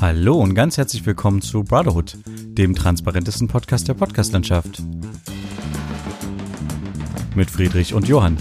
Hallo 0.00 0.36
und 0.36 0.54
ganz 0.54 0.78
herzlich 0.78 1.04
willkommen 1.04 1.42
zu 1.42 1.62
Brotherhood, 1.62 2.16
dem 2.26 2.74
transparentesten 2.74 3.48
Podcast 3.48 3.86
der 3.86 3.92
Podcastlandschaft. 3.92 4.82
Mit 7.34 7.50
Friedrich 7.50 7.92
und 7.92 8.08
Johann. 8.08 8.38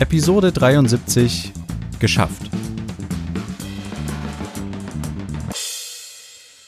Episode 0.00 0.50
73 0.50 1.52
Geschafft. 2.00 2.50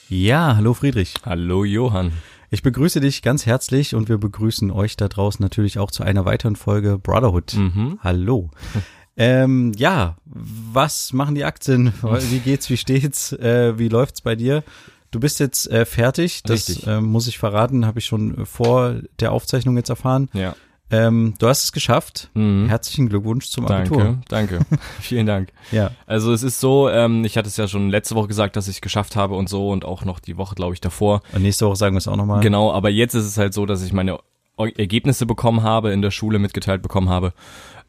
Ja, 0.09 0.55
hallo 0.55 0.75
Friedrich. 0.75 1.15
Hallo 1.25 1.65
Johann. 1.65 2.13
Ich 2.51 2.63
begrüße 2.63 3.01
dich 3.01 3.21
ganz 3.23 3.47
herzlich 3.47 3.97
und 3.97 4.09
wir 4.09 4.19
begrüßen 4.19 4.71
euch 4.71 4.97
da 4.97 5.09
draußen 5.09 5.43
natürlich 5.43 5.81
auch 5.81 5.91
zu 5.91 6.05
einer 6.05 6.25
weiteren 6.25 6.55
Folge 6.55 6.99
Brotherhood. 6.99 7.55
Mhm. 7.55 7.99
Hallo. 8.01 8.51
Ähm, 9.19 9.73
ja, 9.77 10.17
was 10.25 11.13
machen 11.13 11.35
die 11.35 11.45
Aktien? 11.45 11.93
Wie 12.03 12.39
geht's, 12.39 12.71
wie 12.71 12.77
steht's? 12.77 13.33
Äh, 13.33 13.79
wie 13.79 13.89
läuft's 13.89 14.21
bei 14.21 14.37
dir? 14.37 14.63
Du 15.11 15.21
bist 15.21 15.41
jetzt 15.41 15.71
äh, 15.71 15.85
fertig, 15.85 16.43
das 16.45 16.87
äh, 16.87 17.01
muss 17.01 17.27
ich 17.27 17.39
verraten, 17.39 17.87
habe 17.87 17.99
ich 17.99 18.07
schon 18.07 18.45
vor 18.47 18.97
der 19.21 19.33
Aufzeichnung 19.33 19.77
jetzt 19.77 19.89
erfahren. 19.89 20.29
Ja. 20.35 20.55
Ähm, 20.91 21.35
du 21.39 21.49
hast 21.49 21.65
es 21.65 21.73
geschafft. 21.73 22.31
Mhm. 22.35 22.69
Herzlichen 22.69 23.09
Glückwunsch 23.09 23.49
zum 23.51 23.67
Abitur. 23.67 24.19
Danke, 24.29 24.59
danke. 24.59 24.79
Vielen 25.01 25.27
Dank. 25.27 25.51
Ja. 25.71 25.91
Also 26.07 26.33
es 26.33 26.43
ist 26.43 26.61
so, 26.61 26.89
ähm, 26.89 27.25
ich 27.25 27.37
hatte 27.37 27.49
es 27.49 27.57
ja 27.57 27.69
schon 27.69 27.91
letzte 27.91 28.15
Woche 28.15 28.29
gesagt, 28.29 28.57
dass 28.57 28.69
ich 28.69 28.77
es 28.77 28.81
geschafft 28.81 29.17
habe 29.17 29.35
und 29.35 29.49
so 29.49 29.69
und 29.71 29.85
auch 29.85 30.05
noch 30.05 30.19
die 30.21 30.37
Woche, 30.37 30.55
glaube 30.55 30.75
ich, 30.75 30.81
davor. 30.81 31.23
Und 31.33 31.43
nächste 31.43 31.67
Woche 31.67 31.77
sagen 31.77 31.95
wir 31.95 31.99
es 31.99 32.09
auch 32.09 32.17
nochmal. 32.17 32.41
Genau, 32.41 32.73
aber 32.73 32.89
jetzt 32.89 33.15
ist 33.15 33.25
es 33.25 33.37
halt 33.37 33.53
so, 33.53 33.67
dass 33.67 33.83
ich 33.83 33.93
meine 33.93 34.19
Ergebnisse 34.57 35.27
bekommen 35.27 35.63
habe, 35.63 35.93
in 35.93 36.03
der 36.03 36.11
Schule 36.11 36.39
mitgeteilt 36.39 36.83
bekommen 36.83 37.09
habe. 37.09 37.33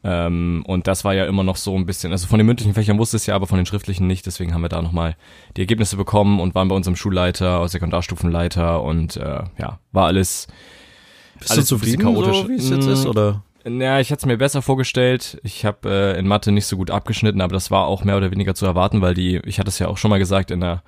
Ähm, 0.02 0.64
und 0.66 0.86
das 0.86 1.04
war 1.04 1.12
ja 1.14 1.26
immer 1.26 1.42
noch 1.42 1.56
so 1.56 1.76
ein 1.76 1.84
bisschen, 1.84 2.10
also 2.12 2.26
von 2.26 2.38
den 2.38 2.46
mündlichen 2.46 2.72
Fächern 2.74 2.98
wusste 2.98 3.16
es 3.18 3.26
ja, 3.26 3.34
aber 3.34 3.46
von 3.46 3.58
den 3.58 3.66
schriftlichen 3.66 4.06
nicht. 4.06 4.24
Deswegen 4.26 4.54
haben 4.54 4.62
wir 4.62 4.68
da 4.70 4.80
nochmal 4.80 5.16
die 5.56 5.60
Ergebnisse 5.60 5.96
bekommen 5.96 6.40
und 6.40 6.54
waren 6.54 6.68
bei 6.68 6.74
unserem 6.74 6.96
Schulleiter, 6.96 7.68
Sekundarstufenleiter 7.68 8.82
und 8.82 9.16
äh, 9.18 9.42
ja, 9.58 9.78
war 9.92 10.06
alles 10.06 10.46
Bist 11.38 11.50
alles 11.52 11.68
du 11.68 11.76
zufrieden, 11.76 12.02
chaotisch. 12.02 12.36
so, 12.42 12.48
wie 12.48 12.54
es 12.54 12.70
jetzt 12.70 12.86
Mm. 12.86 12.90
ist? 12.92 13.06
Oder? 13.06 13.42
Ja, 13.66 14.00
ich 14.00 14.08
hätte 14.10 14.20
es 14.20 14.26
mir 14.26 14.38
besser 14.38 14.62
vorgestellt. 14.62 15.38
Ich 15.42 15.66
habe 15.66 15.90
äh, 16.14 16.18
in 16.18 16.26
Mathe 16.26 16.50
nicht 16.50 16.64
so 16.66 16.78
gut 16.78 16.90
abgeschnitten, 16.90 17.42
aber 17.42 17.52
das 17.52 17.70
war 17.70 17.86
auch 17.86 18.04
mehr 18.04 18.16
oder 18.16 18.30
weniger 18.30 18.54
zu 18.54 18.64
erwarten, 18.64 19.02
weil 19.02 19.12
die, 19.12 19.36
ich 19.44 19.58
hatte 19.58 19.68
es 19.68 19.78
ja 19.78 19.88
auch 19.88 19.98
schon 19.98 20.08
mal 20.08 20.18
gesagt 20.18 20.50
in 20.50 20.62
einer 20.62 20.82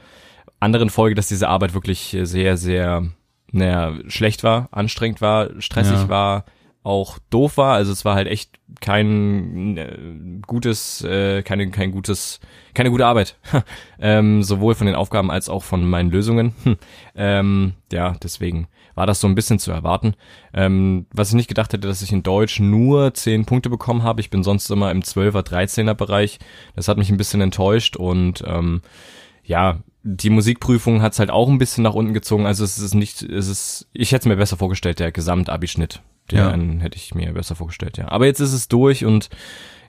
anderen 0.58 0.89
Folge, 0.89 1.14
dass 1.14 1.29
diese 1.29 1.48
Arbeit 1.51 1.75
wirklich 1.75 2.17
sehr, 2.23 2.56
sehr, 2.56 3.03
naja, 3.51 3.92
schlecht 4.08 4.42
war, 4.42 4.69
anstrengend 4.70 5.20
war, 5.20 5.51
stressig 5.61 5.98
Ja. 5.98 6.08
war, 6.08 6.45
auch 6.83 7.19
doof 7.30 7.56
war. 7.56 7.75
Also 7.75 7.92
es 7.92 8.05
war 8.05 8.14
halt 8.14 8.28
echt 8.28 8.58
kein 8.80 9.77
äh, 9.77 9.97
gutes, 10.47 11.02
äh, 11.05 11.42
keine, 11.42 11.70
kein 11.70 11.92
gutes, 11.92 12.41
keine 12.74 12.91
gute 12.91 13.06
Arbeit. 13.06 13.36
ähm, 14.00 14.42
sowohl 14.42 14.74
von 14.74 14.86
den 14.86 14.97
Aufgaben 14.97 15.30
als 15.30 15.48
auch 15.48 15.62
von 15.62 15.89
meinen 15.89 16.11
Lösungen. 16.11 16.55
Hm. 16.64 16.77
ähm, 17.14 17.72
ja, 17.92 18.14
deswegen 18.22 18.69
war 18.94 19.06
das 19.06 19.20
so 19.20 19.27
ein 19.27 19.34
bisschen 19.34 19.58
zu 19.58 19.70
erwarten. 19.70 20.14
Ähm, 20.52 21.06
was 21.12 21.28
ich 21.28 21.34
nicht 21.34 21.48
gedacht 21.48 21.72
hätte, 21.72 21.86
dass 21.86 22.02
ich 22.02 22.12
in 22.12 22.22
Deutsch 22.22 22.61
nur 22.61 23.14
10 23.14 23.46
Punkte 23.46 23.70
bekommen 23.70 24.02
habe. 24.02 24.20
Ich 24.20 24.30
bin 24.30 24.42
sonst 24.42 24.70
immer 24.70 24.91
im 24.91 25.00
12er, 25.00 25.46
13er 25.46 25.94
Bereich. 25.94 26.39
Das 26.74 26.89
hat 26.89 26.98
mich 26.98 27.11
ein 27.11 27.17
bisschen 27.17 27.41
enttäuscht 27.41 27.96
und 27.96 28.42
ähm, 28.46 28.83
ja, 29.44 29.78
die 30.02 30.30
Musikprüfung 30.30 31.00
hat's 31.00 31.19
halt 31.19 31.30
auch 31.30 31.48
ein 31.48 31.58
bisschen 31.58 31.84
nach 31.84 31.94
unten 31.94 32.12
gezogen. 32.12 32.46
Also 32.46 32.64
es 32.64 32.78
ist 32.78 32.94
nicht, 32.94 33.22
es 33.22 33.48
ist, 33.48 33.89
ich 33.92 34.12
hätte 34.12 34.22
es 34.22 34.27
mir 34.27 34.36
besser 34.36 34.56
vorgestellt, 34.56 34.98
der 34.98 35.12
Gesamtabischnitt. 35.12 36.02
Ja. 36.31 36.51
Den 36.51 36.81
hätte 36.81 36.97
ich 36.97 37.15
mir 37.15 37.33
besser 37.33 37.55
vorgestellt, 37.55 37.98
ja. 37.98 38.09
Aber 38.09 38.27
jetzt 38.27 38.41
ist 38.41 38.53
es 38.53 38.69
durch 38.69 39.05
und 39.05 39.28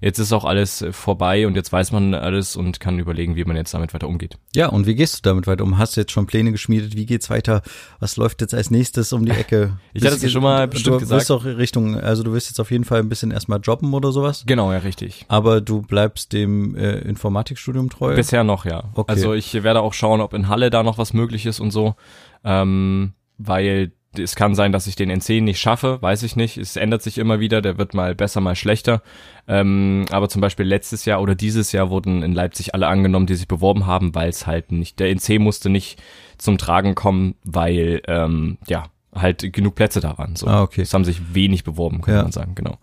jetzt 0.03 0.19
ist 0.19 0.33
auch 0.33 0.43
alles 0.43 0.81
äh, 0.81 0.91
vorbei 0.91 1.47
und 1.47 1.55
jetzt 1.55 1.71
weiß 1.71 1.91
man 1.93 2.13
alles 2.13 2.55
und 2.55 2.79
kann 2.79 2.99
überlegen, 2.99 3.35
wie 3.35 3.45
man 3.45 3.55
jetzt 3.55 3.73
damit 3.73 3.93
weiter 3.93 4.07
umgeht. 4.07 4.37
Ja, 4.53 4.67
und 4.67 4.85
wie 4.85 4.95
gehst 4.95 5.17
du 5.17 5.21
damit 5.21 5.47
weiter 5.47 5.63
um? 5.63 5.77
Hast 5.77 5.95
du 5.95 6.01
jetzt 6.01 6.11
schon 6.11 6.25
Pläne 6.25 6.51
geschmiedet? 6.51 6.97
Wie 6.97 7.05
geht's 7.05 7.29
weiter? 7.29 7.61
Was 7.99 8.17
läuft 8.17 8.41
jetzt 8.41 8.53
als 8.53 8.69
nächstes 8.69 9.13
um 9.13 9.25
die 9.25 9.31
Ecke? 9.31 9.77
Ich 9.93 10.03
hatte 10.03 10.15
es 10.15 10.23
ja 10.23 10.29
schon 10.29 10.43
mal 10.43 10.67
du, 10.67 10.73
bestimmt 10.73 10.95
du 10.95 10.99
gesagt. 10.99 11.21
Wirst 11.21 11.31
auch 11.31 11.45
Richtung, 11.45 11.99
also 11.99 12.23
du 12.23 12.33
wirst 12.33 12.49
jetzt 12.49 12.59
auf 12.59 12.71
jeden 12.71 12.83
Fall 12.83 12.99
ein 12.99 13.09
bisschen 13.09 13.31
erstmal 13.31 13.59
jobben 13.59 13.93
oder 13.93 14.11
sowas. 14.11 14.43
Genau, 14.45 14.71
ja, 14.71 14.79
richtig. 14.79 15.25
Aber 15.27 15.61
du 15.61 15.81
bleibst 15.81 16.33
dem 16.33 16.75
äh, 16.75 16.99
Informatikstudium 16.99 17.89
treu. 17.89 18.15
Bisher 18.15 18.43
noch, 18.43 18.65
ja. 18.65 18.85
Okay. 18.95 19.11
Also 19.11 19.33
ich 19.33 19.53
werde 19.63 19.81
auch 19.81 19.93
schauen, 19.93 20.19
ob 20.19 20.33
in 20.33 20.49
Halle 20.49 20.69
da 20.69 20.83
noch 20.83 20.97
was 20.97 21.13
möglich 21.13 21.45
ist 21.45 21.59
und 21.59 21.71
so. 21.71 21.95
Ähm, 22.43 23.13
weil 23.37 23.91
es 24.17 24.35
kann 24.35 24.55
sein, 24.55 24.71
dass 24.71 24.87
ich 24.87 24.95
den 24.95 25.09
NC 25.09 25.41
nicht 25.41 25.59
schaffe, 25.59 26.01
weiß 26.01 26.23
ich 26.23 26.35
nicht. 26.35 26.57
Es 26.57 26.75
ändert 26.75 27.01
sich 27.01 27.17
immer 27.17 27.39
wieder, 27.39 27.61
der 27.61 27.77
wird 27.77 27.93
mal 27.93 28.15
besser, 28.15 28.41
mal 28.41 28.55
schlechter. 28.55 29.01
Ähm, 29.47 30.05
aber 30.11 30.29
zum 30.29 30.41
Beispiel 30.41 30.65
letztes 30.65 31.05
Jahr 31.05 31.21
oder 31.21 31.35
dieses 31.35 31.71
Jahr 31.71 31.89
wurden 31.89 32.23
in 32.23 32.33
Leipzig 32.33 32.73
alle 32.73 32.87
angenommen, 32.87 33.25
die 33.27 33.35
sich 33.35 33.47
beworben 33.47 33.85
haben, 33.85 34.15
weil 34.15 34.29
es 34.29 34.47
halt 34.47 34.71
nicht, 34.71 34.99
der 34.99 35.09
NC 35.09 35.39
musste 35.39 35.69
nicht 35.69 36.01
zum 36.37 36.57
Tragen 36.57 36.95
kommen, 36.95 37.35
weil 37.43 38.01
ähm, 38.07 38.57
ja 38.67 38.85
halt 39.13 39.53
genug 39.53 39.75
Plätze 39.75 39.99
da 39.99 40.17
waren. 40.17 40.35
So. 40.35 40.47
Ah, 40.47 40.63
okay. 40.63 40.81
Es 40.81 40.93
haben 40.93 41.05
sich 41.05 41.33
wenig 41.35 41.63
beworben, 41.63 42.01
kann 42.01 42.15
Ja. 42.15 42.23
man 42.23 42.31
sagen, 42.31 42.55
genau. 42.55 42.77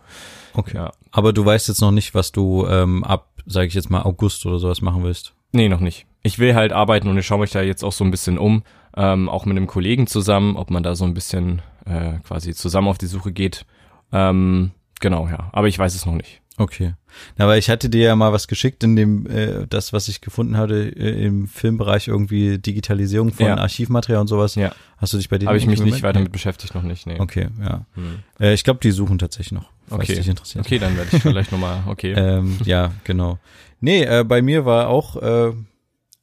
Okay. 0.54 0.76
Ja. 0.76 0.92
Aber 1.10 1.32
du 1.32 1.44
weißt 1.44 1.68
jetzt 1.68 1.80
noch 1.80 1.90
nicht, 1.90 2.14
was 2.14 2.30
du 2.32 2.66
ähm, 2.68 3.02
ab, 3.04 3.28
sage 3.46 3.66
ich 3.66 3.74
jetzt 3.74 3.90
mal, 3.90 4.02
August 4.02 4.46
oder 4.46 4.58
sowas 4.58 4.80
machen 4.80 5.02
willst. 5.02 5.32
Nee, 5.52 5.68
noch 5.68 5.80
nicht. 5.80 6.06
Ich 6.22 6.38
will 6.38 6.54
halt 6.54 6.72
arbeiten 6.72 7.08
und 7.08 7.18
ich 7.18 7.26
schaue 7.26 7.40
mich 7.40 7.50
da 7.50 7.62
jetzt 7.62 7.82
auch 7.82 7.92
so 7.92 8.04
ein 8.04 8.10
bisschen 8.12 8.38
um, 8.38 8.62
ähm, 8.96 9.28
auch 9.28 9.46
mit 9.46 9.56
einem 9.56 9.66
Kollegen 9.66 10.06
zusammen, 10.06 10.56
ob 10.56 10.70
man 10.70 10.82
da 10.82 10.94
so 10.94 11.04
ein 11.04 11.14
bisschen 11.14 11.62
äh, 11.86 12.18
quasi 12.26 12.54
zusammen 12.54 12.88
auf 12.88 12.98
die 12.98 13.06
Suche 13.06 13.32
geht. 13.32 13.64
Ähm, 14.12 14.72
genau, 15.00 15.28
ja. 15.28 15.48
Aber 15.52 15.68
ich 15.68 15.78
weiß 15.78 15.94
es 15.94 16.06
noch 16.06 16.14
nicht. 16.14 16.40
Okay. 16.56 16.92
Na, 17.38 17.46
weil 17.46 17.58
ich 17.58 17.70
hatte 17.70 17.88
dir 17.88 18.02
ja 18.02 18.16
mal 18.16 18.32
was 18.32 18.46
geschickt 18.46 18.84
in 18.84 18.94
dem, 18.94 19.26
äh, 19.26 19.66
das, 19.66 19.94
was 19.94 20.08
ich 20.08 20.20
gefunden 20.20 20.58
hatte 20.58 20.88
äh, 20.94 21.24
im 21.24 21.48
Filmbereich 21.48 22.06
irgendwie 22.08 22.58
Digitalisierung 22.58 23.32
von 23.32 23.46
Ja. 23.46 23.56
Archivmaterial 23.56 24.20
und 24.20 24.26
sowas. 24.26 24.56
Ja. 24.56 24.72
Hast 24.98 25.14
du 25.14 25.16
dich 25.16 25.30
bei 25.30 25.38
denen 25.38 25.48
Habe 25.48 25.56
ich 25.58 25.66
mich 25.66 25.80
nicht 25.80 26.02
weiter 26.02 26.20
mit 26.20 26.32
beschäftigt, 26.32 26.74
noch 26.74 26.82
nicht. 26.82 27.06
Nee. 27.06 27.18
Okay, 27.18 27.48
ja. 27.62 27.86
Hm. 27.94 28.18
Äh, 28.38 28.52
ich 28.52 28.62
glaube, 28.62 28.80
die 28.82 28.90
suchen 28.90 29.18
tatsächlich 29.18 29.52
noch, 29.52 29.70
falls 29.88 30.02
Okay. 30.02 30.16
dich 30.16 30.28
interessiert. 30.28 30.66
Okay, 30.66 30.78
dann 30.78 30.96
werde 30.98 31.16
ich 31.16 31.22
vielleicht 31.22 31.50
nochmal, 31.50 31.82
okay. 31.86 32.12
Ähm, 32.16 32.58
ja, 32.64 32.92
genau. 33.04 33.38
Nee, 33.80 34.02
äh, 34.02 34.24
bei 34.24 34.42
mir 34.42 34.66
war 34.66 34.88
auch 34.88 35.16
äh, 35.16 35.52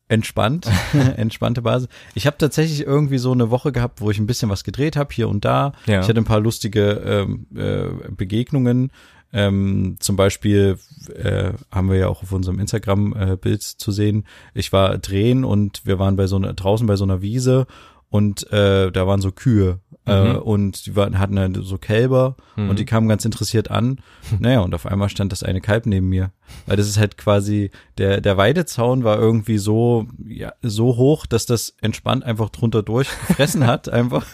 entspannt, 0.10 0.68
entspannte 1.18 1.62
Basis. 1.62 1.90
Ich 2.16 2.26
habe 2.28 2.38
tatsächlich 2.38 2.86
irgendwie 2.86 3.18
so 3.18 3.32
eine 3.32 3.50
Woche 3.50 3.72
gehabt, 3.72 4.02
wo 4.02 4.10
ich 4.10 4.20
ein 4.20 4.28
bisschen 4.28 4.50
was 4.50 4.64
gedreht 4.64 4.96
habe, 4.96 5.14
hier 5.14 5.30
und 5.30 5.46
da. 5.46 5.74
Ja. 5.86 6.02
Ich 6.02 6.08
hatte 6.08 6.20
ein 6.20 6.26
paar 6.26 6.40
lustige 6.40 6.92
ähm, 6.92 7.48
äh, 7.56 8.12
Begegnungen. 8.12 8.92
Ähm, 9.34 9.98
zum 10.00 10.16
Beispiel 10.16 10.78
äh, 11.14 11.52
haben 11.70 11.90
wir 11.90 11.98
ja 11.98 12.08
auch 12.08 12.24
auf 12.24 12.32
unserem 12.32 12.60
Instagram-Bild 12.60 13.62
zu 13.62 13.92
sehen. 13.92 14.26
Ich 14.54 14.72
war 14.72 14.98
drehen 14.98 15.44
und 15.44 15.86
wir 15.86 16.00
waren 16.00 16.16
bei 16.16 16.28
so 16.28 16.38
einer 16.38 16.54
draußen 16.54 16.88
bei 16.88 16.96
so 16.96 17.04
einer 17.04 17.22
Wiese 17.22 17.68
und 18.10 18.50
äh, 18.54 18.90
da 18.90 19.06
waren 19.06 19.20
so 19.20 19.32
Kühe 19.32 19.80
äh, 19.87 19.87
Mhm. 20.08 20.36
und 20.38 20.86
die 20.86 20.96
waren, 20.96 21.20
hatten 21.20 21.36
dann 21.36 21.54
so 21.64 21.78
Kälber 21.78 22.36
Mhm. 22.56 22.70
und 22.70 22.80
die 22.80 22.86
kamen 22.86 23.08
ganz 23.08 23.24
interessiert 23.26 23.70
an. 23.70 24.00
Naja, 24.40 24.60
und 24.62 24.74
auf 24.74 24.86
einmal 24.86 25.10
stand 25.10 25.32
das 25.32 25.44
eine 25.44 25.62
Kalb 25.62 25.86
neben 25.86 26.10
mir. 26.10 26.32
Weil 26.66 26.78
das 26.78 26.88
ist 26.88 26.98
halt 26.98 27.18
quasi, 27.18 27.72
der, 27.98 28.22
der 28.22 28.38
Weidezaun 28.38 29.04
war 29.04 29.20
irgendwie 29.20 29.58
so, 29.58 30.08
ja, 30.26 30.54
so 30.62 30.96
hoch, 30.98 31.26
dass 31.26 31.46
das 31.46 31.76
entspannt 31.82 32.24
einfach 32.24 32.50
drunter 32.50 32.84
durchgefressen 32.84 33.66
hat, 33.68 33.90
einfach. 33.90 34.26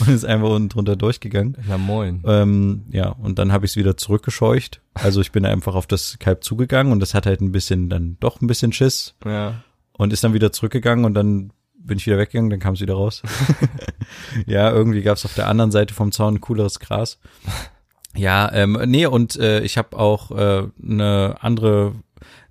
Und 0.00 0.08
ist 0.08 0.24
einfach 0.24 0.48
unten 0.48 0.70
drunter 0.70 0.96
durchgegangen. 0.96 1.56
Ja, 1.68 1.78
moin. 1.78 2.22
Ähm, 2.26 2.86
ja, 2.90 3.10
und 3.10 3.38
dann 3.38 3.52
habe 3.52 3.64
ich 3.64 3.72
es 3.72 3.76
wieder 3.76 3.96
zurückgescheucht. 3.96 4.80
Also 4.94 5.20
ich 5.20 5.30
bin 5.30 5.46
einfach 5.46 5.74
auf 5.76 5.86
das 5.86 6.18
Kalb 6.18 6.42
zugegangen 6.42 6.92
und 6.92 6.98
das 7.00 7.14
hat 7.14 7.26
halt 7.26 7.40
ein 7.40 7.52
bisschen, 7.52 7.88
dann 7.88 8.16
doch 8.18 8.40
ein 8.40 8.48
bisschen 8.48 8.72
Schiss 8.72 9.14
Ja. 9.24 9.62
und 9.92 10.12
ist 10.12 10.24
dann 10.24 10.34
wieder 10.34 10.50
zurückgegangen 10.52 11.04
und 11.04 11.14
dann 11.14 11.52
bin 11.78 11.98
ich 11.98 12.06
wieder 12.06 12.18
weggegangen, 12.18 12.50
dann 12.50 12.60
kam 12.60 12.74
es 12.74 12.80
wieder 12.80 12.94
raus. 12.94 13.22
ja, 14.46 14.70
irgendwie 14.70 15.02
gab 15.02 15.16
es 15.16 15.24
auf 15.24 15.34
der 15.34 15.48
anderen 15.48 15.70
Seite 15.70 15.94
vom 15.94 16.12
Zaun 16.12 16.40
cooleres 16.40 16.80
Gras. 16.80 17.18
Ja, 18.16 18.50
ähm, 18.52 18.78
nee, 18.86 19.06
und 19.06 19.36
äh, 19.36 19.60
ich 19.60 19.78
habe 19.78 19.98
auch 19.98 20.30
äh, 20.30 20.64
eine 20.82 21.36
andere, 21.40 21.94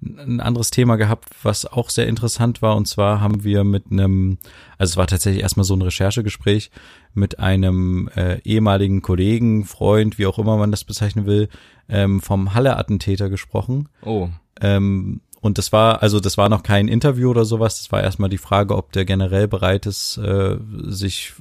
ein 0.01 0.39
anderes 0.39 0.69
Thema 0.69 0.95
gehabt, 0.95 1.29
was 1.43 1.65
auch 1.65 1.89
sehr 1.89 2.07
interessant 2.07 2.61
war. 2.61 2.75
Und 2.77 2.87
zwar 2.87 3.19
haben 3.19 3.43
wir 3.43 3.63
mit 3.63 3.91
einem, 3.91 4.37
also 4.77 4.91
es 4.91 4.97
war 4.97 5.07
tatsächlich 5.07 5.43
erstmal 5.43 5.65
so 5.65 5.75
ein 5.75 5.81
Recherchegespräch 5.81 6.71
mit 7.13 7.39
einem 7.39 8.09
äh, 8.15 8.39
ehemaligen 8.43 9.01
Kollegen, 9.01 9.65
Freund, 9.65 10.17
wie 10.17 10.27
auch 10.27 10.39
immer 10.39 10.57
man 10.57 10.71
das 10.71 10.83
bezeichnen 10.83 11.25
will, 11.25 11.49
ähm, 11.89 12.21
vom 12.21 12.53
Halle-Attentäter 12.53 13.29
gesprochen. 13.29 13.89
Oh. 14.03 14.29
Ähm, 14.61 15.21
und 15.41 15.57
das 15.57 15.71
war, 15.71 16.01
also 16.01 16.19
das 16.19 16.37
war 16.37 16.49
noch 16.49 16.63
kein 16.63 16.87
Interview 16.87 17.29
oder 17.29 17.45
sowas, 17.45 17.77
das 17.77 17.91
war 17.91 18.01
erstmal 18.01 18.29
die 18.29 18.37
Frage, 18.39 18.75
ob 18.75 18.91
der 18.91 19.05
generell 19.05 19.47
bereit 19.47 19.85
ist, 19.85 20.17
äh, 20.17 20.57
sich 20.87 21.33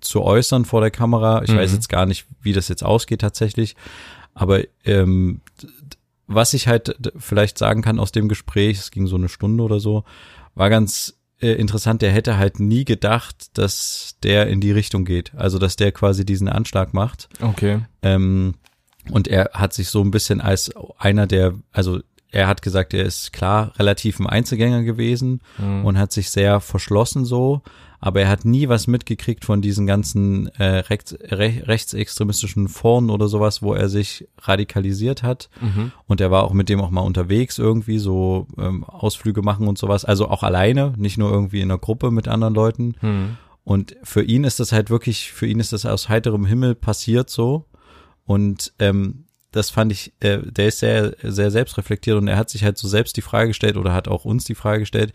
zu 0.00 0.22
äußern 0.22 0.64
vor 0.64 0.80
der 0.80 0.90
Kamera. 0.90 1.42
Ich 1.42 1.50
Mhm. 1.50 1.58
weiß 1.58 1.72
jetzt 1.72 1.88
gar 1.88 2.06
nicht, 2.06 2.26
wie 2.42 2.52
das 2.52 2.68
jetzt 2.68 2.82
ausgeht 2.84 3.20
tatsächlich. 3.20 3.76
Aber 4.34 4.60
ähm, 4.84 5.40
was 6.26 6.54
ich 6.54 6.66
halt 6.68 6.96
vielleicht 7.16 7.56
sagen 7.56 7.82
kann 7.82 7.98
aus 8.00 8.12
dem 8.12 8.28
Gespräch, 8.28 8.78
es 8.78 8.90
ging 8.90 9.06
so 9.06 9.16
eine 9.16 9.28
Stunde 9.28 9.62
oder 9.62 9.78
so, 9.80 10.04
war 10.54 10.68
ganz 10.70 11.14
äh, 11.40 11.52
interessant, 11.52 12.02
der 12.02 12.12
hätte 12.12 12.36
halt 12.38 12.60
nie 12.60 12.84
gedacht, 12.84 13.56
dass 13.58 14.16
der 14.22 14.48
in 14.48 14.60
die 14.60 14.72
Richtung 14.72 15.04
geht. 15.04 15.34
Also 15.36 15.58
dass 15.58 15.76
der 15.76 15.92
quasi 15.92 16.24
diesen 16.24 16.48
Anschlag 16.48 16.94
macht. 16.94 17.28
Okay. 17.40 17.80
Ähm, 18.02 18.54
und 19.10 19.28
er 19.28 19.50
hat 19.52 19.72
sich 19.72 19.88
so 19.90 20.00
ein 20.02 20.10
bisschen 20.10 20.40
als 20.40 20.72
einer 20.98 21.26
der, 21.26 21.54
also 21.72 22.00
er 22.30 22.48
hat 22.48 22.62
gesagt, 22.62 22.94
er 22.94 23.04
ist 23.04 23.32
klar 23.32 23.72
relativ 23.78 24.20
ein 24.20 24.26
Einzelgänger 24.26 24.82
gewesen 24.82 25.40
und 25.84 25.98
hat 25.98 26.12
sich 26.12 26.30
sehr 26.30 26.60
verschlossen 26.60 27.24
so, 27.24 27.62
aber 28.00 28.20
er 28.20 28.28
hat 28.28 28.44
nie 28.44 28.68
was 28.68 28.86
mitgekriegt 28.86 29.44
von 29.44 29.62
diesen 29.62 29.86
ganzen 29.86 30.48
äh, 30.58 30.78
rechts, 30.78 31.16
re, 31.20 31.62
rechtsextremistischen 31.66 32.68
Foren 32.68 33.10
oder 33.10 33.28
sowas, 33.28 33.62
wo 33.62 33.74
er 33.74 33.88
sich 33.88 34.28
radikalisiert 34.38 35.22
hat. 35.22 35.48
Und 36.06 36.20
er 36.20 36.30
war 36.30 36.44
auch 36.44 36.52
mit 36.52 36.68
dem 36.68 36.80
auch 36.80 36.90
mal 36.90 37.00
unterwegs 37.00 37.58
irgendwie, 37.58 37.98
so 37.98 38.46
ähm, 38.58 38.84
Ausflüge 38.84 39.42
machen 39.42 39.66
und 39.66 39.78
sowas. 39.78 40.04
Also 40.04 40.28
auch 40.28 40.42
alleine, 40.42 40.92
nicht 40.96 41.18
nur 41.18 41.30
irgendwie 41.30 41.60
in 41.60 41.70
einer 41.70 41.78
Gruppe 41.78 42.10
mit 42.10 42.28
anderen 42.28 42.54
Leuten. 42.54 42.94
Hm. 43.00 43.36
Und 43.64 43.96
für 44.02 44.22
ihn 44.22 44.44
ist 44.44 44.60
das 44.60 44.72
halt 44.72 44.90
wirklich, 44.90 45.32
für 45.32 45.46
ihn 45.46 45.58
ist 45.58 45.72
das 45.72 45.86
aus 45.86 46.08
heiterem 46.08 46.46
Himmel 46.46 46.74
passiert 46.74 47.30
so. 47.30 47.64
Und 48.24 48.72
ähm, 48.78 49.25
das 49.56 49.70
fand 49.70 49.90
ich, 49.92 50.12
äh, 50.20 50.38
der 50.44 50.68
ist 50.68 50.78
sehr, 50.78 51.14
sehr 51.22 51.50
selbstreflektiert 51.50 52.16
und 52.16 52.28
er 52.28 52.36
hat 52.36 52.50
sich 52.50 52.62
halt 52.62 52.78
so 52.78 52.86
selbst 52.88 53.16
die 53.16 53.22
Frage 53.22 53.48
gestellt 53.48 53.76
oder 53.76 53.92
hat 53.94 54.06
auch 54.08 54.24
uns 54.24 54.44
die 54.44 54.54
Frage 54.54 54.80
gestellt, 54.80 55.12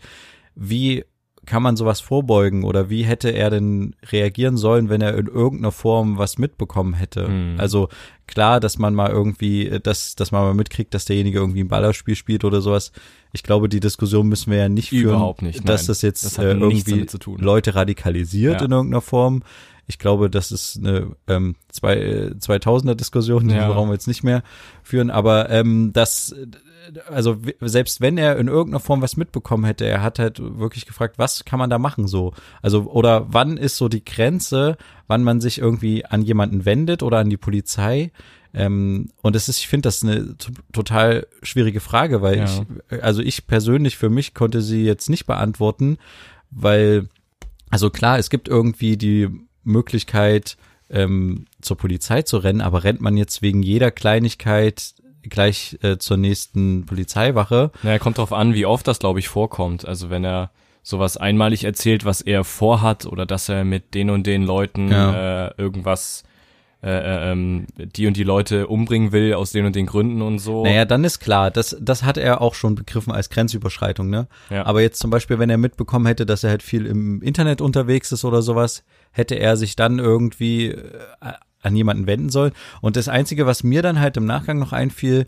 wie 0.54 1.04
kann 1.44 1.62
man 1.62 1.76
sowas 1.76 2.00
vorbeugen 2.00 2.62
oder 2.62 2.88
wie 2.88 3.02
hätte 3.02 3.30
er 3.30 3.50
denn 3.50 3.96
reagieren 4.12 4.56
sollen, 4.56 4.88
wenn 4.88 5.00
er 5.00 5.16
in 5.18 5.26
irgendeiner 5.26 5.72
Form 5.72 6.16
was 6.16 6.38
mitbekommen 6.38 6.94
hätte? 6.94 7.26
Hm. 7.26 7.54
Also 7.58 7.88
klar, 8.28 8.60
dass 8.60 8.78
man 8.78 8.94
mal 8.94 9.10
irgendwie, 9.10 9.66
äh, 9.66 9.80
dass, 9.80 10.14
dass 10.14 10.30
man 10.30 10.42
mal 10.42 10.54
mitkriegt, 10.54 10.94
dass 10.94 11.04
derjenige 11.04 11.38
irgendwie 11.38 11.64
ein 11.64 11.68
Ballerspiel 11.68 12.14
spielt 12.14 12.44
oder 12.44 12.60
sowas. 12.60 12.92
Ich 13.32 13.42
glaube, 13.42 13.68
die 13.68 13.80
Diskussion 13.80 14.28
müssen 14.28 14.52
wir 14.52 14.58
ja 14.58 14.68
nicht 14.68 14.90
führen, 14.90 15.16
Überhaupt 15.16 15.42
nicht, 15.42 15.68
dass 15.68 15.82
nein. 15.82 15.86
das 15.88 16.02
jetzt 16.02 16.24
Das 16.24 16.38
äh, 16.38 16.44
irgendwie 16.44 16.90
damit 16.90 17.10
zu 17.10 17.18
tun. 17.18 17.38
Leute 17.40 17.74
radikalisiert 17.74 18.60
Ja. 18.60 18.66
in 18.66 18.72
irgendeiner 18.72 19.00
Form. 19.00 19.42
Ich 19.86 19.98
glaube, 19.98 20.30
das 20.30 20.52
ist 20.52 20.78
eine 20.78 21.16
ähm, 21.26 21.56
zwei, 21.70 21.96
äh, 21.96 22.30
2000er 22.38 22.94
Diskussion, 22.94 23.48
die 23.48 23.54
Ja. 23.54 23.68
brauchen 23.70 23.88
wir 23.88 23.94
jetzt 23.94 24.06
nicht 24.08 24.22
mehr 24.22 24.42
führen, 24.82 25.10
aber 25.10 25.50
ähm, 25.50 25.92
das 25.92 26.34
also 27.08 27.36
selbst 27.60 28.00
wenn 28.00 28.18
er 28.18 28.36
in 28.38 28.48
irgendeiner 28.48 28.80
Form 28.80 29.02
was 29.02 29.16
mitbekommen 29.16 29.64
hätte, 29.64 29.84
er 29.86 30.02
hat 30.02 30.18
halt 30.18 30.40
wirklich 30.40 30.84
gefragt, 30.86 31.16
was 31.16 31.44
kann 31.44 31.58
man 31.60 31.70
da 31.70 31.78
machen 31.78 32.06
so? 32.08 32.32
Also 32.60 32.90
oder 32.90 33.26
wann 33.32 33.56
ist 33.56 33.76
so 33.76 33.88
die 33.88 34.04
Grenze, 34.04 34.76
wann 35.06 35.22
man 35.22 35.40
sich 35.40 35.58
irgendwie 35.58 36.04
an 36.04 36.22
jemanden 36.22 36.64
wendet 36.64 37.02
oder 37.04 37.18
an 37.18 37.30
die 37.30 37.36
Polizei? 37.36 38.10
Ähm, 38.54 39.10
und 39.22 39.36
es 39.36 39.48
ist, 39.48 39.58
ich 39.58 39.68
finde 39.68 39.86
das 39.86 40.02
eine 40.02 40.34
total 40.72 41.26
schwierige 41.42 41.80
Frage, 41.80 42.20
weil 42.20 42.38
Ja. 42.38 42.44
ich, 42.90 43.02
also 43.02 43.22
ich 43.22 43.46
persönlich 43.46 43.96
für 43.96 44.10
mich 44.10 44.34
konnte 44.34 44.60
sie 44.60 44.84
jetzt 44.84 45.08
nicht 45.08 45.26
beantworten, 45.26 45.98
weil, 46.50 47.08
also 47.70 47.90
klar, 47.90 48.18
es 48.18 48.28
gibt 48.28 48.48
irgendwie 48.48 48.96
die 48.96 49.28
Möglichkeit, 49.64 50.56
ähm, 50.90 51.46
zur 51.60 51.76
Polizei 51.76 52.22
zu 52.22 52.38
rennen, 52.38 52.60
aber 52.60 52.84
rennt 52.84 53.00
man 53.00 53.16
jetzt 53.16 53.42
wegen 53.42 53.62
jeder 53.62 53.90
Kleinigkeit 53.90 54.94
gleich 55.22 55.78
äh, 55.82 55.98
zur 55.98 56.16
nächsten 56.16 56.84
Polizeiwache? 56.86 57.70
Naja, 57.82 57.98
kommt 57.98 58.18
drauf 58.18 58.32
an, 58.32 58.54
wie 58.54 58.66
oft 58.66 58.86
das, 58.88 58.98
glaube 58.98 59.20
ich, 59.20 59.28
vorkommt. 59.28 59.86
Also 59.86 60.10
wenn 60.10 60.24
er 60.24 60.50
sowas 60.82 61.16
einmalig 61.16 61.64
erzählt, 61.64 62.04
was 62.04 62.20
er 62.20 62.42
vorhat 62.44 63.06
oder 63.06 63.24
dass 63.24 63.48
er 63.48 63.64
mit 63.64 63.94
den 63.94 64.10
und 64.10 64.26
den 64.26 64.42
Leuten 64.42 64.90
Ja. 64.90 65.46
äh, 65.46 65.54
irgendwas 65.56 66.24
äh, 66.82 66.90
äh, 66.90 67.30
ähm, 67.30 67.66
die 67.76 68.08
und 68.08 68.16
die 68.16 68.24
Leute 68.24 68.66
umbringen 68.66 69.12
will 69.12 69.34
aus 69.34 69.52
den 69.52 69.66
und 69.66 69.76
den 69.76 69.86
Gründen 69.86 70.20
und 70.20 70.40
so. 70.40 70.64
Naja, 70.64 70.84
dann 70.84 71.04
ist 71.04 71.20
klar, 71.20 71.52
das, 71.52 71.76
das 71.80 72.02
hat 72.02 72.16
er 72.16 72.40
auch 72.40 72.54
schon 72.54 72.74
begriffen 72.74 73.12
als 73.12 73.30
Grenzüberschreitung, 73.30 74.10
ne? 74.10 74.26
Ja. 74.50 74.66
Aber 74.66 74.82
jetzt 74.82 74.98
zum 74.98 75.10
Beispiel, 75.10 75.38
wenn 75.38 75.48
er 75.48 75.58
mitbekommen 75.58 76.06
hätte, 76.06 76.26
dass 76.26 76.42
er 76.42 76.50
halt 76.50 76.64
viel 76.64 76.86
im 76.86 77.22
Internet 77.22 77.60
unterwegs 77.60 78.10
ist 78.10 78.24
oder 78.24 78.42
sowas, 78.42 78.82
hätte 79.12 79.36
er 79.36 79.56
sich 79.56 79.76
dann 79.76 80.00
irgendwie 80.00 80.70
äh, 80.70 80.82
an 81.62 81.76
jemanden 81.76 82.08
wenden 82.08 82.30
sollen. 82.30 82.50
Und 82.80 82.96
das 82.96 83.08
Einzige, 83.08 83.46
was 83.46 83.62
mir 83.62 83.82
dann 83.82 84.00
halt 84.00 84.16
im 84.16 84.24
Nachgang 84.24 84.58
noch 84.58 84.72
einfiel, 84.72 85.26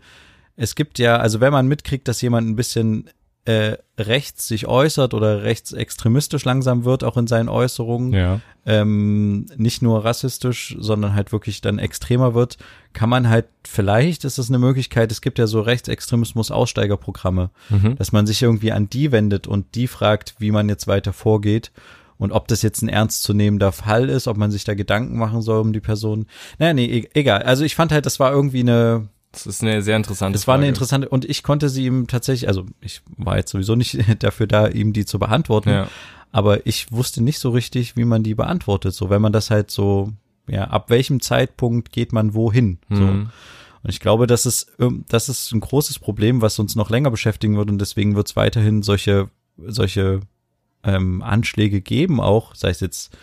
es 0.57 0.75
gibt 0.75 0.99
ja, 0.99 1.17
also 1.17 1.39
wenn 1.39 1.53
man 1.53 1.67
mitkriegt, 1.67 2.09
dass 2.09 2.21
jemand 2.21 2.49
ein 2.49 2.57
bisschen 2.57 3.09
äh, 3.45 3.77
rechts 3.99 4.47
sich 4.47 4.67
äußert 4.67 5.13
oder 5.13 5.43
rechtsextremistisch 5.43 6.45
langsam 6.45 6.83
wird, 6.83 7.03
auch 7.03 7.15
in 7.15 7.27
seinen 7.27 7.47
Äußerungen, 7.47 8.11
ja. 8.11 8.39
ähm, 8.65 9.45
nicht 9.55 9.81
nur 9.83 10.03
rassistisch, 10.03 10.75
sondern 10.79 11.13
halt 11.13 11.31
wirklich 11.31 11.61
dann 11.61 11.77
extremer 11.79 12.33
wird, 12.33 12.57
kann 12.93 13.09
man 13.09 13.29
halt, 13.29 13.45
vielleicht 13.67 14.25
ist 14.25 14.39
es 14.39 14.49
eine 14.49 14.57
Möglichkeit, 14.59 15.11
es 15.11 15.21
gibt 15.21 15.37
ja 15.37 15.45
so 15.47 15.61
Rechtsextremismus-Aussteigerprogramme, 16.45 17.49
Mhm. 17.69 17.95
dass 17.97 18.11
man 18.11 18.27
sich 18.27 18.41
irgendwie 18.41 18.71
an 18.71 18.89
die 18.89 19.11
wendet 19.11 19.47
und 19.47 19.75
die 19.75 19.87
fragt, 19.87 20.35
wie 20.39 20.51
man 20.51 20.69
jetzt 20.69 20.87
weiter 20.87 21.13
vorgeht 21.13 21.71
und 22.17 22.31
ob 22.31 22.47
das 22.47 22.61
jetzt 22.61 22.81
ein 22.81 22.89
ernstzunehmender 22.89 23.71
Fall 23.71 24.09
ist, 24.09 24.27
ob 24.27 24.37
man 24.37 24.51
sich 24.51 24.63
da 24.63 24.73
Gedanken 24.73 25.17
machen 25.17 25.41
soll 25.41 25.59
um 25.61 25.73
die 25.73 25.81
Person. 25.81 26.27
Naja, 26.59 26.73
nee, 26.73 26.85
e- 26.85 27.09
egal. 27.13 27.43
Also 27.43 27.63
ich 27.63 27.75
fand 27.75 27.91
halt, 27.91 28.05
das 28.05 28.19
war 28.19 28.31
irgendwie 28.31 28.61
eine, 28.61 29.09
Das 29.35 29.45
ist 29.47 29.61
eine 29.61 29.81
sehr 29.81 29.95
interessante 29.97 30.37
das 30.37 30.47
war 30.47 30.55
eine 30.55 30.63
Frage. 30.63 30.69
interessante, 30.69 31.09
und 31.09 31.25
ich 31.25 31.43
konnte 31.43 31.69
sie 31.69 31.85
ihm 31.85 32.07
tatsächlich, 32.07 32.47
also 32.47 32.65
ich 32.81 33.01
war 33.17 33.37
jetzt 33.37 33.51
sowieso 33.51 33.75
nicht 33.75 33.97
dafür 34.23 34.47
da, 34.47 34.67
ihm 34.67 34.91
die 34.93 35.05
zu 35.05 35.19
beantworten, 35.19 35.69
Ja. 35.69 35.87
aber 36.31 36.65
ich 36.65 36.91
wusste 36.91 37.21
nicht 37.23 37.39
so 37.39 37.51
richtig, 37.51 37.95
wie 37.95 38.05
man 38.05 38.23
die 38.23 38.35
beantwortet. 38.35 38.93
So, 38.93 39.09
wenn 39.09 39.21
man 39.21 39.33
das 39.33 39.51
halt 39.51 39.69
so, 39.71 40.11
ja, 40.47 40.65
ab 40.65 40.89
welchem 40.89 41.21
Zeitpunkt 41.21 41.91
geht 41.91 42.13
man 42.13 42.33
wohin? 42.33 42.79
So. 42.89 43.01
Mhm. 43.03 43.29
Und 43.83 43.89
ich 43.89 43.99
glaube, 43.99 44.25
das 44.27 44.45
ist, 44.45 44.71
ähm, 44.79 45.05
das 45.09 45.29
ist 45.29 45.51
ein 45.51 45.59
großes 45.59 45.99
Problem, 45.99 46.41
was 46.41 46.57
uns 46.59 46.75
noch 46.75 46.89
länger 46.89 47.11
beschäftigen 47.11 47.55
wird 47.57 47.69
und 47.69 47.79
deswegen 47.79 48.15
wird 48.15 48.27
es 48.27 48.35
weiterhin 48.35 48.81
solche, 48.81 49.29
solche 49.57 50.21
ähm, 50.83 51.21
Anschläge 51.21 51.81
geben, 51.81 52.19
auch, 52.19 52.55
sei 52.55 52.69
es 52.69 52.79
jetzt 52.79 53.15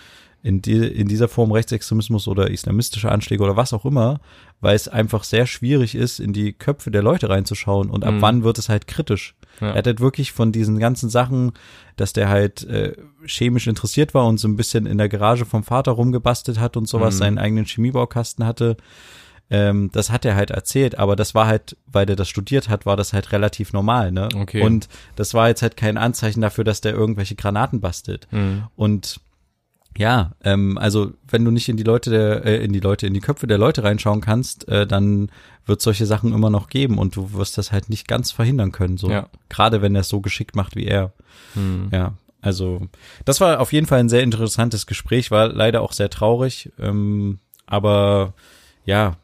in, 0.42 0.60
die, 0.60 0.76
in 0.76 1.06
dieser 1.08 1.28
Form 1.28 1.52
Rechtsextremismus 1.52 2.26
oder 2.26 2.50
islamistische 2.50 3.10
Anschläge 3.12 3.42
oder 3.44 3.56
was 3.56 3.72
auch 3.72 3.84
immer, 3.84 4.20
weil 4.60 4.74
es 4.74 4.88
einfach 4.88 5.22
sehr 5.24 5.46
schwierig 5.46 5.94
ist, 5.94 6.18
in 6.18 6.32
die 6.32 6.52
Köpfe 6.52 6.90
der 6.90 7.02
Leute 7.02 7.28
reinzuschauen 7.28 7.90
und 7.90 8.04
ab 8.04 8.14
Mhm. 8.14 8.22
wann 8.22 8.42
wird 8.44 8.58
es 8.58 8.68
halt 8.68 8.86
kritisch. 8.88 9.34
Ja. 9.60 9.68
Er 9.68 9.74
hat 9.76 9.86
halt 9.86 10.00
wirklich 10.00 10.32
von 10.32 10.50
diesen 10.50 10.78
ganzen 10.78 11.10
Sachen, 11.10 11.52
dass 11.96 12.12
der 12.12 12.28
halt 12.28 12.64
äh, 12.64 12.94
chemisch 13.26 13.66
interessiert 13.68 14.14
war 14.14 14.26
und 14.26 14.38
so 14.38 14.48
ein 14.48 14.56
bisschen 14.56 14.86
in 14.86 14.98
der 14.98 15.08
Garage 15.08 15.44
vom 15.44 15.62
Vater 15.62 15.92
rumgebastelt 15.92 16.58
hat 16.58 16.76
und 16.76 16.88
sowas, 16.88 17.14
Mhm. 17.14 17.18
seinen 17.18 17.38
eigenen 17.38 17.64
Chemiebaukasten 17.66 18.44
hatte. 18.44 18.76
Ähm, 19.50 19.90
das 19.92 20.10
hat 20.10 20.24
er 20.24 20.34
halt 20.34 20.50
erzählt, 20.50 20.98
aber 20.98 21.14
das 21.14 21.34
war 21.34 21.46
halt, 21.46 21.76
weil 21.86 22.06
der 22.06 22.16
das 22.16 22.28
studiert 22.28 22.68
hat, 22.68 22.86
war 22.86 22.96
das 22.96 23.12
halt 23.12 23.32
relativ 23.32 23.72
normal, 23.72 24.10
ne? 24.10 24.28
Okay. 24.34 24.62
Und 24.62 24.88
das 25.14 25.34
war 25.34 25.48
jetzt 25.48 25.60
halt 25.62 25.76
kein 25.76 25.98
Anzeichen 25.98 26.40
dafür, 26.40 26.64
dass 26.64 26.80
der 26.80 26.94
irgendwelche 26.94 27.34
Granaten 27.34 27.80
bastelt. 27.80 28.26
Mhm. 28.30 28.64
Und 28.76 29.20
ja, 29.96 30.32
ähm, 30.42 30.78
also 30.78 31.12
wenn 31.28 31.44
du 31.44 31.50
nicht 31.50 31.68
in 31.68 31.76
die 31.76 31.82
Leute 31.82 32.10
der, 32.10 32.44
äh, 32.44 32.64
in 32.64 32.72
die 32.72 32.80
Leute, 32.80 33.06
in 33.06 33.14
die 33.14 33.20
Köpfe 33.20 33.46
der 33.46 33.58
Leute 33.58 33.82
reinschauen 33.84 34.20
kannst, 34.20 34.68
äh, 34.68 34.86
dann 34.86 35.30
wird 35.66 35.80
solche 35.82 36.06
Sachen 36.06 36.32
immer 36.32 36.50
noch 36.50 36.68
geben 36.68 36.98
und 36.98 37.14
du 37.16 37.32
wirst 37.34 37.58
das 37.58 37.72
halt 37.72 37.88
nicht 37.90 38.08
ganz 38.08 38.32
verhindern 38.32 38.72
können. 38.72 38.96
So 38.96 39.10
Ja. 39.10 39.28
gerade 39.48 39.82
wenn 39.82 39.94
er 39.94 40.00
es 40.00 40.08
so 40.08 40.20
geschickt 40.20 40.56
macht 40.56 40.76
wie 40.76 40.86
er. 40.86 41.12
Mhm. 41.54 41.88
Ja, 41.92 42.14
also 42.40 42.88
das 43.24 43.40
war 43.40 43.60
auf 43.60 43.72
jeden 43.72 43.86
Fall 43.86 44.00
ein 44.00 44.08
sehr 44.08 44.22
interessantes 44.22 44.86
Gespräch, 44.86 45.30
war 45.30 45.48
leider 45.48 45.82
auch 45.82 45.92
sehr 45.92 46.10
traurig, 46.10 46.72
ähm, 46.78 47.38
aber 47.66 48.34
ja, 48.84 49.16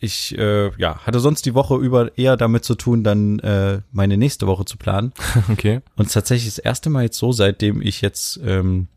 ich 0.00 0.36
äh, 0.36 0.70
ja 0.78 0.98
hatte 1.06 1.20
sonst 1.20 1.46
die 1.46 1.54
Woche 1.54 1.76
über 1.76 2.18
eher 2.18 2.36
damit 2.36 2.64
zu 2.64 2.74
tun, 2.74 3.04
dann 3.04 3.38
äh, 3.38 3.80
meine 3.92 4.16
nächste 4.16 4.46
Woche 4.48 4.64
zu 4.64 4.76
planen. 4.76 5.12
Okay. 5.52 5.80
Und 5.96 6.12
tatsächlich 6.12 6.46
das 6.52 6.58
erste 6.58 6.90
Mal 6.90 7.04
jetzt 7.04 7.18
so, 7.18 7.30
seitdem 7.32 7.80
ich 7.80 8.00
jetzt 8.00 8.40
ähm, 8.44 8.88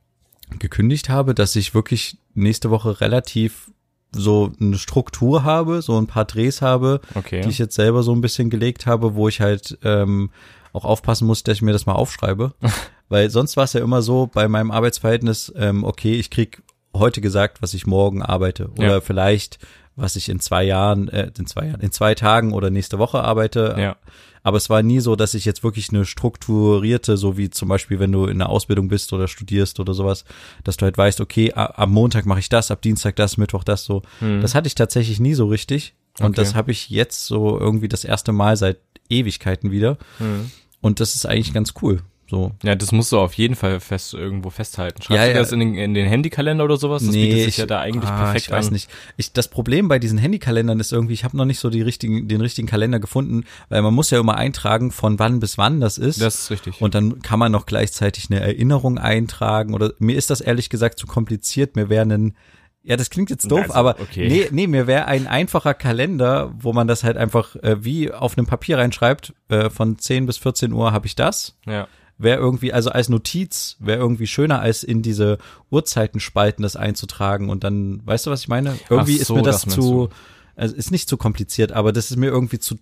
gekündigt 0.59 1.09
habe, 1.09 1.33
dass 1.35 1.55
ich 1.55 1.73
wirklich 1.73 2.17
nächste 2.33 2.69
Woche 2.69 3.01
relativ 3.01 3.71
so 4.15 4.51
eine 4.61 4.77
Struktur 4.77 5.43
habe, 5.43 5.81
so 5.81 5.97
ein 5.97 6.07
paar 6.07 6.25
Drehs 6.25 6.61
habe, 6.61 7.01
Okay. 7.15 7.41
die 7.41 7.49
ich 7.49 7.57
jetzt 7.57 7.75
selber 7.75 8.03
so 8.03 8.13
ein 8.13 8.21
bisschen 8.21 8.49
gelegt 8.49 8.85
habe, 8.85 9.15
wo 9.15 9.27
ich 9.27 9.41
halt 9.41 9.77
ähm, 9.83 10.29
auch 10.71 10.85
aufpassen 10.85 11.25
muss, 11.25 11.43
dass 11.43 11.55
ich 11.55 11.61
mir 11.63 11.73
das 11.73 11.85
mal 11.87 11.93
aufschreibe. 11.93 12.53
Weil 13.09 13.29
sonst 13.29 13.57
war 13.57 13.63
es 13.63 13.73
ja 13.73 13.81
immer 13.81 14.01
so 14.01 14.27
bei 14.27 14.47
meinem 14.47 14.71
Arbeitsverhältnis, 14.71 15.51
ähm, 15.55 15.83
okay, 15.83 16.13
ich 16.15 16.29
krieg 16.29 16.61
heute 16.95 17.21
gesagt, 17.21 17.61
was 17.61 17.73
ich 17.73 17.87
morgen 17.87 18.21
arbeite. 18.21 18.69
Oder 18.77 18.87
Ja. 18.95 19.01
vielleicht, 19.01 19.57
was 19.95 20.15
ich 20.15 20.29
in 20.29 20.39
zwei 20.39 20.63
Jahren, 20.63 21.07
äh, 21.09 21.31
in 21.37 21.47
zwei 21.47 21.67
Jahren, 21.67 21.81
in 21.81 21.91
zwei 21.91 22.13
Tagen 22.15 22.53
oder 22.53 22.69
nächste 22.69 22.99
Woche 22.99 23.21
arbeite. 23.23 23.75
Ja. 23.79 23.95
Aber 24.43 24.57
es 24.57 24.69
war 24.69 24.83
nie 24.83 24.99
so, 24.99 25.15
dass 25.15 25.33
ich 25.33 25.45
jetzt 25.45 25.63
wirklich 25.63 25.89
eine 25.89 26.05
strukturierte, 26.05 27.17
so 27.17 27.37
wie 27.37 27.49
zum 27.49 27.69
Beispiel, 27.69 27.99
wenn 27.99 28.11
du 28.11 28.25
in 28.25 28.39
der 28.39 28.49
Ausbildung 28.49 28.89
bist 28.89 29.13
oder 29.13 29.27
studierst 29.27 29.79
oder 29.79 29.93
sowas, 29.93 30.25
dass 30.63 30.77
du 30.77 30.83
halt 30.83 30.97
weißt, 30.97 31.21
okay, 31.21 31.53
am 31.53 31.91
Montag 31.91 32.25
mache 32.25 32.39
ich 32.39 32.49
das, 32.49 32.69
ab 32.69 32.81
Dienstag 32.81 33.15
das, 33.15 33.37
Mittwoch 33.37 33.63
das 33.63 33.85
so. 33.85 34.01
Hm. 34.19 34.41
Das 34.41 34.53
hatte 34.53 34.67
ich 34.67 34.75
tatsächlich 34.75 35.19
nie 35.19 35.33
so 35.33 35.47
richtig. 35.47 35.95
Und 36.19 36.27
Okay. 36.27 36.35
das 36.35 36.53
habe 36.55 36.71
ich 36.71 36.89
jetzt 36.89 37.25
so 37.25 37.59
irgendwie 37.59 37.87
das 37.87 38.03
erste 38.03 38.33
Mal 38.33 38.55
seit 38.57 38.77
Ewigkeiten 39.09 39.71
wieder. 39.71 39.97
Mhm. 40.19 40.51
Und 40.81 40.99
das 40.99 41.15
ist 41.15 41.25
eigentlich 41.25 41.53
ganz 41.53 41.73
cool. 41.81 42.01
So. 42.33 42.51
Ja, 42.63 42.73
das 42.73 42.91
musst 42.91 43.11
du 43.11 43.19
auf 43.19 43.33
jeden 43.35 43.55
Fall 43.55 43.79
fest 43.79 44.15
irgendwo 44.15 44.49
festhalten. 44.49 45.03
Schreibst 45.03 45.19
Ja, 45.21 45.25
du 45.27 45.33
ja. 45.33 45.37
das 45.37 45.51
in 45.51 45.59
den, 45.59 45.75
in 45.75 45.93
den 45.93 46.07
Handykalender 46.07 46.63
oder 46.63 46.77
sowas? 46.77 47.03
Das 47.05 47.11
bietet 47.13 47.43
sich 47.43 47.57
ja 47.57 47.67
da 47.67 47.79
eigentlich 47.79 48.09
ah, 48.09 48.23
perfekt 48.23 48.45
ich 48.47 48.51
weiß 48.51 48.67
an. 48.67 48.73
nicht. 48.73 48.89
Ich, 49.17 49.33
das 49.33 49.49
Problem 49.49 49.87
bei 49.87 49.99
diesen 49.99 50.17
Handykalendern 50.17 50.79
ist 50.79 50.91
irgendwie, 50.91 51.13
ich 51.13 51.23
habe 51.25 51.37
noch 51.37 51.45
nicht 51.45 51.59
so 51.59 51.69
die 51.69 51.83
richtigen, 51.83 52.27
den 52.27 52.41
richtigen 52.41 52.67
Kalender 52.67 52.99
gefunden, 52.99 53.43
weil 53.69 53.83
man 53.83 53.93
muss 53.93 54.09
ja 54.09 54.19
immer 54.19 54.35
eintragen, 54.35 54.89
von 54.91 55.19
wann 55.19 55.39
bis 55.39 55.59
wann 55.59 55.79
das 55.79 55.99
ist. 55.99 56.19
Das 56.21 56.33
ist 56.39 56.49
richtig. 56.49 56.81
und 56.81 56.95
dann 56.95 57.21
kann 57.21 57.37
man 57.37 57.51
noch 57.51 57.67
gleichzeitig 57.67 58.31
eine 58.31 58.39
Erinnerung 58.39 58.97
eintragen 58.97 59.75
oder 59.75 59.93
mir 59.99 60.17
ist 60.17 60.31
das 60.31 60.41
ehrlich 60.41 60.71
gesagt 60.71 60.97
zu 60.97 61.05
kompliziert. 61.05 61.75
Mir 61.75 61.89
wäre 61.89 62.03
ein 62.07 62.35
Ja, 62.81 62.97
das 62.97 63.09
klingt 63.11 63.29
jetzt 63.29 63.49
doof, 63.51 63.59
Also, 63.61 63.73
aber 63.75 63.95
okay. 64.01 64.27
nee, 64.27 64.47
nee, 64.51 64.65
mir 64.67 64.87
wäre 64.87 65.05
ein 65.05 65.27
einfacher 65.27 65.73
Kalender, 65.75 66.51
wo 66.57 66.73
man 66.73 66.87
das 66.87 67.03
halt 67.03 67.15
einfach 67.15 67.55
äh, 67.57 67.83
wie 67.83 68.11
auf 68.11 68.37
einem 68.37 68.47
Papier 68.47 68.77
reinschreibt, 68.79 69.33
äh, 69.49 69.69
von 69.69 69.99
10 69.99 70.25
bis 70.25 70.37
14 70.37 70.73
Uhr 70.73 70.91
habe 70.91 71.05
ich 71.05 71.15
das. 71.15 71.55
Ja. 71.67 71.87
Wäre 72.17 72.37
irgendwie, 72.39 72.71
also 72.71 72.91
als 72.91 73.09
Notiz, 73.09 73.75
wäre 73.79 73.99
irgendwie 73.99 74.27
schöner, 74.27 74.59
als 74.59 74.83
in 74.83 75.01
diese 75.01 75.39
Uhrzeitenspalten 75.71 76.61
das 76.63 76.75
einzutragen 76.75 77.49
und 77.49 77.63
dann, 77.63 78.01
weißt 78.05 78.27
du, 78.27 78.31
was 78.31 78.41
ich 78.41 78.47
meine? 78.47 78.77
Irgendwie 78.89 79.17
so, 79.17 79.21
ist 79.21 79.29
mir 79.31 79.41
das, 79.41 79.65
das 79.65 79.73
zu, 79.73 80.09
also 80.55 80.75
ist 80.75 80.91
nicht 80.91 81.09
zu 81.09 81.17
kompliziert, 81.17 81.71
aber 81.71 81.91
das 81.91 82.11
ist 82.11 82.17
mir 82.17 82.27
irgendwie 82.27 82.59
zu, 82.59 82.75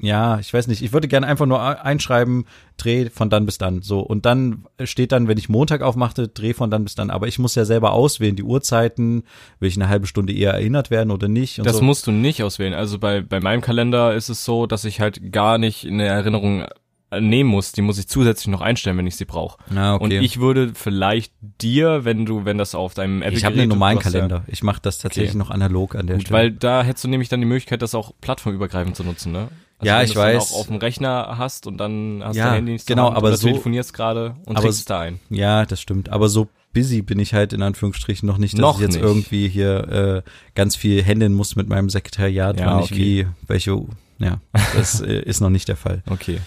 ja, 0.00 0.38
ich 0.38 0.52
weiß 0.52 0.66
nicht, 0.66 0.82
ich 0.82 0.92
würde 0.92 1.06
gerne 1.06 1.26
einfach 1.26 1.46
nur 1.46 1.60
einschreiben, 1.84 2.46
Dreh 2.78 3.10
von 3.10 3.30
dann 3.30 3.46
bis 3.46 3.58
dann, 3.58 3.82
so. 3.82 4.00
Und 4.00 4.24
dann 4.24 4.64
steht 4.84 5.12
dann, 5.12 5.28
wenn 5.28 5.38
ich 5.38 5.48
Montag 5.48 5.82
aufmachte, 5.82 6.28
Dreh 6.28 6.54
von 6.54 6.70
dann 6.70 6.84
bis 6.84 6.94
dann, 6.94 7.10
aber 7.10 7.28
ich 7.28 7.38
muss 7.38 7.54
ja 7.54 7.64
selber 7.64 7.92
auswählen, 7.92 8.36
die 8.36 8.42
Uhrzeiten, 8.42 9.24
will 9.60 9.68
ich 9.68 9.76
eine 9.76 9.88
halbe 9.88 10.06
Stunde 10.06 10.32
eher 10.32 10.54
erinnert 10.54 10.90
werden 10.90 11.10
oder 11.10 11.28
nicht 11.28 11.58
und 11.58 11.66
Das 11.66 11.76
so. 11.76 11.82
musst 11.82 12.06
du 12.06 12.10
nicht 12.10 12.42
auswählen. 12.42 12.74
Also 12.74 12.98
bei, 12.98 13.20
bei 13.20 13.40
meinem 13.40 13.60
Kalender 13.60 14.14
ist 14.14 14.30
es 14.30 14.44
so, 14.44 14.66
dass 14.66 14.84
ich 14.84 15.00
halt 15.00 15.30
gar 15.30 15.58
nicht 15.58 15.86
eine 15.86 16.06
Erinnerung 16.06 16.64
nehmen 17.10 17.48
muss. 17.50 17.72
Die 17.72 17.82
muss 17.82 17.98
ich 17.98 18.08
zusätzlich 18.08 18.48
noch 18.48 18.60
einstellen, 18.60 18.98
wenn 18.98 19.06
ich 19.06 19.16
sie 19.16 19.24
brauche. 19.24 19.58
Ah, 19.74 19.94
okay. 19.94 20.04
Und 20.04 20.10
ich 20.12 20.40
würde 20.40 20.72
vielleicht 20.74 21.32
dir, 21.40 22.04
wenn 22.04 22.26
du, 22.26 22.44
wenn 22.44 22.58
das 22.58 22.74
auf 22.74 22.94
deinem 22.94 23.22
Apple 23.22 23.38
ich 23.38 23.44
habe 23.44 23.58
einen 23.58 23.68
normalen 23.68 23.98
Kalender. 23.98 24.44
Ich 24.46 24.62
mache 24.62 24.80
das 24.82 24.98
tatsächlich 24.98 25.34
noch 25.34 25.50
analog 25.50 25.94
an 25.94 26.06
der 26.06 26.16
Gut, 26.16 26.26
Stelle. 26.26 26.38
weil 26.38 26.50
da 26.52 26.82
hättest 26.82 27.04
du 27.04 27.08
nämlich 27.08 27.28
dann 27.28 27.40
die 27.40 27.46
Möglichkeit, 27.46 27.82
das 27.82 27.94
auch 27.94 28.12
plattformübergreifend 28.20 28.96
zu 28.96 29.04
nutzen, 29.04 29.32
ne? 29.32 29.48
Ja, 29.80 29.98
wenn 30.00 30.06
ich 30.06 30.16
weiß. 30.16 30.52
auch 30.52 30.58
auf 30.60 30.66
dem 30.66 30.76
Rechner 30.78 31.36
hast 31.38 31.68
und 31.68 31.78
dann 31.78 32.20
hast 32.24 32.34
Ja, 32.36 32.44
du 32.44 32.48
dein 32.50 32.56
Handy 32.56 32.72
nicht 32.72 32.86
genau, 32.88 33.12
aber 33.12 33.36
so- 33.36 33.46
telefonierst 33.46 33.94
gerade 33.94 34.34
und 34.44 34.56
aber 34.56 34.70
da 34.86 35.00
ein. 35.00 35.20
Ja, 35.30 35.66
das 35.66 35.80
stimmt. 35.80 36.08
Aber 36.08 36.28
so 36.28 36.48
busy 36.74 37.00
bin 37.00 37.20
ich 37.20 37.32
halt 37.32 37.52
in 37.52 37.62
Anführungsstrichen 37.62 38.26
noch 38.26 38.38
nicht, 38.38 38.54
dass 38.54 38.60
Noch 38.60 38.76
ich 38.76 38.82
jetzt 38.82 38.94
nicht. 38.96 39.04
irgendwie 39.04 39.48
hier 39.48 40.24
äh, 40.26 40.30
ganz 40.56 40.74
viel 40.74 41.02
händeln 41.04 41.32
muss 41.32 41.54
mit 41.54 41.68
meinem 41.68 41.90
Sekretariat, 41.90 42.58
Ja, 42.58 42.80
ich 42.80 42.86
okay. 42.90 42.96
wie, 42.96 43.26
welche, 43.46 43.80
ja, 44.18 44.40
das 44.76 45.00
äh, 45.00 45.20
ist 45.22 45.40
noch 45.40 45.50
nicht 45.50 45.68
der 45.68 45.76
Fall. 45.76 46.02
Okay. 46.10 46.40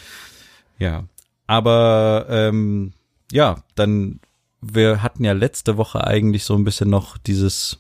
Ja. 0.82 1.06
Aber 1.48 2.26
ähm, 2.30 2.94
ja, 3.32 3.64
dann, 3.76 4.20
wir 4.62 5.02
hatten 5.04 5.24
ja 5.24 5.34
letzte 5.34 5.78
Woche 5.78 6.06
eigentlich 6.06 6.44
so 6.44 6.56
ein 6.56 6.64
bisschen 6.64 6.90
noch 6.90 7.18
dieses 7.18 7.80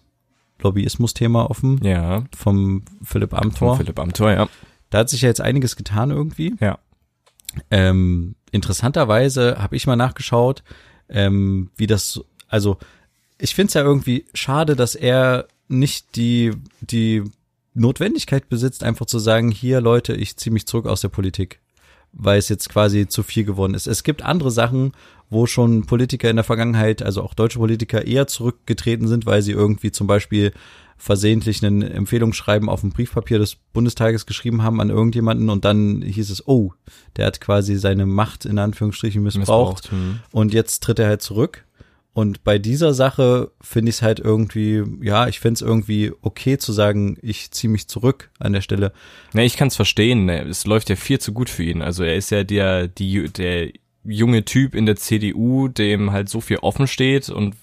Lobbyismus-Thema 0.60 1.50
offen 1.50 1.80
Ja. 1.84 2.24
vom 2.36 2.84
Philipp 3.04 3.34
Amthor. 3.34 3.76
Von 3.76 3.78
Philipp 3.86 4.00
Amthor, 4.00 4.32
ja. 4.32 4.48
Da 4.90 5.00
hat 5.00 5.10
sich 5.10 5.22
ja 5.22 5.30
jetzt 5.30 5.42
einiges 5.42 5.76
getan 5.76 6.12
irgendwie. 6.12 6.56
Ja. 6.60 6.80
Ähm, 7.70 8.36
interessanterweise 8.52 9.58
habe 9.62 9.76
ich 9.76 9.88
mal 9.88 9.96
nachgeschaut, 9.96 10.64
ähm, 11.10 11.70
wie 11.76 11.88
das, 11.88 12.22
also 12.48 12.78
ich 13.38 13.56
finde 13.56 13.70
es 13.70 13.74
ja 13.74 13.82
irgendwie 13.82 14.26
schade, 14.34 14.76
dass 14.76 14.96
er 14.96 15.48
nicht 15.68 16.16
die, 16.16 16.52
die 16.82 17.24
Notwendigkeit 17.74 18.50
besitzt, 18.50 18.84
einfach 18.84 19.06
zu 19.06 19.20
sagen, 19.20 19.50
hier 19.52 19.82
Leute, 19.82 20.14
ich 20.14 20.38
ziehe 20.38 20.54
mich 20.54 20.68
zurück 20.68 20.86
aus 20.86 21.02
der 21.02 21.10
Politik, 21.10 21.60
weil 22.14 22.40
es 22.40 22.50
jetzt 22.50 22.70
quasi 22.70 23.08
zu 23.08 23.24
viel 23.24 23.44
geworden 23.44 23.74
ist. 23.74 23.88
Es 23.88 24.04
gibt 24.04 24.24
andere 24.24 24.52
Sachen, 24.52 24.94
wo 25.30 25.46
schon 25.46 25.86
Politiker 25.86 26.30
in 26.30 26.36
der 26.36 26.44
Vergangenheit, 26.44 27.02
also 27.02 27.24
auch 27.24 27.34
deutsche 27.34 27.60
Politiker, 27.60 28.06
eher 28.06 28.28
zurückgetreten 28.28 29.08
sind, 29.08 29.26
weil 29.26 29.42
sie 29.42 29.54
irgendwie 29.54 29.92
zum 29.92 30.08
Beispiel 30.08 30.52
versehentlich 30.98 31.66
einen 31.66 31.82
Empfehlungsschreiben 31.82 32.70
auf 32.70 32.82
dem 32.82 32.92
Briefpapier 32.92 33.40
des 33.40 33.56
Bundestages 33.56 34.28
geschrieben 34.28 34.62
haben 34.62 34.80
an 34.80 34.92
irgendjemanden 34.92 35.50
und 35.50 35.66
dann 35.66 36.04
hieß 36.04 36.30
es, 36.30 36.48
oh, 36.48 36.74
der 37.16 37.26
hat 37.26 37.42
quasi 37.42 37.76
seine 37.78 38.06
Macht 38.06 38.46
in 38.46 38.60
Anführungsstrichen 38.60 39.24
missbraucht, 39.24 39.84
Missbraucht, 39.84 39.92
hm. 39.92 40.20
und 40.32 40.54
jetzt 40.54 40.84
tritt 40.84 41.00
er 41.00 41.08
halt 41.08 41.24
zurück. 41.24 41.66
Und 42.14 42.44
bei 42.44 42.60
dieser 42.60 42.94
Sache 42.94 43.52
finde 43.62 43.90
ich 43.90 43.96
es 43.98 44.02
halt 44.02 44.20
irgendwie, 44.20 44.84
ja, 45.02 45.28
ich 45.28 45.40
finde 45.40 45.56
es 45.56 45.62
irgendwie 45.62 46.12
okay 46.22 46.58
zu 46.58 46.74
sagen, 46.74 47.18
ich 47.22 47.52
ziehe 47.52 47.72
mich 47.72 47.88
zurück 47.88 48.30
an 48.38 48.52
der 48.52 48.62
Stelle. 48.62 48.92
Ne, 49.34 49.46
ich 49.46 49.56
kann 49.56 49.70
es 49.70 49.78
verstehen. 49.78 50.26
ne, 50.26 50.42
Es 50.42 50.66
läuft 50.66 50.90
ja 50.90 50.98
viel 50.98 51.20
zu 51.20 51.32
gut 51.32 51.50
für 51.50 51.64
ihn. 51.64 51.82
Also 51.82 52.04
er 52.04 52.16
ist 52.16 52.30
ja 52.30 52.44
der, 52.44 52.90
die, 52.90 53.30
der 53.30 53.72
junge 54.04 54.44
Typ 54.44 54.76
in 54.76 54.86
der 54.86 54.98
CDU, 54.98 55.70
dem 55.70 56.12
halt 56.12 56.28
so 56.28 56.42
viel 56.42 56.58
offen 56.58 56.88
steht 56.88 57.30
und 57.30 57.56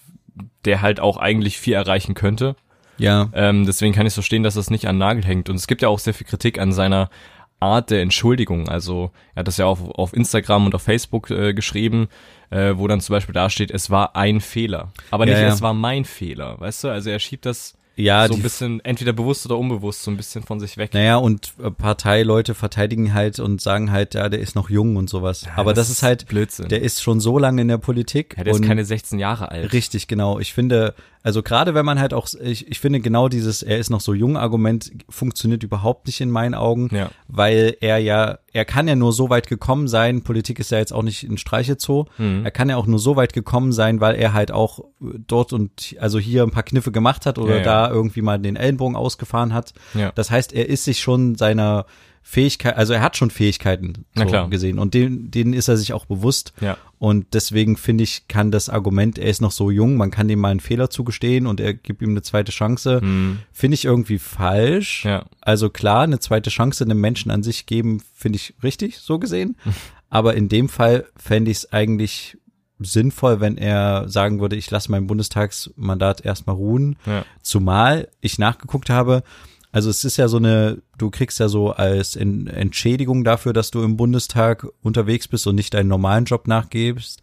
der 0.65 0.81
halt 0.81 0.99
auch 0.99 1.17
eigentlich 1.17 1.59
viel 1.59 1.73
erreichen 1.73 2.15
könnte. 2.15 2.55
Ja, 2.97 3.29
Ähm, 3.33 3.65
deswegen 3.65 3.93
kann 3.93 4.07
ich 4.07 4.13
verstehen, 4.13 4.43
dass 4.43 4.55
das 4.55 4.69
nicht 4.69 4.87
an 4.87 4.97
Nagel 4.97 5.23
hängt. 5.23 5.49
Und 5.49 5.55
es 5.55 5.67
gibt 5.67 5.81
ja 5.81 5.87
auch 5.87 5.99
sehr 5.99 6.13
viel 6.13 6.27
Kritik 6.27 6.59
an 6.59 6.73
seiner 6.73 7.09
Art 7.59 7.89
der 7.89 8.01
Entschuldigung. 8.01 8.69
Also 8.69 9.11
er 9.35 9.41
hat 9.41 9.47
das 9.47 9.57
ja 9.57 9.65
auch 9.65 9.79
auf 9.91 10.13
Instagram 10.13 10.65
und 10.67 10.75
auf 10.75 10.81
Facebook 10.81 11.29
äh, 11.29 11.53
geschrieben, 11.53 12.07
äh, 12.49 12.73
wo 12.75 12.87
dann 12.87 13.01
zum 13.01 13.13
Beispiel 13.13 13.33
da 13.33 13.49
steht, 13.49 13.71
es 13.71 13.89
war 13.89 14.15
ein 14.15 14.41
Fehler. 14.41 14.91
Aber 15.11 15.27
Ja, 15.27 15.33
nicht, 15.33 15.41
ja. 15.41 15.49
es 15.49 15.61
war 15.61 15.73
mein 15.73 16.05
Fehler. 16.05 16.59
Weißt 16.59 16.83
du? 16.83 16.89
Also 16.89 17.09
er 17.09 17.19
schiebt 17.19 17.45
das 17.45 17.75
ja, 18.01 18.27
so 18.27 18.33
ein 18.35 18.41
bisschen, 18.41 18.79
entweder 18.85 19.13
bewusst 19.13 19.45
oder 19.45 19.57
unbewusst, 19.57 20.03
so 20.03 20.11
ein 20.11 20.17
bisschen 20.17 20.43
von 20.43 20.59
sich 20.59 20.77
weg. 20.77 20.93
Naja, 20.93 21.17
und 21.17 21.53
Parteileute 21.77 22.53
verteidigen 22.55 23.13
halt 23.13 23.39
und 23.39 23.61
sagen 23.61 23.91
halt, 23.91 24.13
ja, 24.13 24.29
der 24.29 24.39
ist 24.39 24.55
noch 24.55 24.69
jung 24.69 24.95
und 24.95 25.09
sowas. 25.09 25.45
Aber 25.55 25.73
das, 25.73 25.89
ist 25.89 26.03
halt, 26.03 26.27
Blödsinn. 26.27 26.69
der 26.69 26.81
ist 26.81 27.01
schon 27.01 27.19
so 27.19 27.37
lange 27.39 27.61
in 27.61 27.67
der 27.67 27.77
Politik. 27.77 28.35
ja, 28.37 28.43
der 28.43 28.53
ist 28.53 28.63
keine 28.63 28.85
16 28.85 29.19
Jahre 29.19 29.49
alt. 29.51 29.73
Richtig, 29.73 30.07
genau. 30.07 30.39
Ich 30.39 30.53
finde, 30.53 30.93
also 31.23 31.43
gerade 31.43 31.73
wenn 31.73 31.85
man 31.85 31.99
halt 31.99 32.13
auch, 32.13 32.27
ich, 32.41 32.67
ich 32.69 32.79
finde 32.79 32.99
genau 33.01 33.27
dieses, 33.27 33.63
er 33.63 33.77
ist 33.77 33.89
noch 33.89 34.01
so 34.01 34.13
jung 34.13 34.37
Argument 34.37 34.91
funktioniert 35.09 35.63
überhaupt 35.63 36.07
nicht 36.07 36.21
in 36.21 36.29
meinen 36.29 36.53
Augen, 36.53 36.89
Ja. 36.93 37.09
weil 37.27 37.75
er 37.81 37.97
ja, 37.97 38.39
er 38.53 38.65
kann 38.65 38.87
ja 38.87 38.95
nur 38.95 39.11
so 39.13 39.29
weit 39.29 39.47
gekommen 39.47 39.87
sein, 39.87 40.23
Politik 40.23 40.59
ist 40.59 40.71
ja 40.71 40.77
jetzt 40.77 40.93
auch 40.93 41.03
nicht 41.03 41.23
ein 41.23 41.37
Streichezoo, 41.37 42.05
Mhm. 42.17 42.45
er 42.45 42.51
kann 42.51 42.69
ja 42.69 42.77
auch 42.77 42.87
nur 42.87 42.99
so 42.99 43.15
weit 43.15 43.33
gekommen 43.33 43.71
sein, 43.73 43.99
weil 43.99 44.15
er 44.15 44.33
halt 44.33 44.51
auch 44.51 44.79
dort 45.27 45.51
und 45.53 45.95
also 45.99 46.19
hier 46.19 46.43
ein 46.43 46.51
paar 46.51 46.63
Kniffe 46.63 46.91
gemacht 46.91 47.25
hat 47.25 47.37
oder 47.37 47.57
Ja, 47.57 47.57
ja. 47.57 47.63
Da 47.89 47.95
irgendwie 47.95 48.21
mal 48.21 48.37
den 48.39 48.55
Ellenbogen 48.55 48.95
ausgefahren 48.95 49.53
hat. 49.53 49.73
Ja. 49.93 50.11
Das 50.13 50.31
heißt, 50.31 50.53
er 50.53 50.69
ist 50.69 50.83
sich 50.85 50.99
schon 51.01 51.35
seiner 51.35 51.85
Fähigkeit, 52.21 52.75
also 52.77 52.93
er 52.93 53.01
hat 53.01 53.17
schon 53.17 53.31
Fähigkeiten 53.31 54.05
so 54.15 54.47
gesehen 54.49 54.77
und 54.77 54.93
denen, 54.93 55.31
denen 55.31 55.53
ist 55.53 55.67
er 55.67 55.77
sich 55.77 55.93
auch 55.93 56.05
bewusst. 56.05 56.53
Ja. 56.61 56.77
Und 56.99 57.33
deswegen 57.33 57.75
finde 57.77 58.03
ich, 58.03 58.27
kann 58.27 58.51
das 58.51 58.69
Argument, 58.69 59.17
er 59.17 59.29
ist 59.29 59.41
noch 59.41 59.51
so 59.51 59.71
jung, 59.71 59.97
man 59.97 60.11
kann 60.11 60.29
ihm 60.29 60.39
mal 60.39 60.49
einen 60.51 60.59
Fehler 60.59 60.89
zugestehen 60.91 61.47
und 61.47 61.59
er 61.59 61.73
gibt 61.73 62.01
ihm 62.03 62.09
eine 62.11 62.21
zweite 62.21 62.51
Chance, 62.51 62.99
Mhm. 63.01 63.39
finde 63.51 63.75
ich 63.75 63.85
irgendwie 63.85 64.19
falsch. 64.19 65.05
Ja. 65.05 65.25
Also 65.41 65.69
klar, 65.69 66.03
eine 66.03 66.19
zweite 66.19 66.49
Chance 66.51 66.83
einem 66.83 66.99
Menschen 66.99 67.31
an 67.31 67.41
sich 67.41 67.65
geben, 67.65 68.03
finde 68.13 68.35
ich 68.37 68.53
richtig, 68.61 68.97
so 68.99 69.17
gesehen. 69.17 69.55
Aber 70.11 70.35
in 70.35 70.49
dem 70.49 70.69
Fall 70.69 71.05
fände 71.15 71.49
ich 71.51 71.57
es 71.57 71.73
eigentlich 71.73 72.37
sinnvoll, 72.79 73.39
wenn 73.41 73.57
er 73.57 74.07
sagen 74.09 74.39
würde, 74.39 74.55
ich 74.55 74.69
lasse 74.71 74.91
mein 74.91 75.07
Bundestagsmandat 75.07 76.25
erstmal 76.25 76.55
ruhen. 76.55 76.95
Ja. 77.05 77.25
Zumal 77.41 78.07
ich 78.21 78.39
nachgeguckt 78.39 78.89
habe, 78.89 79.23
also 79.71 79.89
es 79.89 80.03
ist 80.03 80.17
ja 80.17 80.27
so 80.27 80.37
eine, 80.37 80.81
du 80.97 81.09
kriegst 81.11 81.39
ja 81.39 81.47
so 81.47 81.71
als 81.71 82.15
En- 82.15 82.47
Entschädigung 82.47 83.23
dafür, 83.23 83.53
dass 83.53 83.69
du 83.71 83.83
im 83.83 83.97
Bundestag 83.97 84.65
unterwegs 84.81 85.27
bist 85.27 85.45
und 85.45 85.55
nicht 85.55 85.73
deinen 85.73 85.89
normalen 85.89 86.25
Job 86.25 86.47
nachgibst, 86.47 87.21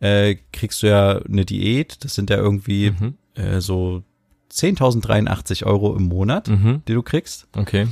äh, 0.00 0.36
kriegst 0.52 0.82
du 0.82 0.86
ja 0.88 1.18
eine 1.18 1.44
Diät. 1.44 2.04
Das 2.04 2.14
sind 2.14 2.30
ja 2.30 2.36
irgendwie 2.36 2.92
Mhm. 2.92 3.14
äh, 3.34 3.60
so 3.60 4.02
10.083 4.50 5.64
Euro 5.66 5.96
im 5.96 6.04
Monat, 6.04 6.48
Mhm. 6.48 6.82
die 6.86 6.94
du 6.94 7.02
kriegst. 7.02 7.46
Okay. 7.56 7.88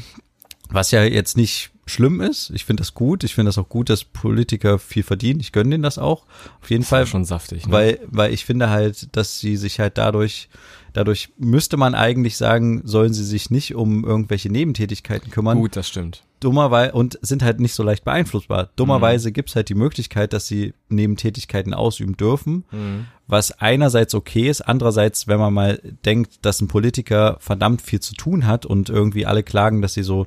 Was 0.68 0.90
ja 0.90 1.02
jetzt 1.04 1.36
nicht 1.36 1.70
schlimm 1.86 2.20
ist. 2.20 2.50
Ich 2.50 2.64
finde 2.64 2.80
das 2.80 2.94
gut. 2.94 3.22
Ich 3.24 3.34
finde 3.34 3.48
das 3.48 3.58
auch 3.58 3.68
gut, 3.68 3.88
dass 3.90 4.04
Politiker 4.04 4.78
viel 4.78 5.02
verdienen. 5.04 5.40
Ich 5.40 5.52
gönne 5.52 5.70
denen 5.70 5.82
das 5.84 5.98
auch. 5.98 6.24
Auf 6.60 6.70
jeden 6.70 6.82
Das 6.82 6.88
Fall. 6.88 7.06
schon 7.06 7.24
saftig. 7.24 7.66
Ne? 7.66 7.72
Weil, 7.72 8.00
weil 8.08 8.32
ich 8.34 8.44
finde 8.44 8.70
halt, 8.70 9.14
dass 9.16 9.38
sie 9.40 9.56
sich 9.56 9.78
halt 9.78 9.96
dadurch, 9.96 10.48
dadurch 10.92 11.28
müsste 11.38 11.76
man 11.76 11.94
eigentlich 11.94 12.36
sagen, 12.36 12.82
sollen 12.84 13.14
sie 13.14 13.24
sich 13.24 13.50
nicht 13.50 13.74
um 13.74 14.04
irgendwelche 14.04 14.50
Nebentätigkeiten 14.50 15.30
kümmern. 15.30 15.58
Gut, 15.58 15.76
das 15.76 15.88
stimmt. 15.88 16.24
Dummerweise, 16.40 16.92
und 16.92 17.18
sind 17.22 17.42
halt 17.42 17.60
nicht 17.60 17.72
so 17.72 17.82
leicht 17.82 18.04
beeinflussbar. 18.04 18.64
Mhm. 18.64 18.68
Dummerweise 18.76 19.32
gibt's 19.32 19.56
halt 19.56 19.68
die 19.70 19.74
Möglichkeit, 19.74 20.32
dass 20.34 20.46
sie 20.46 20.74
Nebentätigkeiten 20.90 21.72
ausüben 21.72 22.16
dürfen, 22.16 22.64
Mhm. 22.72 23.06
was 23.26 23.52
einerseits 23.52 24.12
okay 24.14 24.48
ist, 24.50 24.60
andererseits, 24.60 25.28
wenn 25.28 25.38
man 25.38 25.54
mal 25.54 25.80
denkt, 26.04 26.44
dass 26.44 26.60
ein 26.60 26.68
Politiker 26.68 27.36
verdammt 27.40 27.80
viel 27.80 28.00
zu 28.00 28.14
tun 28.14 28.46
hat 28.46 28.66
und 28.66 28.90
irgendwie 28.90 29.24
alle 29.24 29.42
klagen, 29.44 29.80
dass 29.82 29.94
sie 29.94 30.02
so 30.02 30.26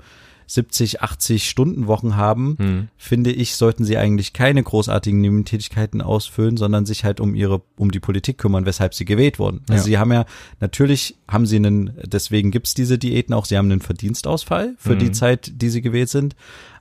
70, 0.51 1.01
80 1.03 1.48
Stunden 1.48 1.86
Wochen 1.86 2.15
haben, 2.15 2.56
Mhm. 2.60 2.88
finde 2.98 3.32
ich, 3.32 3.56
sollten 3.56 3.86
sie 3.86 3.98
eigentlich 3.98 4.34
keine 4.34 4.63
großartigen 4.63 5.22
Nebentätigkeiten 5.22 6.01
ausfüllen, 6.01 6.58
sondern 6.58 6.88
sich 6.88 7.06
halt 7.06 7.20
um 7.20 7.36
ihre, 7.36 7.62
um 7.77 7.91
die 7.91 8.00
Politik 8.00 8.39
kümmern, 8.39 8.65
weshalb 8.65 8.96
sie 8.96 9.06
gewählt 9.06 9.38
wurden. 9.38 9.62
Also 9.70 9.82
Ja. 9.82 9.84
sie 9.84 9.98
haben 10.00 10.12
ja, 10.12 10.25
natürlich 10.60 11.15
haben 11.27 11.46
sie 11.46 11.58
einen, 11.58 11.91
deswegen 12.03 12.50
gibt's 12.50 12.74
diese 12.74 12.98
Diäten 12.98 13.34
auch, 13.36 13.46
sie 13.46 13.58
haben 13.58 13.72
einen 13.72 13.82
Verdienstausfall 13.82 14.74
für 14.79 14.98
die 14.98 15.10
Mhm. 15.10 15.13
Zeit, 15.13 15.51
die 15.62 15.70
sie 15.70 15.82
gewählt 15.82 16.10
sind, 16.10 16.36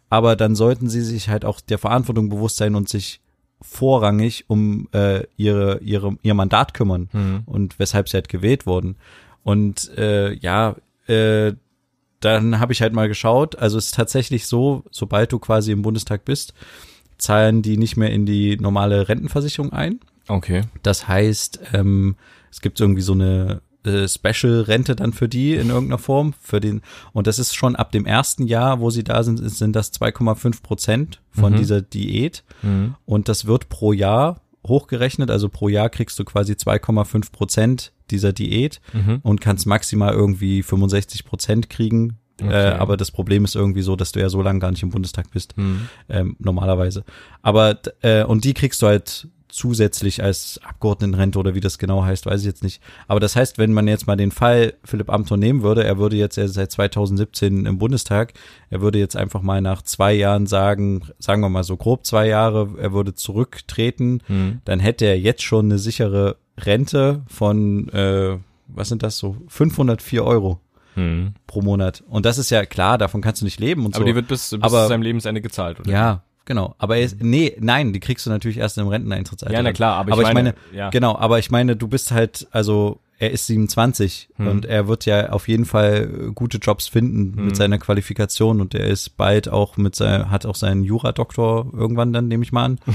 aber 0.09 0.35
dann 0.35 0.55
sollten 0.55 0.89
sie 0.89 1.03
sich 1.03 1.29
halt 1.29 1.45
auch 1.45 1.61
der 1.61 1.77
Verantwortung 1.77 2.31
bewusst 2.31 2.57
sein 2.57 2.75
und 2.75 2.89
sich 2.89 3.21
vorrangig 3.61 4.45
um 4.49 4.89
äh, 4.93 5.25
ihre, 5.37 5.81
ihre, 5.83 6.17
ihr 6.23 6.35
Mandat 6.35 6.73
kümmern 6.75 7.09
Mhm. 7.13 7.43
und 7.45 7.79
weshalb 7.79 8.09
sie 8.09 8.17
halt 8.17 8.29
gewählt 8.31 8.67
wurden. 8.67 8.97
Und 9.43 9.91
äh, 9.99 10.33
ja, 10.35 10.77
äh, 11.07 11.53
dann 12.21 12.59
habe 12.61 12.73
ich 12.73 12.83
halt 12.83 12.93
mal 12.93 13.09
geschaut, 13.09 13.57
also 13.57 13.79
es 13.79 13.87
ist 13.87 13.95
tatsächlich 13.95 14.47
so, 14.47 14.85
sobald 14.91 15.33
du 15.33 15.39
quasi 15.39 15.73
im 15.73 15.83
Bundestag 15.83 16.25
bist, 16.25 16.53
zahlen 17.17 17.63
die 17.63 17.77
nicht 17.77 17.97
mehr 17.97 18.11
in 18.11 18.27
die 18.27 18.57
normale 18.57 19.09
Rentenversicherung 19.09 19.73
ein. 19.73 20.01
Okay. 20.29 20.63
Das 20.83 21.09
heißt, 21.09 21.61
ähm, 21.73 22.17
es 22.51 22.61
gibt 22.61 22.81
irgendwie 22.81 23.03
so 23.03 23.13
eine 23.13 23.61
äh, 23.85 24.07
Special-Rente 24.09 24.95
dann 24.97 25.13
für 25.13 25.29
die 25.29 25.55
in 25.55 25.69
irgendeiner 25.71 25.99
Form. 25.99 26.35
Für 26.41 26.61
den, 26.61 26.83
und 27.13 27.27
das 27.27 27.39
ist 27.39 27.55
schon 27.55 27.77
ab 27.77 27.93
dem 27.93 28.05
ersten 28.07 28.47
Jahr, 28.47 28.81
wo 28.81 28.91
sie 28.91 29.05
da 29.05 29.23
sind, 29.23 29.39
sind 29.39 29.75
das 29.75 29.93
2,5 29.93 30.63
Prozent 30.63 31.21
von 31.31 31.53
Mhm. 31.53 31.57
dieser 31.57 31.81
Diät. 31.83 32.45
Mhm. 32.63 32.95
Und 33.07 33.29
das 33.29 33.47
wird 33.47 33.69
pro 33.69 33.93
Jahr 33.93 34.41
hochgerechnet. 34.67 35.31
Also 35.31 35.49
pro 35.49 35.69
Jahr 35.69 35.89
kriegst 35.89 36.19
du 36.19 36.25
quasi 36.25 36.53
2,5 36.57 37.33
Prozent 37.33 37.93
dieser 38.11 38.33
Diät 38.33 38.81
Mhm. 38.93 39.21
und 39.23 39.41
kannst 39.41 39.67
maximal 39.67 40.13
irgendwie 40.15 40.63
65 40.63 41.25
Prozent 41.25 41.71
kriegen. 41.71 42.19
Okay. 42.41 42.69
Äh, 42.71 42.75
aber 42.75 42.97
das 42.97 43.11
Problem 43.11 43.45
ist 43.45 43.57
irgendwie 43.57 43.83
so, 43.83 43.97
dass 43.97 44.13
du 44.13 44.21
ja 44.21 44.29
so 44.29 44.41
lange 44.43 44.61
gar 44.61 44.71
nicht 44.71 44.83
im 44.83 44.91
Bundestag 44.91 45.31
bist 45.33 45.57
Mhm. 45.57 45.89
ähm, 46.09 46.37
normalerweise. 46.39 47.05
Aber 47.43 47.79
äh, 48.03 48.23
und 48.25 48.45
die 48.45 48.55
kriegst 48.55 48.81
du 48.83 48.87
halt 48.87 49.29
zusätzlich 49.49 50.23
als 50.23 50.61
Abgeordnetenrente 50.63 51.39
oder 51.39 51.55
wie 51.55 51.61
das 51.61 51.79
genau 51.79 52.05
heißt, 52.05 52.27
weiß 52.27 52.41
ich 52.41 52.47
jetzt 52.47 52.63
nicht. 52.63 52.83
Aber 53.07 53.21
das 53.21 53.35
heißt, 53.37 53.59
wenn 53.59 53.73
man 53.73 53.89
jetzt 53.89 54.07
mal 54.07 54.17
den 54.17 54.31
Fall 54.31 54.75
Philipp 54.85 55.11
Amthor 55.11 55.37
nehmen 55.37 55.63
würde, 55.63 55.85
er 55.85 55.99
würde 55.99 56.17
jetzt 56.17 56.37
er 56.39 56.45
ist 56.45 56.55
seit 56.55 56.71
2017 56.73 57.67
im 57.67 57.79
Bundestag, 57.79 58.35
er 58.71 58.81
würde 58.81 58.99
jetzt 58.99 59.17
einfach 59.17 59.43
mal 59.43 59.61
nach 59.61 59.83
zwei 59.83 60.13
Jahren 60.15 60.47
sagen, 60.47 61.03
sagen 61.19 61.41
wir 61.43 61.49
mal 61.49 61.65
so 61.65 61.77
grob 61.77 62.05
zwei 62.07 62.29
Jahre, 62.29 62.69
er 62.79 62.93
würde 62.93 63.15
zurücktreten, 63.15 64.21
Mhm. 64.29 64.61
dann 64.65 64.81
hätte 64.81 65.05
er 65.07 65.19
jetzt 65.19 65.43
schon 65.43 65.67
eine 65.67 65.79
sichere 65.79 66.37
Rente 66.59 67.23
von, 67.29 67.89
äh, 67.91 68.37
was 68.67 68.89
sind 68.89 69.03
das 69.03 69.19
so, 69.19 69.37
504 69.49 70.25
Euro 70.25 70.61
Mhm. 70.97 71.35
pro 71.47 71.63
Monat. 71.63 72.03
Und 72.09 72.27
das 72.27 72.39
ist 72.39 72.51
ja 72.51 72.67
klar, 72.67 72.99
davon 72.99 73.21
kannst 73.21 73.41
du 73.41 73.45
nicht 73.45 73.61
leben 73.61 73.87
und 73.87 73.95
Aber 73.95 74.03
so. 74.03 74.07
die 74.09 74.15
wird 74.17 74.27
bis, 74.29 74.51
bis 74.51 74.61
Aber- 74.63 74.83
zu 74.83 74.89
seinem 74.89 75.03
Lebensende 75.03 75.41
gezahlt, 75.41 75.79
oder? 75.81 75.91
Ja, 75.91 76.23
genau. 76.49 76.75
Aber 76.79 76.97
er 76.97 77.05
ist, 77.05 77.23
nee, 77.23 77.57
nein, 77.61 77.93
die 77.93 78.01
kriegst 78.01 78.27
du 78.27 78.31
natürlich 78.31 78.59
erst 78.59 78.77
im 78.79 78.89
Renteneintrittsalter. 78.89 79.55
Ja, 79.55 79.63
na 79.63 79.73
klar, 79.73 79.95
aber 79.97 80.09
ich 80.09 80.13
aber 80.15 80.23
ich 80.23 80.35
meine, 80.35 80.55
meine, 80.73 80.77
ja. 80.77 80.91
genau, 80.91 81.17
aber 81.17 81.39
ich 81.39 81.53
meine, 81.53 81.77
du 81.77 81.87
bist 81.87 82.11
halt, 82.11 82.49
also 82.51 82.99
er 83.21 83.31
ist 83.31 83.47
27 83.47 84.31
Hm. 84.37 84.47
und 84.49 84.65
er 84.65 84.89
wird 84.89 85.05
ja 85.05 85.31
auf 85.31 85.47
jeden 85.49 85.65
Fall 85.65 86.33
gute 86.35 86.59
Jobs 86.59 86.89
finden 86.89 87.37
Hm. 87.37 87.47
mit 87.47 87.57
seiner 87.57 87.79
Qualifikation 87.79 88.61
und 88.61 88.75
er 88.75 88.87
ist 88.87 89.17
bald 89.17 89.49
auch 89.49 89.77
mit 89.77 89.95
sein, 89.95 90.31
hat 90.31 90.47
auch 90.47 90.57
seinen 90.57 90.83
Jura-Doktor 90.83 91.73
irgendwann 91.77 92.13
dann, 92.13 92.29
nehme 92.29 92.43
ich 92.43 92.53
mal 92.53 92.65
an. 92.65 92.79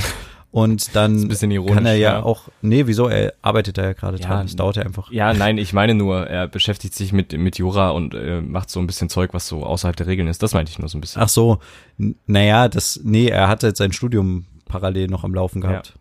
Und 0.54 0.96
dann 0.96 1.16
ein 1.24 1.28
bisschen 1.28 1.50
ironisch, 1.50 1.74
kann 1.74 1.86
er 1.88 1.96
ja, 1.96 2.12
ja. 2.14 2.24
auch, 2.24 2.48
nee, 2.62 2.86
wieso, 2.86 3.08
er 3.08 3.34
arbeitet 3.42 3.80
da 3.80 3.86
ja 3.86 3.94
gerade 3.94 4.20
Ja, 4.20 4.28
dran, 4.28 4.46
das 4.46 4.56
dauert 4.56 4.76
ja 4.76 4.84
einfach. 4.84 5.12
Ja, 5.12 5.34
nein, 5.34 5.58
ich 5.58 5.74
meine 5.74 5.96
nur, 5.96 6.28
er 6.28 6.48
beschäftigt 6.48 6.94
sich 6.94 7.12
mit, 7.12 7.34
mit 7.36 7.58
Jura 7.58 7.90
und 7.90 8.14
äh, 8.14 8.40
macht 8.40 8.70
so 8.70 8.80
ein 8.80 8.86
bisschen 8.86 9.10
Zeug, 9.10 9.34
was 9.34 9.48
so 9.48 9.66
außerhalb 9.66 9.96
der 9.96 10.06
Regeln 10.06 10.28
ist. 10.28 10.44
Das 10.44 10.54
meinte 10.54 10.72
ich 10.72 10.78
nur 10.78 10.88
so 10.90 10.98
ein 11.00 11.02
bisschen. 11.02 11.24
Ach 11.24 11.28
so, 11.30 11.58
n- 11.98 12.16
naja, 12.28 12.68
das, 12.70 13.00
nee, 13.04 13.30
er 13.30 13.48
hat 13.48 13.64
jetzt 13.64 13.80
sein 13.80 13.94
Studium 13.94 14.46
parallel 14.66 15.08
noch 15.08 15.24
am 15.24 15.34
Laufen 15.34 15.60
gehabt. 15.60 15.96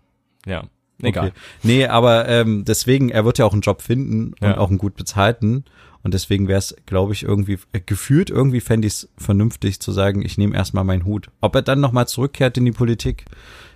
Ja, 0.44 0.64
egal. 1.02 1.28
Okay. 1.28 1.36
Nee, 1.62 1.86
aber 1.86 2.28
ähm, 2.28 2.66
deswegen, 2.66 3.08
er 3.08 3.24
wird 3.24 3.38
ja 3.38 3.46
auch 3.46 3.54
einen 3.54 3.62
Job 3.62 3.80
finden 3.80 4.34
und 4.38 4.48
Ja. 4.48 4.58
auch 4.58 4.68
einen 4.68 4.76
gut 4.78 4.96
bezahlten. 4.96 5.64
Und 6.02 6.12
deswegen 6.12 6.46
wäre 6.48 6.58
es, 6.58 6.76
glaube 6.84 7.14
ich, 7.14 7.22
irgendwie, 7.22 7.58
äh, 7.72 7.80
gefühlt 7.80 8.28
irgendwie 8.28 8.60
fände 8.60 8.86
ich 8.86 8.92
es 8.94 9.08
vernünftig 9.16 9.80
zu 9.80 9.92
sagen, 9.92 10.20
ich 10.20 10.36
nehme 10.36 10.54
erstmal 10.54 10.84
meinen 10.84 11.06
Hut. 11.06 11.30
Ob 11.40 11.54
er 11.54 11.62
dann 11.62 11.80
nochmal 11.80 12.06
zurückkehrt 12.06 12.58
in 12.58 12.64
die 12.66 12.72
Politik, 12.72 13.24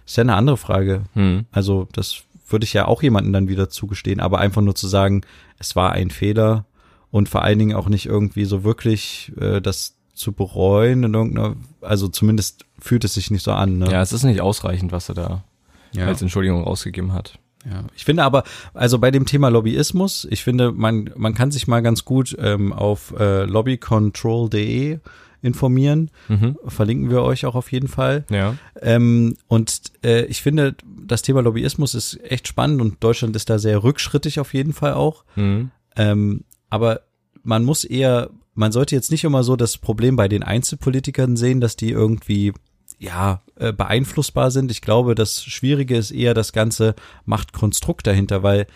ist 0.07 0.17
ja 0.17 0.23
eine 0.23 0.35
andere 0.35 0.57
Frage. 0.57 1.03
Hm. 1.15 1.47
Also, 1.51 1.89
das 1.93 2.23
würde 2.49 2.65
ich 2.65 2.73
ja 2.73 2.87
auch 2.87 3.03
jemandem 3.03 3.33
dann 3.33 3.49
wieder 3.49 3.69
zugestehen, 3.69 4.21
aber 4.21 4.39
einfach 4.39 4.63
nur 4.63 4.75
zu 4.75 4.89
sagen, 4.89 5.23
es 5.59 5.77
war 5.77 5.93
ein 5.93 6.11
Fehler 6.11 6.65
und 7.11 7.29
vor 7.29 7.43
allen 7.43 7.59
Dingen 7.59 7.77
auch 7.77 7.89
nicht 7.89 8.07
irgendwie 8.07 8.45
so 8.45 8.65
wirklich 8.65 9.33
äh, 9.41 9.61
das 9.61 9.97
zu 10.15 10.33
bereuen 10.33 11.05
in 11.05 11.15
irgendeiner, 11.15 11.57
also 11.81 12.09
zumindest 12.09 12.65
fühlt 12.79 13.05
es 13.05 13.15
sich 13.15 13.31
nicht 13.31 13.43
so 13.43 13.53
an. 13.53 13.79
Ne? 13.79 13.91
Ja, 13.91 14.01
es 14.01 14.13
ist 14.13 14.25
nicht 14.25 14.41
ausreichend, 14.41 14.93
was 14.93 15.09
er 15.09 15.15
da 15.15 15.45
ja. 15.93 16.07
als 16.07 16.23
Entschuldigung 16.23 16.63
rausgegeben 16.65 17.13
hat. 17.13 17.39
Ja, 17.65 17.85
ich 17.97 18.05
finde 18.05 18.23
aber, 18.23 18.45
also 18.75 18.99
bei 18.99 19.11
dem 19.11 19.27
Thema 19.27 19.49
Lobbyismus, 19.49 20.27
ich 20.31 20.45
finde, 20.45 20.73
man, 20.73 21.11
man 21.17 21.35
kann 21.35 21.51
sich 21.51 21.67
mal 21.67 21.83
ganz 21.83 22.05
gut 22.05 22.37
ähm, 22.39 22.73
auf 22.73 23.13
äh, 23.19 23.45
lobbycontrol.de 23.45 25.01
informieren. 25.43 26.11
Mhm. 26.29 26.57
Verlinken 26.67 27.11
wir 27.11 27.23
euch 27.23 27.47
auch 27.47 27.55
auf 27.55 27.71
jeden 27.73 27.89
Fall. 27.89 28.25
Ja. 28.31 28.57
Ähm, 28.81 29.37
und 29.49 29.83
äh, 30.05 30.25
ich 30.27 30.43
finde, 30.43 30.75
das 31.07 31.23
Thema 31.23 31.43
Lobbyismus 31.43 31.95
ist 31.95 32.19
echt 32.25 32.49
spannend 32.49 32.81
und 32.81 33.03
Deutschland 33.03 33.37
ist 33.37 33.49
da 33.51 33.59
sehr 33.59 33.83
rückschrittig 33.83 34.41
auf 34.41 34.55
jeden 34.55 34.73
Fall 34.73 34.95
auch. 34.95 35.25
Mhm. 35.37 35.71
Ähm, 35.97 36.45
aber 36.71 37.03
man 37.43 37.65
muss 37.65 37.85
eher, 37.85 38.31
man 38.55 38.73
sollte 38.73 38.95
jetzt 38.95 39.11
nicht 39.11 39.25
immer 39.25 39.45
so 39.45 39.57
das 39.57 39.79
Problem 39.79 40.17
bei 40.17 40.29
den 40.29 40.43
Einzelpolitikern 40.43 41.37
sehen, 41.37 41.61
dass 41.61 41.77
die 41.77 41.91
irgendwie 41.91 42.53
ja 42.99 43.43
äh, 43.57 43.73
beeinflussbar 43.73 44.51
sind. 44.51 44.71
Ich 44.71 44.81
glaube, 44.81 45.15
das 45.15 45.45
Schwierige 45.45 45.97
ist 45.97 46.11
eher 46.11 46.35
das 46.35 46.53
ganze 46.53 46.95
Machtkonstrukt 47.27 48.07
dahinter, 48.07 48.43
weil 48.43 48.67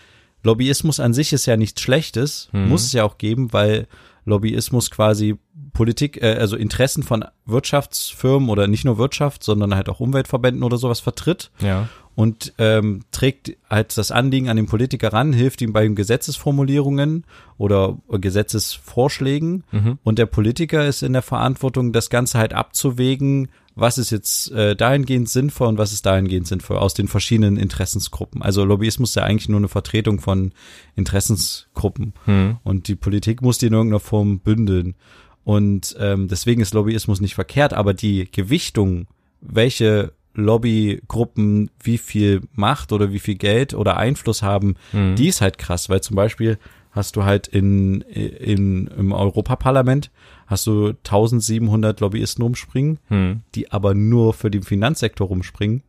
Lobbyismus 0.43 0.99
an 0.99 1.13
sich 1.13 1.33
ist 1.33 1.45
ja 1.45 1.57
nichts 1.57 1.81
Schlechtes, 1.81 2.49
Mhm. 2.51 2.69
muss 2.69 2.83
es 2.85 2.93
ja 2.93 3.03
auch 3.03 3.17
geben, 3.17 3.51
weil 3.53 3.87
Lobbyismus 4.25 4.91
quasi 4.91 5.35
Politik, 5.73 6.21
äh, 6.21 6.35
also 6.39 6.55
Interessen 6.55 7.03
von 7.03 7.25
Wirtschaftsfirmen 7.45 8.49
oder 8.49 8.67
nicht 8.67 8.85
nur 8.85 8.97
Wirtschaft, 8.97 9.43
sondern 9.43 9.75
halt 9.75 9.89
auch 9.89 9.99
Umweltverbänden 9.99 10.63
oder 10.63 10.77
sowas 10.77 10.99
vertritt 10.99 11.51
Ja. 11.59 11.87
und 12.15 12.53
ähm, 12.57 13.03
trägt 13.11 13.57
halt 13.69 13.97
das 13.97 14.11
Anliegen 14.11 14.49
an 14.49 14.57
den 14.57 14.65
Politiker 14.67 15.13
ran, 15.13 15.33
hilft 15.33 15.61
ihm 15.61 15.73
bei 15.73 15.87
Gesetzesformulierungen 15.87 17.25
oder 17.57 17.97
Gesetzesvorschlägen 18.09 19.63
Mhm. 19.71 19.97
und 20.03 20.19
der 20.19 20.25
Politiker 20.25 20.85
ist 20.85 21.03
in 21.03 21.13
der 21.13 21.21
Verantwortung, 21.21 21.91
das 21.93 22.09
Ganze 22.09 22.37
halt 22.37 22.53
abzuwägen, 22.53 23.49
was 23.75 23.97
ist 23.97 24.09
jetzt 24.11 24.51
äh, 24.51 24.75
dahingehend 24.75 25.29
sinnvoll 25.29 25.67
und 25.69 25.77
was 25.77 25.93
ist 25.93 26.05
dahingehend 26.05 26.45
sinnvoll 26.45 26.77
aus 26.77 26.93
den 26.93 27.07
verschiedenen 27.07 27.55
Interessensgruppen. 27.55 28.41
Also 28.41 28.65
Lobbyismus 28.65 29.11
ist 29.11 29.15
ja 29.15 29.23
eigentlich 29.23 29.47
nur 29.47 29.59
eine 29.59 29.69
Vertretung 29.69 30.19
von 30.19 30.51
Interessensgruppen 30.95 32.13
Mhm. 32.25 32.57
und 32.63 32.87
die 32.87 32.95
Politik 32.95 33.41
muss 33.41 33.57
die 33.57 33.67
in 33.67 33.73
irgendeiner 33.73 33.99
Form 33.99 34.39
bündeln. 34.39 34.95
Und 35.43 35.95
ähm, 35.99 36.27
deswegen 36.27 36.61
ist 36.61 36.73
Lobbyismus 36.73 37.19
nicht 37.21 37.35
verkehrt, 37.35 37.73
aber 37.73 37.93
die 37.93 38.29
Gewichtung, 38.31 39.07
welche 39.41 40.13
Lobbygruppen 40.33 41.71
wie 41.83 41.97
viel 41.97 42.41
Macht 42.53 42.91
oder 42.91 43.11
wie 43.11 43.19
viel 43.19 43.35
Geld 43.35 43.73
oder 43.73 43.97
Einfluss 43.97 44.41
haben, 44.43 44.75
Mhm. 44.93 45.15
die 45.15 45.27
ist 45.27 45.41
halt 45.41 45.57
krass, 45.57 45.89
weil 45.89 46.01
zum 46.01 46.15
Beispiel 46.15 46.57
hast 46.91 47.15
du 47.15 47.23
halt 47.23 47.47
in, 47.47 48.01
in, 48.01 48.87
im 48.87 49.11
Europaparlament 49.13 50.11
hast 50.47 50.67
du 50.67 50.89
1700 50.89 51.99
Lobbyisten 52.01 52.43
rumspringen, 52.43 52.99
Mhm. 53.09 53.41
die 53.55 53.71
aber 53.71 53.93
nur 53.93 54.33
für 54.33 54.51
den 54.51 54.63
Finanzsektor 54.63 55.27
rumspringen. 55.27 55.83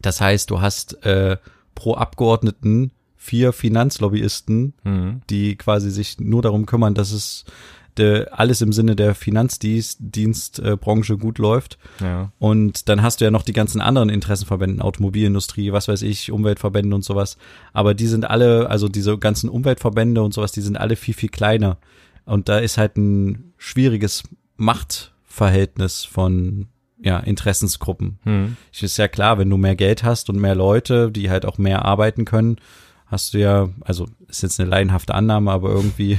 Das 0.00 0.20
heißt, 0.20 0.50
du 0.50 0.60
hast 0.60 1.04
äh, 1.04 1.36
pro 1.74 1.94
Abgeordneten 1.94 2.92
vier 3.16 3.52
Finanzlobbyisten, 3.52 4.74
Mhm. 4.84 5.20
die 5.30 5.56
quasi 5.56 5.90
sich 5.90 6.18
nur 6.18 6.42
darum 6.42 6.66
kümmern, 6.66 6.94
dass 6.94 7.12
es 7.12 7.44
de, 7.98 8.26
alles 8.30 8.60
im 8.60 8.72
Sinne 8.72 8.96
der 8.96 9.14
Finanzdienstbranche 9.14 11.18
gut 11.18 11.38
läuft. 11.38 11.78
Ja. 12.00 12.32
Und 12.38 12.88
dann 12.88 13.02
hast 13.02 13.20
du 13.20 13.24
ja 13.24 13.30
noch 13.30 13.42
die 13.42 13.52
ganzen 13.52 13.80
anderen 13.80 14.08
Interessenverbänden, 14.08 14.82
Automobilindustrie, 14.82 15.72
was 15.72 15.88
weiß 15.88 16.02
ich, 16.02 16.32
Umweltverbände 16.32 16.94
und 16.94 17.04
sowas. 17.04 17.36
Aber 17.72 17.94
die 17.94 18.06
sind 18.06 18.28
alle, 18.28 18.70
also 18.70 18.88
diese 18.88 19.18
ganzen 19.18 19.48
Umweltverbände 19.48 20.22
und 20.22 20.34
sowas, 20.34 20.52
die 20.52 20.62
sind 20.62 20.76
alle 20.76 20.96
viel, 20.96 21.14
viel 21.14 21.28
kleiner. 21.28 21.78
Und 22.24 22.48
da 22.48 22.58
ist 22.58 22.78
halt 22.78 22.96
ein 22.96 23.52
schwieriges 23.58 24.22
Machtverhältnis 24.56 26.04
von 26.04 26.68
ja, 27.02 27.18
Interessensgruppen. 27.18 28.18
Es 28.72 28.82
ist 28.82 28.96
ja 28.96 29.08
klar, 29.08 29.38
wenn 29.38 29.50
du 29.50 29.56
mehr 29.56 29.74
Geld 29.74 30.04
hast 30.04 30.30
und 30.30 30.40
mehr 30.40 30.54
Leute, 30.54 31.10
die 31.10 31.30
halt 31.30 31.44
auch 31.44 31.58
mehr 31.58 31.84
arbeiten 31.84 32.24
können, 32.24 32.56
hast 33.06 33.34
du 33.34 33.38
ja, 33.38 33.68
also 33.80 34.06
ist 34.28 34.42
jetzt 34.42 34.60
eine 34.60 34.70
laienhafte 34.70 35.14
Annahme, 35.14 35.50
aber 35.50 35.70
irgendwie 35.70 36.16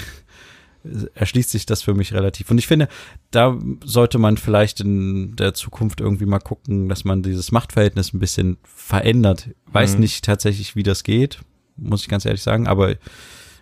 erschließt 1.15 1.49
sich 1.49 1.65
das 1.65 1.81
für 1.81 1.93
mich 1.93 2.13
relativ. 2.13 2.51
Und 2.51 2.57
ich 2.57 2.67
finde, 2.67 2.87
da 3.31 3.57
sollte 3.83 4.17
man 4.19 4.37
vielleicht 4.37 4.81
in 4.81 5.35
der 5.35 5.53
Zukunft 5.53 6.01
irgendwie 6.01 6.25
mal 6.25 6.39
gucken, 6.39 6.89
dass 6.89 7.05
man 7.05 7.23
dieses 7.23 7.51
Machtverhältnis 7.51 8.13
ein 8.13 8.19
bisschen 8.19 8.57
verändert. 8.63 9.49
Weiß 9.71 9.93
Mhm. 9.95 10.01
nicht 10.01 10.25
tatsächlich, 10.25 10.75
wie 10.75 10.83
das 10.83 11.03
geht, 11.03 11.39
muss 11.77 12.01
ich 12.01 12.09
ganz 12.09 12.25
ehrlich 12.25 12.43
sagen, 12.43 12.67
aber 12.67 12.95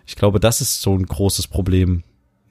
ich 0.06 0.16
glaube, 0.16 0.40
das 0.40 0.60
ist 0.60 0.82
so 0.82 0.94
ein 0.96 1.06
großes 1.06 1.46
Problem. 1.46 2.02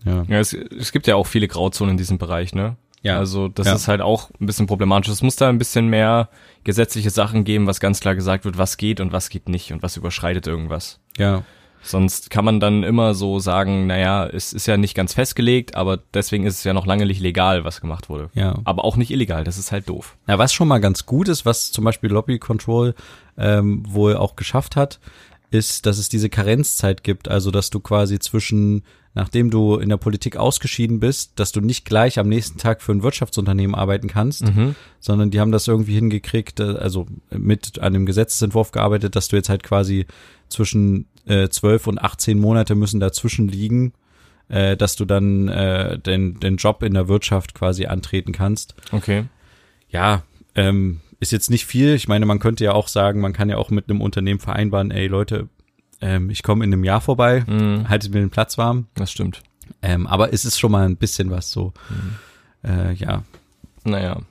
Ja. 0.06 0.24
Ja, 0.28 0.40
es, 0.40 0.54
es 0.54 0.92
gibt 0.92 1.06
ja 1.08 1.16
auch 1.16 1.28
viele 1.28 1.48
Grauzonen 1.48 1.92
in 1.92 1.98
diesem 1.98 2.18
Bereich, 2.18 2.56
ne? 2.56 2.78
Ja. 3.04 3.18
Also 3.18 3.48
das 3.48 3.68
Ja. 3.68 3.74
ist 3.76 3.88
halt 3.88 4.00
auch 4.02 4.30
ein 4.40 4.46
bisschen 4.46 4.68
problematisch. 4.68 5.12
Es 5.12 5.22
muss 5.22 5.36
da 5.36 5.50
ein 5.50 5.58
bisschen 5.58 5.88
mehr 5.88 6.30
gesetzliche 6.64 7.10
Sachen 7.10 7.44
geben, 7.44 7.68
was 7.68 7.80
ganz 7.80 8.00
klar 8.00 8.16
gesagt 8.16 8.46
wird, 8.46 8.58
was 8.58 8.78
geht 8.78 9.00
und 9.00 9.12
was 9.12 9.30
geht 9.30 9.50
nicht 9.50 9.72
und 9.74 9.82
was 9.84 9.98
überschreitet 9.98 10.48
irgendwas. 10.48 11.00
Ja. 11.18 11.44
Sonst 11.84 12.30
kann 12.30 12.46
man 12.46 12.60
dann 12.60 12.84
immer 12.84 13.14
so 13.16 13.40
sagen, 13.40 13.88
naja, 13.88 14.28
es 14.28 14.54
ist 14.54 14.68
ja 14.68 14.78
nicht 14.78 14.94
ganz 14.96 15.14
festgelegt, 15.14 15.76
aber 15.76 15.98
deswegen 16.14 16.46
ist 16.46 16.60
es 16.60 16.64
ja 16.64 16.74
noch 16.74 16.86
lange 16.86 17.06
nicht 17.06 17.20
legal, 17.22 17.64
was 17.64 17.82
gemacht 17.82 18.10
wurde. 18.10 18.30
Ja. 18.34 18.60
Aber 18.66 18.86
auch 18.86 18.98
nicht 18.98 19.12
illegal, 19.12 19.44
das 19.44 19.58
ist 19.58 19.72
halt 19.72 19.90
doof. 19.90 20.16
Ja, 20.28 20.38
was 20.38 20.54
schon 20.54 20.68
mal 20.68 20.80
ganz 20.80 21.06
gut 21.06 21.28
ist, 21.28 21.46
was 21.46 21.72
zum 21.72 21.84
Beispiel 21.84 22.10
Lobby 22.12 22.38
Control 22.40 22.94
ähm, 23.38 23.84
wohl 23.88 24.16
auch 24.16 24.36
geschafft 24.36 24.76
hat, 24.76 25.00
ist, 25.50 25.86
dass 25.86 25.98
es 25.98 26.08
diese 26.08 26.30
Karenzzeit 26.30 27.04
gibt. 27.04 27.28
Also, 27.28 27.52
dass 27.52 27.70
du 27.72 27.80
quasi 27.82 28.20
zwischen, 28.20 28.84
nachdem 29.14 29.50
du 29.50 29.76
in 29.76 29.90
der 29.90 29.98
Politik 29.98 30.38
ausgeschieden 30.38 31.02
bist, 31.02 31.34
dass 31.40 31.52
du 31.52 31.60
nicht 31.60 31.84
gleich 31.84 32.20
am 32.20 32.30
nächsten 32.30 32.58
Tag 32.58 32.82
für 32.82 32.94
ein 32.94 33.04
Wirtschaftsunternehmen 33.04 33.76
arbeiten 33.76 34.08
kannst, 34.08 34.44
Mhm. 34.46 34.76
sondern 35.02 35.30
die 35.32 35.42
haben 35.42 35.52
das 35.52 35.68
irgendwie 35.68 35.96
hingekriegt, 35.96 36.62
äh, 36.62 36.78
also 36.78 37.06
mit 37.32 37.80
einem 37.80 38.06
Gesetzesentwurf 38.06 38.72
gearbeitet, 38.72 39.16
dass 39.18 39.28
du 39.28 39.36
jetzt 39.36 39.50
halt 39.50 39.64
quasi 39.64 40.06
zwischen 40.48 41.06
äh, 41.26 41.48
12 41.50 41.88
und 41.88 42.02
18 42.02 42.40
Monate 42.40 42.76
müssen 42.76 43.00
dazwischen 43.00 43.48
liegen, 43.48 43.94
äh, 44.50 44.76
dass 44.78 44.96
du 44.96 45.06
dann 45.06 45.48
äh, 45.48 45.98
den, 46.00 46.40
den 46.40 46.58
Job 46.58 46.84
in 46.84 46.94
der 46.94 47.08
Wirtschaft 47.08 47.54
quasi 47.54 47.86
antreten 47.86 48.32
kannst. 48.32 48.76
Okay. 48.92 49.26
Ja, 49.90 50.24
ähm, 50.56 51.02
ist 51.20 51.32
jetzt 51.32 51.50
nicht 51.52 51.66
viel. 51.66 51.94
Ich 51.94 52.08
meine, 52.08 52.26
man 52.26 52.40
könnte 52.40 52.64
ja 52.64 52.74
auch 52.74 52.88
sagen, 52.88 53.22
man 53.22 53.34
kann 53.34 53.50
ja 53.50 53.58
auch 53.58 53.70
mit 53.70 53.90
einem 53.90 54.02
Unternehmen 54.02 54.40
vereinbaren, 54.40 54.92
ey 54.92 55.08
Leute, 55.08 55.48
ähm, 56.02 56.30
ich 56.32 56.42
komme 56.44 56.64
in 56.66 56.74
einem 56.74 56.84
Jahr 56.84 57.02
vorbei, 57.02 57.44
Mhm. 57.48 57.88
haltet 57.90 58.14
mir 58.14 58.20
den 58.22 58.32
Platz 58.32 58.58
warm. 58.58 58.88
Das 58.96 59.12
stimmt. 59.12 59.42
Ähm, 59.84 60.08
aber 60.08 60.34
es 60.34 60.46
ist 60.46 60.60
schon 60.60 60.72
mal 60.72 60.86
ein 60.86 60.98
bisschen 60.98 61.30
was 61.32 61.52
so. 61.52 61.74
Äh, 62.64 62.94
ja, 62.94 63.24
Naja. 63.84 64.22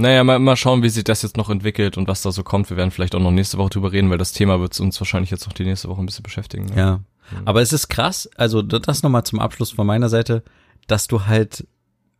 Naja, 0.00 0.24
mal, 0.24 0.38
mal 0.38 0.56
schauen, 0.56 0.82
wie 0.82 0.88
sich 0.88 1.04
das 1.04 1.22
jetzt 1.22 1.36
noch 1.36 1.50
entwickelt 1.50 1.98
und 1.98 2.08
was 2.08 2.22
da 2.22 2.32
so 2.32 2.42
kommt. 2.42 2.70
Wir 2.70 2.76
werden 2.76 2.90
vielleicht 2.90 3.14
auch 3.14 3.20
noch 3.20 3.30
nächste 3.30 3.58
Woche 3.58 3.70
drüber 3.70 3.92
reden, 3.92 4.08
weil 4.10 4.18
das 4.18 4.32
Thema 4.32 4.58
wird 4.60 4.78
uns 4.80 4.98
wahrscheinlich 5.00 5.30
jetzt 5.30 5.46
noch 5.46 5.52
die 5.52 5.64
nächste 5.64 5.88
Woche 5.88 6.00
ein 6.02 6.06
bisschen 6.06 6.22
beschäftigen. 6.22 6.66
ne? 6.66 6.76
ja. 6.76 7.00
Aber 7.44 7.60
es 7.62 7.72
ist 7.72 7.88
krass, 7.88 8.28
also 8.36 8.60
das 8.62 9.02
nochmal 9.04 9.22
zum 9.24 9.38
Abschluss 9.38 9.70
von 9.70 9.86
meiner 9.86 10.08
Seite, 10.08 10.42
dass 10.88 11.06
du 11.06 11.26
halt 11.26 11.66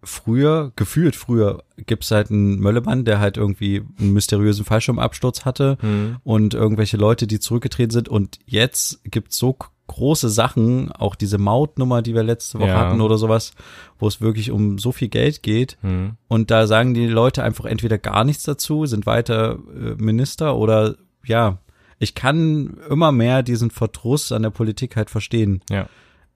früher, 0.03 0.73
gefühlt 0.77 1.17
früher, 1.17 1.65
gibt's 1.77 2.11
halt 2.11 2.31
einen 2.31 2.61
Möllemann, 2.61 3.05
der 3.05 3.19
halt 3.19 3.37
irgendwie 3.37 3.83
einen 3.99 4.13
mysteriösen 4.13 4.65
Fallschirmabsturz 4.65 5.45
hatte 5.45 5.79
Mhm. 5.83 6.17
und 6.23 6.55
irgendwelche 6.55 6.97
Leute, 6.97 7.27
die 7.27 7.41
zurückgetreten 7.41 7.91
sind 7.91 8.09
und 8.09 8.39
jetzt 8.47 9.01
gibt's 9.05 9.37
so 9.37 9.57
große 9.91 10.29
Sachen, 10.31 10.93
auch 10.93 11.15
diese 11.15 11.39
Mautnummer, 11.39 12.01
die 12.03 12.15
wir 12.15 12.23
letzte 12.23 12.59
Woche 12.61 12.69
Ja. 12.69 12.79
hatten 12.89 13.01
oder 13.01 13.19
sowas, 13.19 13.53
wo 13.99 14.07
es 14.09 14.21
wirklich 14.21 14.51
um 14.51 14.79
so 14.79 14.93
viel 14.93 15.09
Geld 15.09 15.43
geht 15.43 15.77
Mhm. 15.83 16.13
und 16.29 16.51
da 16.51 16.67
sagen 16.67 16.95
die 16.95 17.07
Leute 17.09 17.43
einfach 17.43 17.65
entweder 17.65 17.99
gar 17.99 18.25
nichts 18.25 18.45
dazu, 18.45 18.87
sind 18.87 19.05
weiter 19.07 19.59
äh, 19.75 19.95
Minister 20.03 20.57
oder 20.57 20.97
ja, 21.25 21.59
ich 21.99 22.15
kann 22.15 22.79
immer 22.89 23.13
mehr 23.13 23.43
diesen 23.43 23.71
Verdruss 23.71 24.33
an 24.33 24.43
der 24.43 24.51
Politik 24.51 24.97
halt 24.97 25.11
verstehen. 25.11 25.61
Ja. 25.69 25.87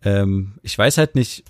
Ähm, 0.03 0.55
ich 0.63 0.77
weiß 0.77 0.99
halt 0.99 1.15
nicht, 1.15 1.45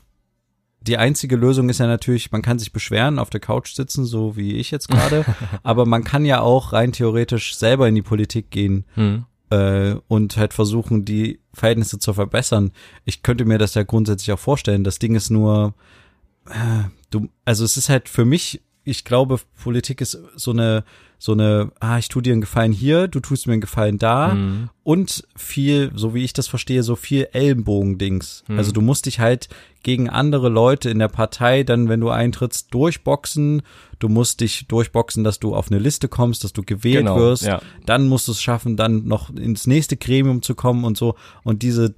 die 0.81 0.99
einzige 0.99 1.37
Lösung 1.37 1.71
ist 1.71 1.79
ja 1.81 1.87
natürlich, 1.87 2.31
man 2.31 2.43
kann 2.43 2.59
sich 2.59 2.71
beschweren, 2.73 3.19
auf 3.19 3.31
der 3.31 3.41
Couch 3.41 3.73
sitzen, 3.75 4.05
so 4.05 4.37
wie 4.37 4.53
ich 4.57 4.71
jetzt 4.71 4.89
gerade, 4.89 5.25
aber 5.63 5.87
man 5.87 6.05
kann 6.05 6.25
ja 6.27 6.41
auch 6.43 6.73
rein 6.75 6.93
theoretisch 6.93 7.57
selber 7.57 7.89
in 7.89 7.95
die 7.95 8.03
Politik 8.03 8.51
gehen 8.51 8.85
Mhm. 8.95 9.25
Äh, 9.55 9.97
und 10.09 10.37
halt 10.37 10.53
versuchen, 10.53 11.05
die 11.05 11.41
Verhältnisse 11.53 11.99
zu 11.99 12.13
verbessern. 12.13 12.73
Ich 13.05 13.23
könnte 13.23 13.45
mir 13.45 13.59
das 13.59 13.75
ja 13.75 13.85
grundsätzlich 13.85 14.33
auch 14.33 14.39
vorstellen. 14.39 14.85
Das 14.85 14.99
Ding 14.99 15.15
ist 15.15 15.31
nur, 15.31 15.75
äh, 16.49 16.89
du, 17.11 17.29
also 17.45 17.65
es 17.65 17.77
ist 17.77 17.89
halt 17.89 18.09
für 18.09 18.25
mich, 18.25 18.63
ich 18.85 19.05
glaube, 19.05 19.41
Politik 19.63 20.01
ist 20.01 20.19
so 20.37 20.51
eine, 20.51 20.85
so 21.19 21.33
eine, 21.33 21.73
ah, 21.81 21.97
ich 21.99 22.09
tu 22.09 22.21
dir 22.21 22.33
einen 22.33 22.43
Gefallen 22.43 22.73
hier, 22.73 23.09
du 23.09 23.19
tust 23.21 23.47
mir 23.47 23.55
einen 23.55 23.63
Gefallen 23.63 23.97
da 23.99 24.35
Mhm. 24.35 24.69
und 24.83 25.27
viel, 25.37 25.91
so 25.95 26.13
wie 26.15 26.23
ich 26.25 26.35
das 26.35 26.49
verstehe, 26.49 26.83
so 26.83 26.97
viel 26.97 27.29
Ellenbogendings. 27.33 28.45
Hm. 28.47 28.59
Also 28.59 28.73
du 28.73 28.83
musst 28.83 29.07
dich 29.07 29.21
halt 29.21 29.49
gegen 29.83 30.11
andere 30.11 30.49
Leute 30.51 30.91
in 30.91 30.99
der 30.99 31.09
Partei 31.09 31.63
dann, 31.63 31.89
wenn 31.89 32.01
du 32.01 32.11
eintrittst, 32.11 32.73
durchboxen. 32.75 33.63
Du 34.01 34.09
musst 34.11 34.41
dich 34.41 34.67
durchboxen, 34.67 35.25
dass 35.25 35.39
du 35.41 35.55
auf 35.55 35.71
eine 35.71 35.79
Liste 35.81 36.09
kommst, 36.09 36.45
dass 36.45 36.53
du 36.53 36.63
gewählt 36.63 36.99
Genau, 37.07 37.17
wirst. 37.19 37.45
ja. 37.45 37.63
Dann 37.87 38.07
musst 38.09 38.29
du 38.29 38.33
es 38.33 38.43
schaffen, 38.43 38.77
dann 38.77 39.07
noch 39.07 39.31
ins 39.31 39.67
nächste 39.67 39.97
Gremium 39.97 40.43
zu 40.43 40.55
kommen 40.55 40.85
und 40.85 40.99
so. 40.99 41.15
Und 41.43 41.63
diese 41.63 41.89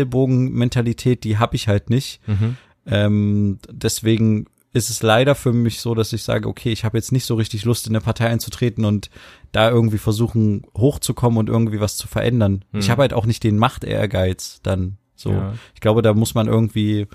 Durchbox-Ellbogen-Mentalität, 0.00 1.24
die 1.24 1.38
habe 1.38 1.56
ich 1.56 1.68
halt 1.68 1.90
nicht. 1.90 2.20
Mhm. 2.26 2.56
Ähm, 2.86 3.58
deswegen 3.70 4.46
ist 4.72 4.88
es 4.90 5.02
leider 5.02 5.34
für 5.34 5.52
mich 5.52 5.80
so, 5.80 5.94
dass 5.94 6.12
ich 6.12 6.22
sage, 6.22 6.48
okay, 6.48 6.70
ich 6.70 6.84
habe 6.84 6.96
jetzt 6.96 7.10
nicht 7.10 7.24
so 7.24 7.34
richtig 7.34 7.64
Lust, 7.64 7.86
in 7.88 7.92
der 7.92 8.00
Partei 8.00 8.28
einzutreten 8.28 8.84
und 8.84 9.10
da 9.52 9.68
irgendwie 9.70 9.98
versuchen, 9.98 10.62
hochzukommen 10.76 11.38
und 11.38 11.48
irgendwie 11.48 11.80
was 11.80 11.96
zu 11.96 12.06
verändern. 12.06 12.64
Ich 12.72 12.86
Mhm. 12.86 12.90
habe 12.92 13.02
halt 13.02 13.12
auch 13.14 13.26
nicht 13.26 13.42
den 13.42 13.58
Macht-Ehrgeiz 13.58 14.60
dann 14.62 14.96
so. 15.16 15.32
Ja. 15.32 15.54
Ich 15.74 15.80
glaube, 15.80 16.02
da 16.02 16.14
muss 16.14 16.34
man 16.34 16.46
irgendwie 16.46 17.08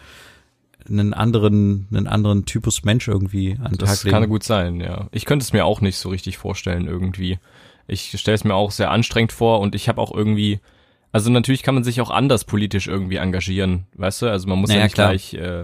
einen 0.87 1.13
anderen, 1.13 1.87
einen 1.91 2.07
anderen 2.07 2.45
Typus 2.45 2.83
Mensch 2.83 3.07
irgendwie 3.07 3.53
an 3.63 3.71
den 3.71 3.77
Das 3.77 4.01
Tag 4.01 4.11
kann 4.11 4.21
legen. 4.21 4.31
gut 4.31 4.43
sein, 4.43 4.79
ja. 4.81 5.07
Ich 5.11 5.25
könnte 5.25 5.43
es 5.43 5.53
mir 5.53 5.65
auch 5.65 5.81
nicht 5.81 5.97
so 5.97 6.09
richtig 6.09 6.37
vorstellen 6.37 6.87
irgendwie. 6.87 7.39
Ich 7.87 8.19
stelle 8.19 8.35
es 8.35 8.43
mir 8.43 8.53
auch 8.53 8.71
sehr 8.71 8.91
anstrengend 8.91 9.31
vor 9.31 9.61
und 9.61 9.73
ich 9.75 9.87
habe 9.89 10.01
auch 10.01 10.13
irgendwie, 10.13 10.59
also 11.11 11.31
natürlich 11.31 11.63
kann 11.63 11.73
man 11.75 11.83
sich 11.83 12.01
auch 12.01 12.09
anders 12.11 12.43
politisch 12.43 12.87
irgendwie 12.87 13.15
engagieren, 13.15 13.85
weißt 13.95 14.23
du? 14.23 14.27
Also 14.29 14.47
man 14.47 14.59
muss 14.59 14.69
ja, 14.69 14.75
Naja, 14.75 14.85
nicht 14.85 14.93
klar. 14.95 15.09
gleich 15.09 15.33
äh, 15.35 15.63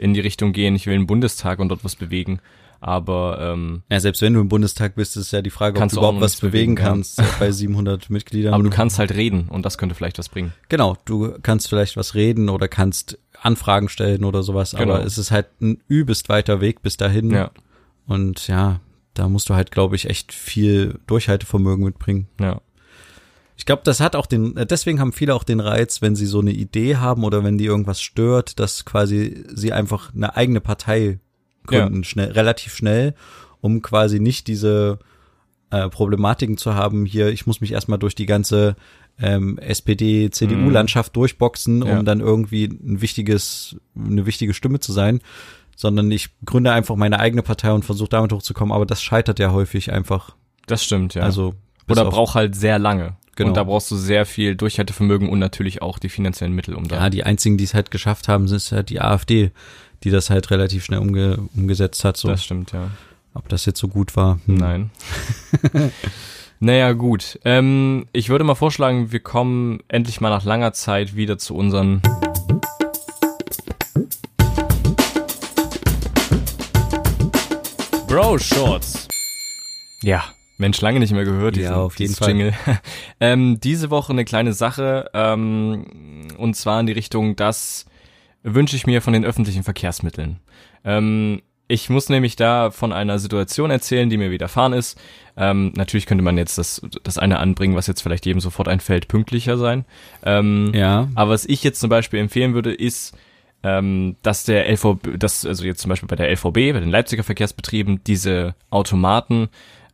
in 0.00 0.14
die 0.14 0.20
Richtung 0.20 0.52
gehen, 0.52 0.74
ich 0.74 0.86
will 0.86 0.94
in 0.94 1.02
den 1.02 1.06
Bundestag 1.06 1.58
und 1.58 1.68
dort 1.68 1.84
was 1.84 1.94
bewegen. 1.96 2.40
Aber 2.82 3.38
ähm, 3.40 3.82
Ja, 3.90 4.00
selbst 4.00 4.22
wenn 4.22 4.32
du 4.32 4.40
im 4.40 4.48
Bundestag 4.48 4.94
bist, 4.94 5.14
ist 5.18 5.32
ja 5.32 5.42
die 5.42 5.50
Frage, 5.50 5.78
ob 5.80 5.88
du 5.90 5.96
überhaupt 5.98 6.20
was 6.22 6.36
bewegen 6.40 6.74
kannst 6.76 7.22
bei 7.38 7.50
700 7.50 8.08
Mitgliedern. 8.10 8.54
aber 8.54 8.62
du 8.62 8.70
kannst 8.70 8.98
halt 8.98 9.12
reden 9.14 9.48
und 9.50 9.66
das 9.66 9.76
könnte 9.76 9.94
vielleicht 9.94 10.18
was 10.18 10.30
bringen. 10.30 10.54
Genau, 10.70 10.96
du 11.04 11.34
kannst 11.42 11.68
vielleicht 11.68 11.98
was 11.98 12.14
reden 12.14 12.48
oder 12.48 12.68
kannst 12.68 13.18
Anfragen 13.42 13.90
stellen 13.90 14.24
oder 14.24 14.42
sowas, 14.42 14.70
Genau. 14.72 14.94
aber 14.94 15.04
es 15.04 15.18
ist 15.18 15.30
halt 15.30 15.48
ein 15.60 15.82
übelst 15.88 16.30
weiter 16.30 16.62
Weg 16.62 16.80
bis 16.80 16.96
dahin. 16.96 17.30
Ja, 17.30 17.50
Und 18.06 18.48
ja, 18.48 18.80
da 19.12 19.28
musst 19.28 19.50
du 19.50 19.54
halt, 19.54 19.70
glaube 19.72 19.96
ich, 19.96 20.08
echt 20.08 20.32
viel 20.32 20.98
Durchhaltevermögen 21.06 21.84
mitbringen. 21.84 22.28
ja. 22.40 22.60
Ich 23.60 23.66
glaube, 23.66 23.82
das 23.84 24.00
hat 24.00 24.16
auch 24.16 24.24
den, 24.24 24.56
äh, 24.56 24.64
deswegen 24.64 25.00
haben 25.00 25.12
viele 25.12 25.34
auch 25.34 25.44
den 25.44 25.60
Reiz, 25.60 26.00
wenn 26.00 26.16
sie 26.16 26.24
so 26.24 26.40
eine 26.40 26.50
Idee 26.50 26.96
haben 26.96 27.24
oder 27.24 27.44
wenn 27.44 27.58
die 27.58 27.66
irgendwas 27.66 28.00
stört, 28.00 28.58
dass 28.58 28.86
quasi 28.86 29.44
sie 29.52 29.74
einfach 29.74 30.14
eine 30.14 30.34
eigene 30.34 30.62
Partei 30.62 31.20
gründen, 31.66 32.02
schnell, 32.04 32.30
relativ 32.30 32.74
schnell, 32.74 33.14
um 33.60 33.82
quasi 33.82 34.18
nicht 34.18 34.46
diese 34.46 34.98
äh, 35.68 35.90
Problematiken 35.90 36.56
zu 36.56 36.74
haben, 36.74 37.04
hier, 37.04 37.28
ich 37.28 37.46
muss 37.46 37.60
mich 37.60 37.72
erstmal 37.72 37.98
durch 37.98 38.14
die 38.14 38.24
ganze 38.24 38.76
ähm, 39.18 39.58
SPD, 39.58 40.30
CDU-Landschaft 40.30 41.14
durchboxen, 41.14 41.82
um 41.82 41.88
Ja. 41.90 42.02
dann 42.02 42.20
irgendwie 42.20 42.64
ein 42.64 43.02
wichtiges, 43.02 43.76
eine 43.94 44.24
wichtige 44.24 44.54
Stimme 44.54 44.80
zu 44.80 44.92
sein, 44.92 45.20
sondern 45.76 46.10
ich 46.10 46.30
gründe 46.46 46.72
einfach 46.72 46.96
meine 46.96 47.20
eigene 47.20 47.42
Partei 47.42 47.72
und 47.72 47.84
versuche 47.84 48.08
damit 48.08 48.32
hochzukommen, 48.32 48.72
aber 48.74 48.86
das 48.86 49.02
scheitert 49.02 49.38
ja 49.38 49.52
häufig 49.52 49.92
einfach. 49.92 50.34
Das 50.66 50.82
stimmt, 50.82 51.12
ja. 51.12 51.24
Also 51.24 51.52
Oder 51.90 52.06
braucht 52.06 52.36
halt 52.36 52.56
sehr 52.56 52.78
lange. 52.78 53.16
Genau. 53.40 53.48
Und 53.52 53.56
da 53.56 53.64
brauchst 53.64 53.90
du 53.90 53.96
sehr 53.96 54.26
viel 54.26 54.54
Durchhaltevermögen 54.54 55.30
und 55.30 55.38
natürlich 55.38 55.80
auch 55.80 55.98
die 55.98 56.10
finanziellen 56.10 56.54
Mittel, 56.54 56.74
um 56.74 56.86
da. 56.88 56.96
Ja, 56.96 57.08
die 57.08 57.24
einzigen, 57.24 57.56
die 57.56 57.64
es 57.64 57.72
halt 57.72 57.90
geschafft 57.90 58.28
haben, 58.28 58.46
sind 58.48 58.60
halt 58.70 58.90
die 58.90 59.00
AfD, 59.00 59.50
die 60.04 60.10
das 60.10 60.28
halt 60.28 60.50
relativ 60.50 60.84
schnell 60.84 60.98
umge 60.98 61.38
umgesetzt 61.56 62.04
hat. 62.04 62.18
So, 62.18 62.28
Das 62.28 62.44
stimmt, 62.44 62.72
ja. 62.72 62.90
ob 63.32 63.48
das 63.48 63.64
jetzt 63.64 63.78
so 63.80 63.88
gut 63.88 64.14
war. 64.14 64.40
hm. 64.44 64.56
Nein. 64.56 64.90
naja, 66.60 66.92
gut. 66.92 67.40
Ähm, 67.46 68.08
ich 68.12 68.28
würde 68.28 68.44
mal 68.44 68.54
vorschlagen, 68.56 69.10
wir 69.10 69.20
kommen 69.20 69.80
endlich 69.88 70.20
mal 70.20 70.28
nach 70.28 70.44
langer 70.44 70.74
Zeit 70.74 71.16
wieder 71.16 71.38
zu 71.38 71.54
unseren. 71.54 72.02
Bro 78.06 78.38
Shorts. 78.38 79.08
Ja, 80.02 80.24
Mensch, 80.60 80.80
lange 80.80 81.00
nicht 81.00 81.12
mehr 81.12 81.24
gehört. 81.24 81.56
Ja, 81.56 81.76
auf 81.76 81.98
jeden 81.98 82.14
Fall. 82.14 82.28
Jingle. 82.28 82.54
ähm, 83.20 83.58
diese 83.60 83.90
Woche 83.90 84.12
eine 84.12 84.24
kleine 84.24 84.52
Sache, 84.52 85.10
ähm, 85.14 86.28
und 86.38 86.54
zwar 86.54 86.80
in 86.80 86.86
die 86.86 86.92
Richtung, 86.92 87.36
das 87.36 87.86
wünsche 88.42 88.76
ich 88.76 88.86
mir 88.86 89.02
von 89.02 89.12
den 89.12 89.24
öffentlichen 89.24 89.64
Verkehrsmitteln. 89.64 90.40
Ähm, 90.84 91.42
ich 91.70 91.88
muss 91.88 92.08
nämlich 92.08 92.34
da 92.34 92.72
von 92.72 92.92
einer 92.92 93.20
Situation 93.20 93.70
erzählen, 93.70 94.10
die 94.10 94.16
mir 94.16 94.32
widerfahren 94.32 94.72
ist. 94.72 95.00
Ähm, 95.36 95.72
natürlich 95.76 96.06
könnte 96.06 96.24
man 96.24 96.36
jetzt 96.36 96.58
das, 96.58 96.82
das 97.04 97.16
eine 97.16 97.38
anbringen, 97.38 97.76
was 97.76 97.86
jetzt 97.86 98.02
vielleicht 98.02 98.26
jedem 98.26 98.40
sofort 98.40 98.66
einfällt, 98.66 99.06
pünktlicher 99.06 99.56
sein. 99.56 99.84
Ähm, 100.24 100.72
Ja, 100.74 101.08
aber 101.14 101.30
was 101.30 101.46
ich 101.46 101.62
jetzt 101.62 101.78
zum 101.78 101.88
Beispiel 101.88 102.18
empfehlen 102.18 102.54
würde, 102.54 102.74
ist, 102.74 103.16
ähm, 103.62 104.16
dass 104.22 104.44
der 104.44 104.68
LVB, 104.68 105.18
dass, 105.18 105.46
also 105.46 105.64
jetzt 105.64 105.80
zum 105.80 105.90
Beispiel 105.90 106.08
bei 106.08 106.16
der 106.16 106.30
LVB, 106.30 106.72
bei 106.72 106.80
den 106.80 106.90
Leipziger 106.90 107.22
Verkehrsbetrieben, 107.22 108.02
diese 108.04 108.54
Automaten 108.70 109.48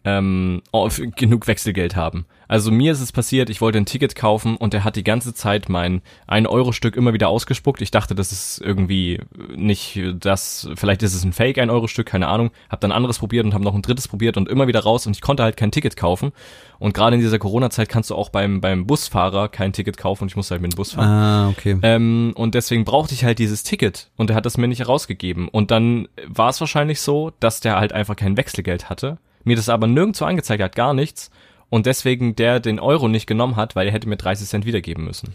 ähm, 0.06 0.62
auf, 0.70 1.02
genug 1.16 1.46
Wechselgeld 1.48 1.96
haben. 1.96 2.24
Also 2.48 2.70
mir 2.70 2.92
ist 2.92 3.00
es 3.00 3.10
passiert, 3.10 3.50
ich 3.50 3.60
wollte 3.60 3.78
ein 3.78 3.86
Ticket 3.86 4.14
kaufen 4.14 4.56
und 4.56 4.72
der 4.72 4.84
hat 4.84 4.94
die 4.94 5.02
ganze 5.02 5.34
Zeit 5.34 5.68
mein 5.68 6.00
1-Euro-Stück 6.28 6.94
immer 6.94 7.12
wieder 7.12 7.28
ausgespuckt. 7.28 7.82
Ich 7.82 7.90
dachte, 7.90 8.14
das 8.14 8.30
ist 8.30 8.60
irgendwie 8.62 9.20
nicht 9.54 10.00
das, 10.20 10.68
vielleicht 10.76 11.02
ist 11.02 11.14
es 11.14 11.24
ein 11.24 11.32
Fake 11.32 11.58
1-Euro-Stück, 11.58 12.06
keine 12.06 12.28
Ahnung. 12.28 12.52
Hab 12.70 12.80
dann 12.80 12.92
anderes 12.92 13.18
probiert 13.18 13.44
und 13.44 13.52
habe 13.52 13.64
noch 13.64 13.74
ein 13.74 13.82
drittes 13.82 14.06
probiert 14.06 14.36
und 14.36 14.48
immer 14.48 14.68
wieder 14.68 14.80
raus 14.80 15.08
und 15.08 15.16
ich 15.16 15.22
konnte 15.22 15.42
halt 15.42 15.56
kein 15.56 15.72
Ticket 15.72 15.96
kaufen. 15.96 16.30
Und 16.78 16.94
gerade 16.94 17.16
in 17.16 17.22
dieser 17.22 17.40
Corona-Zeit 17.40 17.88
kannst 17.88 18.10
du 18.10 18.14
auch 18.14 18.28
beim, 18.28 18.60
beim 18.60 18.86
Busfahrer 18.86 19.48
kein 19.48 19.72
Ticket 19.72 19.96
kaufen 19.96 20.24
und 20.24 20.28
ich 20.28 20.36
musste 20.36 20.52
halt 20.52 20.62
mit 20.62 20.72
dem 20.72 20.76
Bus 20.76 20.92
fahren. 20.92 21.08
ah, 21.08 21.48
okay. 21.48 21.78
Ähm, 21.82 22.32
und 22.36 22.54
deswegen 22.54 22.84
brauchte 22.84 23.14
ich 23.14 23.24
halt 23.24 23.40
dieses 23.40 23.64
Ticket 23.64 24.10
und 24.16 24.30
er 24.30 24.36
hat 24.36 24.46
das 24.46 24.56
mir 24.56 24.68
nicht 24.68 24.80
herausgegeben. 24.80 25.48
Und 25.48 25.72
dann 25.72 26.06
war 26.26 26.50
es 26.50 26.60
wahrscheinlich 26.60 27.00
so, 27.00 27.32
dass 27.40 27.60
der 27.60 27.76
halt 27.76 27.92
einfach 27.92 28.14
kein 28.14 28.36
Wechselgeld 28.36 28.88
hatte, 28.88 29.18
mir 29.46 29.56
das 29.56 29.68
aber 29.68 29.86
nirgendwo 29.86 30.24
angezeigt 30.24 30.62
hat, 30.62 30.74
gar 30.76 30.94
nichts. 30.94 31.30
Und 31.68 31.86
deswegen 31.86 32.36
der 32.36 32.60
den 32.60 32.78
Euro 32.78 33.08
nicht 33.08 33.26
genommen 33.26 33.56
hat, 33.56 33.74
weil 33.74 33.86
er 33.88 33.92
hätte 33.92 34.08
mir 34.08 34.16
30 34.16 34.46
Cent 34.48 34.66
wiedergeben 34.66 35.04
müssen. 35.04 35.34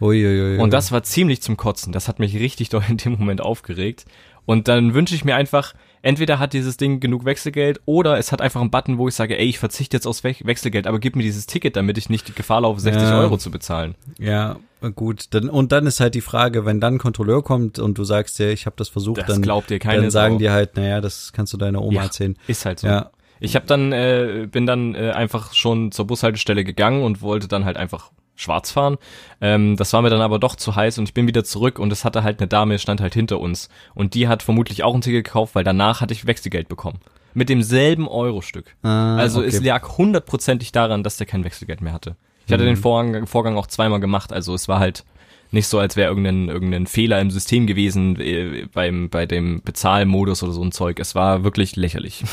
Uiuiui. 0.00 0.58
Und 0.58 0.72
das 0.72 0.92
war 0.92 1.02
ziemlich 1.02 1.40
zum 1.42 1.56
Kotzen. 1.56 1.92
Das 1.92 2.08
hat 2.08 2.18
mich 2.18 2.34
richtig 2.36 2.68
doll 2.68 2.82
in 2.88 2.96
dem 2.96 3.12
Moment 3.12 3.40
aufgeregt. 3.40 4.04
Und 4.46 4.68
dann 4.68 4.92
wünsche 4.92 5.14
ich 5.14 5.24
mir 5.24 5.36
einfach, 5.36 5.72
entweder 6.02 6.38
hat 6.38 6.52
dieses 6.52 6.76
Ding 6.76 7.00
genug 7.00 7.24
Wechselgeld 7.24 7.80
oder 7.86 8.18
es 8.18 8.30
hat 8.30 8.42
einfach 8.42 8.60
einen 8.60 8.70
Button, 8.70 8.98
wo 8.98 9.08
ich 9.08 9.14
sage, 9.14 9.38
ey, 9.38 9.46
ich 9.46 9.58
verzichte 9.58 9.96
jetzt 9.96 10.06
aufs 10.06 10.22
We 10.22 10.34
Wechselgeld, 10.42 10.86
aber 10.86 10.98
gib 10.98 11.16
mir 11.16 11.22
dieses 11.22 11.46
Ticket, 11.46 11.76
damit 11.76 11.96
ich 11.96 12.10
nicht 12.10 12.28
die 12.28 12.34
Gefahr 12.34 12.60
laufe, 12.60 12.78
60 12.80 13.02
Ja. 13.02 13.18
Euro 13.20 13.38
zu 13.38 13.50
bezahlen. 13.50 13.94
Ja, 14.18 14.56
gut. 14.94 15.26
Dann, 15.30 15.48
und 15.48 15.72
dann 15.72 15.86
ist 15.86 16.00
halt 16.00 16.14
die 16.14 16.20
Frage, 16.20 16.66
wenn 16.66 16.78
dann 16.78 16.96
ein 16.96 16.98
Kontrolleur 16.98 17.42
kommt 17.42 17.78
und 17.78 17.96
du 17.96 18.04
sagst 18.04 18.38
ja, 18.38 18.48
ich 18.48 18.66
habe 18.66 18.76
das 18.76 18.90
versucht, 18.90 19.18
Das 19.22 19.26
dann, 19.28 19.40
glaubt 19.40 19.70
dir 19.70 19.78
keine 19.78 20.02
dann 20.02 20.10
sagen 20.10 20.34
Sau. 20.34 20.38
die 20.40 20.50
halt, 20.50 20.76
naja, 20.76 21.00
das 21.00 21.32
kannst 21.32 21.52
du 21.54 21.56
deiner 21.56 21.80
Oma 21.80 21.94
Ja. 21.94 22.02
erzählen. 22.02 22.36
Ist 22.46 22.66
halt 22.66 22.80
so. 22.80 22.86
Ja. 22.86 23.10
Ich 23.44 23.56
habe 23.56 23.66
dann 23.66 23.92
äh, 23.92 24.48
bin 24.50 24.66
dann 24.66 24.94
äh, 24.94 25.10
einfach 25.10 25.52
schon 25.54 25.92
zur 25.92 26.06
Bushaltestelle 26.06 26.64
gegangen 26.64 27.02
und 27.02 27.22
wollte 27.22 27.46
dann 27.48 27.64
halt 27.64 27.76
einfach 27.76 28.10
schwarz 28.36 28.72
fahren. 28.72 28.96
Ähm, 29.40 29.76
das 29.76 29.92
war 29.92 30.02
mir 30.02 30.10
dann 30.10 30.20
aber 30.20 30.38
doch 30.38 30.56
zu 30.56 30.74
heiß 30.74 30.98
und 30.98 31.04
ich 31.04 31.14
bin 31.14 31.26
wieder 31.26 31.44
zurück 31.44 31.78
und 31.78 31.92
es 31.92 32.04
hatte 32.04 32.24
halt 32.24 32.40
eine 32.40 32.48
Dame, 32.48 32.78
stand 32.78 33.00
halt 33.00 33.14
hinter 33.14 33.38
uns 33.38 33.68
und 33.94 34.14
die 34.14 34.26
hat 34.28 34.42
vermutlich 34.42 34.82
auch 34.82 34.94
ein 34.94 35.02
Ticket 35.02 35.24
gekauft, 35.24 35.54
weil 35.54 35.62
danach 35.62 36.00
hatte 36.00 36.12
ich 36.14 36.26
Wechselgeld 36.26 36.68
bekommen. 36.68 36.98
Mit 37.34 37.48
demselben 37.48 38.08
Eurostück. 38.08 38.76
Ah, 38.82 39.16
also 39.16 39.40
okay. 39.40 39.48
es 39.48 39.60
lag 39.62 39.98
hundertprozentig 39.98 40.72
daran, 40.72 41.02
dass 41.02 41.16
der 41.16 41.26
kein 41.26 41.44
Wechselgeld 41.44 41.80
mehr 41.80 41.92
hatte. 41.92 42.16
Ich 42.46 42.52
hatte 42.52 42.64
Mhm. 42.64 42.68
den 42.68 42.76
Vorgang, 42.76 43.26
Vorgang 43.26 43.56
auch 43.56 43.66
zweimal 43.66 44.00
gemacht, 44.00 44.32
also 44.32 44.54
es 44.54 44.68
war 44.68 44.78
halt 44.80 45.04
nicht 45.50 45.68
so, 45.68 45.78
als 45.78 45.94
wäre 45.94 46.08
irgendein, 46.08 46.48
irgendein 46.48 46.86
Fehler 46.88 47.20
im 47.20 47.30
System 47.30 47.66
gewesen 47.68 48.18
äh, 48.20 48.66
beim, 48.72 49.08
bei 49.08 49.26
dem 49.26 49.62
Bezahlmodus 49.62 50.42
oder 50.42 50.52
so 50.52 50.62
ein 50.62 50.72
Zeug. 50.72 50.98
Es 50.98 51.14
war 51.14 51.44
wirklich 51.44 51.76
lächerlich. 51.76 52.24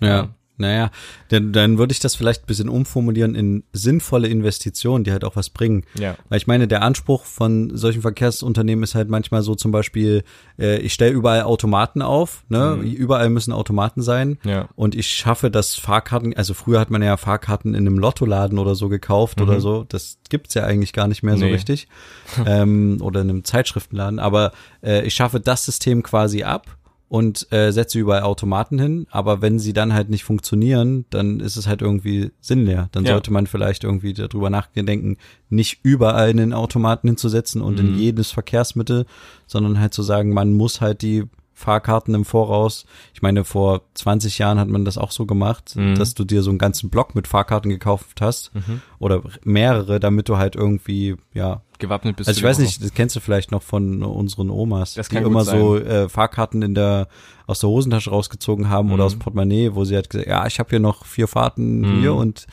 Ja. 0.00 0.28
Naja, 0.58 0.90
dann, 1.28 1.52
dann 1.52 1.78
würde 1.78 1.92
ich 1.92 2.00
das 2.00 2.14
vielleicht 2.14 2.44
ein 2.44 2.46
bisschen 2.46 2.68
umformulieren 2.68 3.34
in 3.34 3.64
sinnvolle 3.72 4.28
Investitionen, 4.28 5.04
die 5.04 5.12
halt 5.12 5.24
auch 5.24 5.36
was 5.36 5.50
bringen. 5.50 5.84
Ja. 5.98 6.16
Weil 6.28 6.38
ich 6.38 6.46
meine, 6.46 6.66
der 6.68 6.82
Anspruch 6.82 7.24
von 7.24 7.76
solchen 7.76 8.02
Verkehrsunternehmen 8.02 8.82
ist 8.82 8.94
halt 8.94 9.08
manchmal 9.08 9.42
so 9.42 9.54
zum 9.54 9.70
Beispiel, 9.72 10.24
äh, 10.58 10.78
ich 10.78 10.92
stelle 10.94 11.12
überall 11.12 11.42
Automaten 11.42 12.02
auf, 12.02 12.44
ne? 12.48 12.74
Überall 12.82 13.28
müssen 13.30 13.52
Automaten 13.52 14.02
sein. 14.02 14.38
Mhm. 14.42 14.50
Ja. 14.50 14.68
Und 14.76 14.94
ich 14.94 15.08
schaffe 15.08 15.50
das 15.50 15.74
Fahrkarten, 15.74 16.36
also 16.36 16.54
früher 16.54 16.80
hat 16.80 16.90
man 16.90 17.02
ja 17.02 17.16
Fahrkarten 17.16 17.74
in 17.74 17.86
einem 17.86 17.98
Lottoladen 17.98 18.58
oder 18.58 18.74
so 18.74 18.88
gekauft 18.88 19.40
oder 19.40 19.60
so. 19.60 19.84
Das 19.88 20.18
gibt's 20.28 20.54
ja 20.54 20.64
eigentlich 20.64 20.92
gar 20.92 21.08
nicht 21.08 21.22
mehr 21.22 21.36
so 21.36 21.44
Mhm. 21.44 21.50
Nee. 21.50 21.54
richtig. 21.54 21.88
ähm, 22.46 22.98
oder 23.00 23.20
in 23.20 23.30
einem 23.30 23.44
Zeitschriftenladen. 23.44 24.18
Aber 24.18 24.52
äh, 24.82 25.06
ich 25.06 25.14
schaffe 25.14 25.38
das 25.40 25.64
System 25.64 26.02
quasi 26.02 26.42
ab 26.42 26.76
und 27.08 27.50
äh, 27.52 27.70
setze 27.70 27.98
überall 28.00 28.22
Automaten 28.22 28.78
hin, 28.80 29.06
aber 29.10 29.40
wenn 29.40 29.58
sie 29.60 29.72
dann 29.72 29.92
halt 29.94 30.10
nicht 30.10 30.24
funktionieren, 30.24 31.04
dann 31.10 31.38
ist 31.38 31.56
es 31.56 31.66
halt 31.68 31.80
irgendwie 31.80 32.32
sinnleer. 32.40 32.88
Dann 32.92 33.04
Ja. 33.04 33.12
sollte 33.12 33.32
man 33.32 33.46
vielleicht 33.46 33.84
irgendwie 33.84 34.12
darüber 34.12 34.50
nachdenken, 34.50 35.16
nicht 35.48 35.80
überall 35.84 36.30
einen 36.30 36.52
Automaten 36.52 37.06
hinzusetzen 37.08 37.62
und 37.62 37.74
Mhm. 37.78 37.86
in 37.86 37.94
jedes 37.94 38.32
Verkehrsmittel, 38.32 39.06
sondern 39.46 39.78
halt 39.78 39.94
zu 39.94 40.02
sagen, 40.02 40.32
man 40.32 40.52
muss 40.54 40.80
halt 40.80 41.02
die 41.02 41.24
Fahrkarten 41.58 42.14
im 42.14 42.26
Voraus. 42.26 42.84
Ich 43.14 43.22
meine, 43.22 43.42
vor 43.42 43.80
20 43.94 44.36
Jahren 44.38 44.60
hat 44.60 44.68
man 44.68 44.84
das 44.84 44.98
auch 44.98 45.10
so 45.10 45.24
gemacht, 45.24 45.74
Mhm. 45.74 45.94
dass 45.96 46.12
du 46.14 46.24
dir 46.24 46.42
so 46.42 46.50
einen 46.50 46.58
ganzen 46.58 46.90
Block 46.90 47.14
mit 47.14 47.26
Fahrkarten 47.26 47.70
gekauft 47.70 48.20
hast 48.20 48.52
oder 48.98 49.22
mehrere, 49.42 49.98
damit 49.98 50.28
du 50.28 50.36
halt 50.36 50.54
irgendwie, 50.54 51.16
ja, 51.32 51.62
Gewappnet 51.78 52.16
bist 52.16 52.26
also 52.28 52.38
ich 52.38 52.44
weiß 52.44 52.58
nicht, 52.58 52.82
das 52.82 52.94
kennst 52.94 53.16
du 53.16 53.20
vielleicht 53.20 53.50
noch 53.52 53.62
von 53.62 54.02
unseren 54.02 54.48
Omas, 54.48 54.94
Das 54.94 55.08
die 55.10 55.16
immer 55.16 55.44
so 55.44 55.76
äh, 55.76 56.08
Fahrkarten 56.08 56.62
in 56.62 56.74
der 56.74 57.08
aus 57.46 57.60
der 57.60 57.68
Hosentasche 57.70 58.10
rausgezogen 58.10 58.68
haben 58.70 58.88
oder 58.92 59.02
Mhm. 59.02 59.06
aus 59.06 59.12
dem 59.12 59.18
Portemonnaie, 59.20 59.74
wo 59.74 59.84
sie 59.84 59.96
hat 59.96 60.08
gesagt, 60.10 60.28
ja, 60.28 60.46
ich 60.46 60.58
habe 60.58 60.70
hier 60.70 60.80
noch 60.80 61.04
vier 61.06 61.28
Fahrten 61.28 61.80
Mhm. 61.80 62.00
hier 62.00 62.14
und 62.14 62.46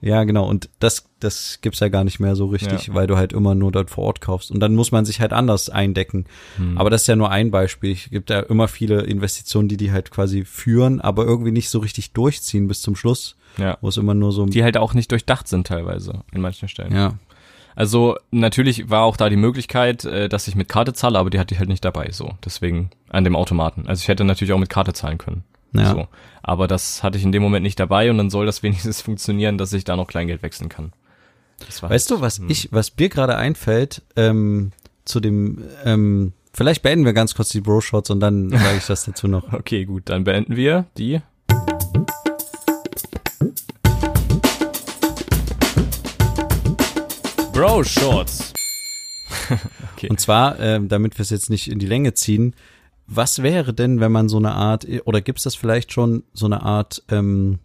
ja, 0.00 0.24
genau. 0.24 0.48
Und 0.48 0.68
das 0.78 1.06
das 1.20 1.58
gibt's 1.60 1.80
ja 1.80 1.88
gar 1.88 2.02
nicht 2.04 2.18
mehr 2.18 2.34
so 2.34 2.46
richtig, 2.46 2.86
Ja. 2.86 2.94
weil 2.94 3.06
du 3.06 3.16
halt 3.18 3.34
immer 3.34 3.54
nur 3.54 3.70
dort 3.72 3.90
vor 3.90 4.04
Ort 4.04 4.22
kaufst 4.22 4.50
und 4.50 4.60
dann 4.60 4.74
muss 4.74 4.90
man 4.90 5.04
sich 5.04 5.20
halt 5.20 5.34
anders 5.34 5.68
eindecken. 5.68 6.24
Mhm. 6.56 6.78
Aber 6.78 6.88
das 6.88 7.02
ist 7.02 7.06
ja 7.08 7.16
nur 7.16 7.30
ein 7.30 7.50
Beispiel. 7.50 7.92
Es 7.92 8.08
gibt 8.08 8.30
ja 8.30 8.40
immer 8.40 8.68
viele 8.68 9.02
Investitionen, 9.02 9.68
die 9.68 9.76
die 9.76 9.92
halt 9.92 10.10
quasi 10.10 10.44
führen, 10.46 11.02
aber 11.02 11.24
irgendwie 11.26 11.52
nicht 11.52 11.68
so 11.68 11.78
richtig 11.80 12.12
durchziehen 12.12 12.68
bis 12.68 12.80
zum 12.80 12.96
Schluss, 12.96 13.36
Ja. 13.58 13.76
wo 13.82 13.88
es 13.88 13.98
immer 13.98 14.14
nur 14.14 14.32
so 14.32 14.46
Die 14.46 14.62
halt 14.64 14.78
auch 14.78 14.94
nicht 14.94 15.12
durchdacht 15.12 15.46
sind 15.46 15.66
teilweise 15.66 16.22
in 16.32 16.40
manchen 16.40 16.68
Stellen. 16.68 16.94
ja. 16.94 17.18
Also 17.76 18.16
natürlich 18.30 18.90
war 18.90 19.04
auch 19.04 19.16
da 19.16 19.28
die 19.28 19.36
Möglichkeit, 19.36 20.04
äh, 20.04 20.28
dass 20.28 20.48
ich 20.48 20.54
mit 20.56 20.68
Karte 20.68 20.92
zahle, 20.92 21.18
aber 21.18 21.30
die 21.30 21.38
hatte 21.38 21.54
ich 21.54 21.60
halt 21.60 21.68
nicht 21.68 21.84
dabei, 21.84 22.10
so. 22.10 22.32
Deswegen 22.44 22.90
an 23.10 23.24
dem 23.24 23.36
Automaten. 23.36 23.86
Also 23.86 24.00
ich 24.00 24.08
hätte 24.08 24.24
natürlich 24.24 24.52
auch 24.52 24.58
mit 24.58 24.68
Karte 24.70 24.92
zahlen 24.92 25.18
können. 25.18 25.44
Ja. 25.72 25.92
So. 25.92 26.08
Aber 26.42 26.66
das 26.66 27.02
hatte 27.02 27.18
ich 27.18 27.24
in 27.24 27.32
dem 27.32 27.42
Moment 27.42 27.62
nicht 27.62 27.78
dabei 27.78 28.10
und 28.10 28.18
dann 28.18 28.30
soll 28.30 28.46
das 28.46 28.62
wenigstens 28.62 29.00
funktionieren, 29.00 29.58
dass 29.58 29.72
ich 29.72 29.84
da 29.84 29.96
noch 29.96 30.06
Kleingeld 30.06 30.42
wechseln 30.42 30.68
kann. 30.68 30.92
Weißt 31.82 32.10
du, 32.10 32.20
was 32.22 32.40
ich, 32.48 32.72
was 32.72 32.96
mir 32.96 33.10
gerade 33.10 33.36
einfällt, 33.36 34.02
ähm, 34.16 34.72
zu 35.04 35.20
dem, 35.20 35.62
ähm, 35.84 36.32
vielleicht 36.54 36.82
beenden 36.82 37.04
wir 37.04 37.12
ganz 37.12 37.34
kurz 37.34 37.50
die 37.50 37.60
Bro-Shots 37.60 38.10
und 38.10 38.20
dann 38.20 38.48
sage 38.50 38.78
ich 38.78 38.86
das 38.86 39.04
dazu 39.04 39.28
noch. 39.28 39.52
Okay, 39.52 39.84
gut, 39.84 40.04
dann 40.06 40.24
beenden 40.24 40.56
wir 40.56 40.86
die. 40.96 41.20
Bro 47.52 47.84
Shorts. 47.84 48.54
Und 50.08 50.18
zwar, 50.18 50.58
ähm, 50.60 50.88
damit 50.88 51.18
wir 51.18 51.22
es 51.24 51.30
jetzt 51.30 51.50
nicht 51.50 51.70
in 51.70 51.78
die 51.78 51.86
Länge 51.86 52.14
ziehen, 52.14 52.54
was 53.10 53.42
wäre 53.42 53.74
denn, 53.74 54.00
wenn 54.00 54.12
man 54.12 54.28
so 54.28 54.38
eine 54.38 54.52
Art, 54.52 54.86
oder 55.04 55.20
gibt 55.20 55.38
es 55.38 55.44
das 55.44 55.56
vielleicht 55.56 55.92
schon 55.92 56.22
so 56.32 56.46
eine 56.46 56.62
Art 56.62 57.02
ähm, 57.10 57.58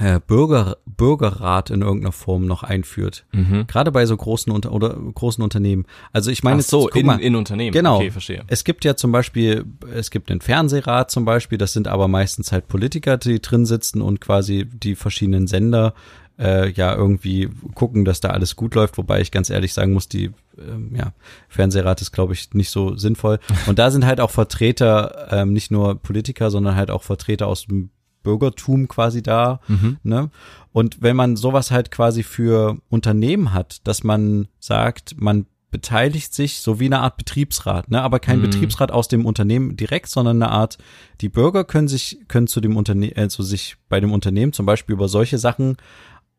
äh, 0.00 0.20
Bürger, 0.24 0.76
Bürgerrat 0.86 1.70
in 1.70 1.82
irgendeiner 1.82 2.12
Form 2.12 2.46
noch 2.46 2.62
einführt? 2.62 3.26
Gerade 3.66 3.90
bei 3.90 4.06
so 4.06 4.16
großen 4.16 4.52
Unter 4.52 4.72
oder 4.72 4.90
großen 4.90 5.42
Unternehmen. 5.42 5.84
Also 6.12 6.30
ich 6.30 6.44
meine, 6.44 6.60
Ach 6.60 6.64
so, 6.64 6.82
guck 6.84 6.96
in, 6.96 7.06
mal, 7.06 7.20
in 7.20 7.34
Unternehmen. 7.34 7.72
Genau. 7.72 7.96
Okay, 7.96 8.12
verstehe. 8.12 8.44
Es 8.46 8.62
gibt 8.62 8.84
ja 8.84 8.94
zum 8.94 9.10
Beispiel, 9.10 9.64
es 9.92 10.12
gibt 10.12 10.30
den 10.30 10.40
Fernsehrat 10.40 11.10
zum 11.10 11.24
Beispiel, 11.24 11.58
das 11.58 11.72
sind 11.72 11.88
aber 11.88 12.06
meistens 12.06 12.52
halt 12.52 12.68
Politiker, 12.68 13.16
die 13.16 13.42
drin 13.42 13.66
sitzen 13.66 14.00
und 14.00 14.20
quasi 14.20 14.64
die 14.64 14.94
verschiedenen 14.94 15.48
Sender 15.48 15.92
äh, 16.38 16.70
ja 16.70 16.94
irgendwie 16.94 17.50
gucken, 17.74 18.04
dass 18.04 18.20
da 18.20 18.30
alles 18.30 18.54
gut 18.54 18.76
läuft, 18.76 18.96
wobei 18.96 19.20
ich 19.20 19.32
ganz 19.32 19.50
ehrlich 19.50 19.74
sagen 19.74 19.92
muss, 19.92 20.08
die 20.08 20.30
ähm, 20.58 20.94
ja, 20.94 21.12
Fernsehrat 21.48 22.00
ist, 22.00 22.12
glaube 22.12 22.32
ich, 22.32 22.52
nicht 22.54 22.70
so 22.70 22.96
sinnvoll. 22.96 23.38
Und 23.66 23.78
da 23.78 23.90
sind 23.90 24.06
halt 24.06 24.20
auch 24.20 24.30
Vertreter, 24.30 25.28
ähm, 25.30 25.52
nicht 25.52 25.70
nur 25.70 26.00
Politiker, 26.00 26.50
sondern 26.50 26.76
halt 26.76 26.90
auch 26.90 27.02
Vertreter 27.02 27.46
aus 27.46 27.66
dem 27.66 27.90
Bürgertum 28.22 28.88
quasi 28.88 29.22
da. 29.22 29.60
Ne? 30.02 30.30
Und 30.72 31.00
wenn 31.00 31.16
man 31.16 31.36
sowas 31.36 31.70
halt 31.70 31.90
quasi 31.90 32.22
für 32.22 32.78
Unternehmen 32.88 33.54
hat, 33.54 33.86
dass 33.86 34.04
man 34.04 34.48
sagt, 34.58 35.20
man 35.20 35.46
beteiligt 35.70 36.34
sich 36.34 36.60
so 36.60 36.80
wie 36.80 36.86
eine 36.86 37.00
Art 37.00 37.16
Betriebsrat, 37.16 37.90
ne? 37.90 38.00
aber 38.02 38.20
kein 38.20 38.40
Betriebsrat 38.40 38.90
aus 38.90 39.08
dem 39.08 39.26
Unternehmen 39.26 39.76
direkt, 39.76 40.08
sondern 40.08 40.42
eine 40.42 40.50
Art, 40.50 40.78
die 41.20 41.28
Bürger 41.28 41.64
können 41.64 41.88
sich, 41.88 42.18
können 42.26 42.46
zu 42.46 42.60
dem 42.60 42.76
Unternehmen, 42.76 43.12
also 43.16 43.42
sich 43.42 43.76
bei 43.88 44.00
dem 44.00 44.12
Unternehmen 44.12 44.52
zum 44.52 44.64
Beispiel 44.66 44.94
über 44.94 45.08
solche 45.08 45.38
Sachen 45.38 45.76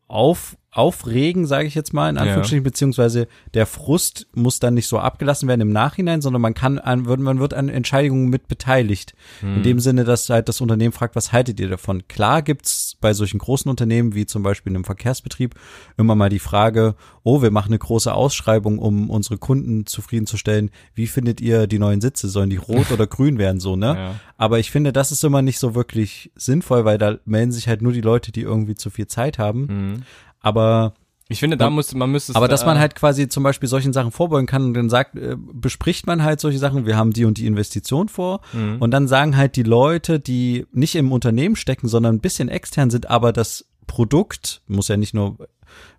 auf, 0.08 0.56
aufregen, 0.72 1.46
sage 1.46 1.66
ich 1.66 1.74
jetzt 1.74 1.92
mal, 1.92 2.08
in 2.08 2.16
Anführungsstrichen, 2.16 2.62
beziehungsweise 2.62 3.26
der 3.54 3.66
Frust 3.66 4.28
muss 4.34 4.60
dann 4.60 4.74
nicht 4.74 4.86
so 4.86 5.00
abgelassen 5.00 5.48
werden 5.48 5.62
im 5.62 5.72
Nachhinein, 5.72 6.22
sondern 6.22 6.40
man 6.40 6.54
kann 6.54 6.78
an, 6.78 7.02
man 7.02 7.40
wird 7.40 7.54
an 7.54 7.68
Entscheidungen 7.68 8.28
mit 8.28 8.46
beteiligt. 8.46 9.14
In 9.42 9.62
dem 9.64 9.80
Sinne, 9.80 10.04
dass 10.04 10.30
halt 10.30 10.48
das 10.48 10.60
Unternehmen 10.60 10.92
fragt, 10.92 11.16
was 11.16 11.32
haltet 11.32 11.58
ihr 11.58 11.68
davon? 11.68 12.06
Klar 12.06 12.42
gibt's 12.42 12.96
bei 13.00 13.14
solchen 13.14 13.38
großen 13.38 13.68
Unternehmen, 13.68 14.14
wie 14.14 14.26
zum 14.26 14.44
Beispiel 14.44 14.72
einem 14.72 14.84
Verkehrsbetrieb, 14.84 15.56
immer 15.96 16.14
mal 16.14 16.28
die 16.28 16.38
Frage, 16.38 16.94
oh, 17.24 17.42
wir 17.42 17.50
machen 17.50 17.70
eine 17.70 17.78
große 17.78 18.12
Ausschreibung, 18.12 18.78
um 18.78 19.10
unsere 19.10 19.38
Kunden 19.38 19.86
zufriedenzustellen. 19.86 20.70
Wie 20.94 21.08
findet 21.08 21.40
ihr 21.40 21.66
die 21.66 21.80
neuen 21.80 22.00
Sitze? 22.00 22.28
Sollen 22.28 22.50
die 22.50 22.56
rot 22.56 22.92
oder 22.92 23.06
grün 23.08 23.38
werden, 23.38 23.60
so, 23.60 23.74
ne? 23.74 23.96
Ja. 23.96 24.14
Aber 24.36 24.58
ich 24.58 24.70
finde, 24.70 24.92
das 24.92 25.12
ist 25.12 25.24
immer 25.24 25.42
nicht 25.42 25.58
so 25.58 25.74
wirklich 25.74 26.30
sinnvoll, 26.34 26.84
weil 26.84 26.96
da 26.96 27.18
melden 27.24 27.52
sich 27.52 27.68
halt 27.68 27.82
nur 27.82 27.92
die 27.92 28.00
Leute, 28.00 28.32
die 28.32 28.42
irgendwie 28.42 28.74
zu 28.74 28.88
viel 28.88 29.06
Zeit 29.06 29.38
haben. 29.38 29.60
Mhm. 29.66 30.02
Aber 30.40 30.94
Ich 31.28 31.38
finde, 31.40 31.56
da 31.56 31.70
muss 31.70 31.94
man 31.94 32.10
müsste 32.10 32.34
aber 32.34 32.48
da- 32.48 32.52
dass 32.52 32.66
man 32.66 32.78
halt 32.78 32.94
quasi 32.96 33.28
zum 33.28 33.42
Beispiel 33.44 33.68
solchen 33.68 33.92
Sachen 33.92 34.10
vorbeugen 34.10 34.46
kann 34.46 34.64
und 34.64 34.74
dann 34.74 34.90
sagt, 34.90 35.14
äh, 35.16 35.36
bespricht 35.38 36.06
man 36.06 36.22
halt 36.24 36.40
solche 36.40 36.58
Sachen, 36.58 36.86
wir 36.86 36.96
haben 36.96 37.12
die 37.12 37.24
und 37.24 37.38
die 37.38 37.46
Investition 37.46 38.08
vor 38.08 38.40
Mhm. 38.52 38.78
und 38.80 38.90
dann 38.90 39.06
sagen 39.06 39.36
halt 39.36 39.54
die 39.56 39.62
Leute, 39.62 40.18
die 40.18 40.66
nicht 40.72 40.96
im 40.96 41.12
Unternehmen 41.12 41.54
stecken, 41.56 41.86
sondern 41.88 42.16
ein 42.16 42.20
bisschen 42.20 42.48
extern 42.48 42.90
sind, 42.90 43.08
aber 43.10 43.32
das 43.32 43.66
Produkt, 43.86 44.62
muss 44.66 44.88
ja 44.88 44.96
nicht 44.96 45.14
nur 45.14 45.36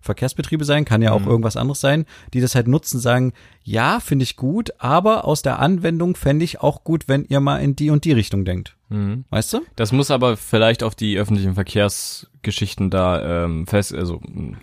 Verkehrsbetriebe 0.00 0.64
sein, 0.64 0.84
kann 0.84 1.02
ja 1.02 1.12
auch 1.12 1.20
Mhm. 1.22 1.28
irgendwas 1.28 1.56
anderes 1.56 1.80
sein, 1.80 2.06
die 2.34 2.40
das 2.40 2.54
halt 2.54 2.68
nutzen, 2.68 2.98
sagen, 3.00 3.32
ja, 3.64 4.00
finde 4.00 4.24
ich 4.24 4.36
gut, 4.36 4.70
aber 4.78 5.24
aus 5.24 5.42
der 5.42 5.58
Anwendung 5.60 6.16
fände 6.16 6.44
ich 6.44 6.60
auch 6.60 6.82
gut, 6.84 7.04
wenn 7.08 7.24
ihr 7.24 7.40
mal 7.40 7.58
in 7.58 7.76
die 7.76 7.90
und 7.90 8.04
die 8.04 8.12
Richtung 8.12 8.44
denkt. 8.44 8.76
Mhm. 8.88 9.24
Weißt 9.30 9.52
du? 9.52 9.60
Das 9.76 9.92
muss 9.92 10.10
aber 10.10 10.36
vielleicht 10.36 10.82
auf 10.82 10.94
die 10.94 11.16
öffentlichen 11.18 11.54
Verkehrsgeschichten 11.54 12.90
da 12.90 13.44
ähm, 13.44 13.66
fest, 13.66 13.94
also 13.94 14.20
mh, 14.22 14.56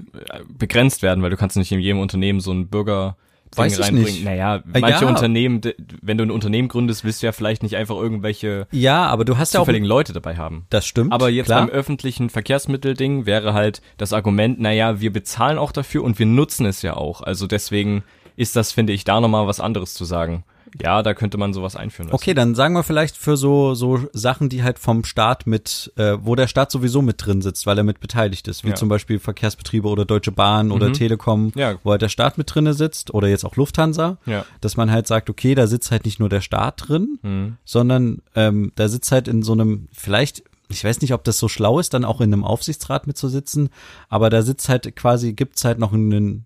begrenzt 0.57 1.01
werden, 1.01 1.23
weil 1.23 1.29
du 1.29 1.37
kannst 1.37 1.57
nicht 1.57 1.71
in 1.71 1.79
jedem 1.79 1.99
Unternehmen 1.99 2.39
so 2.39 2.51
ein 2.51 2.67
Bürger 2.67 3.15
Weiß 3.55 3.79
ich 3.79 3.91
nicht. 3.91 4.23
Naja, 4.23 4.57
Äh, 4.57 4.79
manche 4.79 5.05
ja. 5.05 5.09
Unternehmen, 5.09 5.62
wenn 6.01 6.17
du 6.17 6.23
ein 6.23 6.31
Unternehmen 6.31 6.67
gründest, 6.67 7.03
willst 7.03 7.21
du 7.21 7.25
ja 7.27 7.31
vielleicht 7.31 7.63
nicht 7.63 7.75
einfach 7.75 7.95
irgendwelche 7.95 8.67
Ja, 8.71 9.07
aber 9.07 9.25
du 9.25 9.38
hast 9.38 9.53
ja 9.53 9.59
auch, 9.59 9.63
zufälligen 9.63 9.88
Leute 9.88 10.13
dabei 10.13 10.38
haben. 10.38 10.65
das 10.69 10.85
stimmt. 10.85 11.12
Aber 11.12 11.29
jetzt 11.29 11.47
klar. 11.47 11.62
beim 11.62 11.69
öffentlichen 11.69 12.29
Verkehrsmittelding 12.29 13.25
wäre 13.25 13.53
halt 13.53 13.81
das 13.97 14.13
Argument, 14.13 14.59
naja, 14.59 14.99
wir 15.01 15.12
bezahlen 15.12 15.57
auch 15.57 15.71
dafür 15.71 16.03
und 16.03 16.19
wir 16.19 16.25
nutzen 16.25 16.65
es 16.65 16.81
ja 16.81 16.95
auch. 16.95 17.21
Also 17.21 17.47
deswegen 17.47 18.03
ist 18.35 18.55
das, 18.55 18.71
finde 18.71 18.93
ich, 18.93 19.03
da 19.03 19.19
nochmal 19.19 19.47
was 19.47 19.59
anderes 19.59 19.93
zu 19.93 20.05
sagen. 20.05 20.43
Ja, 20.82 21.01
da 21.03 21.13
könnte 21.13 21.38
man 21.38 21.53
sowas 21.53 21.75
einführen. 21.75 22.08
lassen. 22.10 22.15
Okay, 22.15 22.34
dann 22.34 22.55
sagen 22.55 22.73
wir 22.73 22.84
vielleicht 22.84 23.17
für 23.17 23.38
so 23.38 23.73
so 23.73 23.99
Sachen, 24.13 24.49
die 24.49 24.63
halt 24.63 24.79
vom 24.79 25.03
Staat 25.03 25.47
mit, 25.47 25.91
äh, 25.97 26.17
wo 26.21 26.36
der 26.36 26.47
Staat 26.47 26.71
sowieso 26.71 27.01
mit 27.01 27.25
drin 27.25 27.41
sitzt, 27.41 27.65
weil 27.65 27.77
er 27.77 27.84
mit 27.84 27.99
beteiligt 27.99 28.47
ist, 28.47 28.63
wie 28.63 28.69
Ja. 28.69 28.75
zum 28.75 28.89
Beispiel 28.89 29.19
Verkehrsbetriebe 29.19 29.88
oder 29.88 30.05
Deutsche 30.05 30.32
Bahn 30.32 30.71
oder 30.71 30.89
Mhm. 30.89 30.93
Telekom, 30.93 31.51
Ja. 31.55 31.75
wo 31.84 31.91
halt 31.91 32.01
der 32.01 32.10
Staat 32.10 32.38
mit 32.38 32.53
drinne 32.53 32.73
sitzt 32.73 33.13
oder 33.13 33.27
jetzt 33.27 33.45
auch 33.45 33.55
Lufthansa, 33.55 34.17
Ja. 34.25 34.45
dass 34.62 34.77
man 34.77 34.91
halt 34.91 35.08
sagt, 35.08 35.29
okay, 35.29 35.55
da 35.55 35.67
sitzt 35.67 35.91
halt 35.91 36.05
nicht 36.05 36.19
nur 36.19 36.29
der 36.29 36.41
Staat 36.41 36.88
drin, 36.89 37.19
Mhm. 37.21 37.58
sondern 37.65 38.21
ähm, 38.36 38.71
da 38.75 38.88
sitzt 38.88 39.12
halt 39.12 39.27
in 39.27 39.43
so 39.43 39.53
einem, 39.53 39.88
vielleicht, 39.91 40.43
ich 40.71 40.84
weiß 40.84 41.01
nicht, 41.01 41.13
ob 41.13 41.23
das 41.23 41.39
so 41.39 41.47
schlau 41.47 41.79
ist, 41.79 41.93
dann 41.95 42.05
auch 42.05 42.21
in 42.21 42.32
einem 42.32 42.43
Aufsichtsrat 42.43 43.08
mitzusitzen, 43.08 43.69
aber 44.08 44.29
da 44.29 44.43
sitzt 44.43 44.69
halt 44.69 44.95
quasi, 44.95 45.34
gibt's 45.34 45.65
halt 45.65 45.79
noch 45.79 45.93
einen 45.93 46.45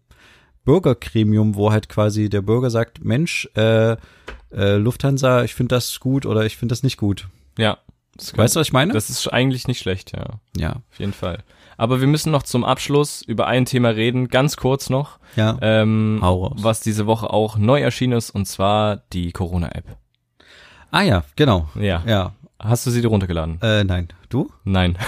Bürgergremium, 0.65 1.55
wo 1.55 1.71
halt 1.71 1.89
quasi 1.89 2.29
der 2.29 2.41
Bürger 2.41 2.69
sagt, 2.69 3.03
Mensch, 3.03 3.49
äh, 3.55 3.97
äh, 4.51 4.75
Lufthansa, 4.77 5.43
ich 5.43 5.53
finde 5.55 5.75
das 5.75 5.99
gut 5.99 6.25
oder 6.25 6.45
ich 6.45 6.57
finde 6.57 6.73
das 6.73 6.83
nicht 6.83 6.97
gut. 6.97 7.27
Ja. 7.57 7.77
Das 8.15 8.37
Weißt 8.37 8.55
du, 8.55 8.59
was 8.59 8.67
ich 8.67 8.73
meine? 8.73 8.93
Das 8.93 9.09
ist 9.09 9.27
eigentlich 9.27 9.67
nicht 9.67 9.79
schlecht, 9.79 10.15
ja. 10.15 10.39
ja, 10.55 10.73
Auf 10.91 10.99
jeden 10.99 11.13
Fall. 11.13 11.43
Aber 11.77 11.99
wir 11.99 12.07
müssen 12.07 12.31
noch 12.31 12.43
zum 12.43 12.63
Abschluss 12.63 13.23
über 13.23 13.47
ein 13.47 13.65
Thema 13.65 13.89
reden, 13.89 14.27
ganz 14.27 14.55
kurz 14.55 14.91
noch, 14.91 15.17
ja. 15.35 15.57
ähm, 15.61 16.19
was 16.21 16.81
diese 16.81 17.07
Woche 17.07 17.31
auch 17.31 17.57
neu 17.57 17.81
erschienen 17.81 18.13
ist, 18.13 18.29
und 18.29 18.45
zwar 18.45 18.97
die 19.13 19.31
Corona-App. 19.31 19.97
ah 20.91 21.01
ja, 21.01 21.23
genau. 21.35 21.67
Ja. 21.73 22.03
Ja, 22.05 22.33
Hast 22.63 22.85
du 22.87 22.91
sie 22.91 23.01
dir 23.01 23.07
runtergeladen? 23.09 23.59
äh, 23.61 23.83
nein. 23.83 24.07
Du? 24.29 24.49
Nein. 24.63 24.97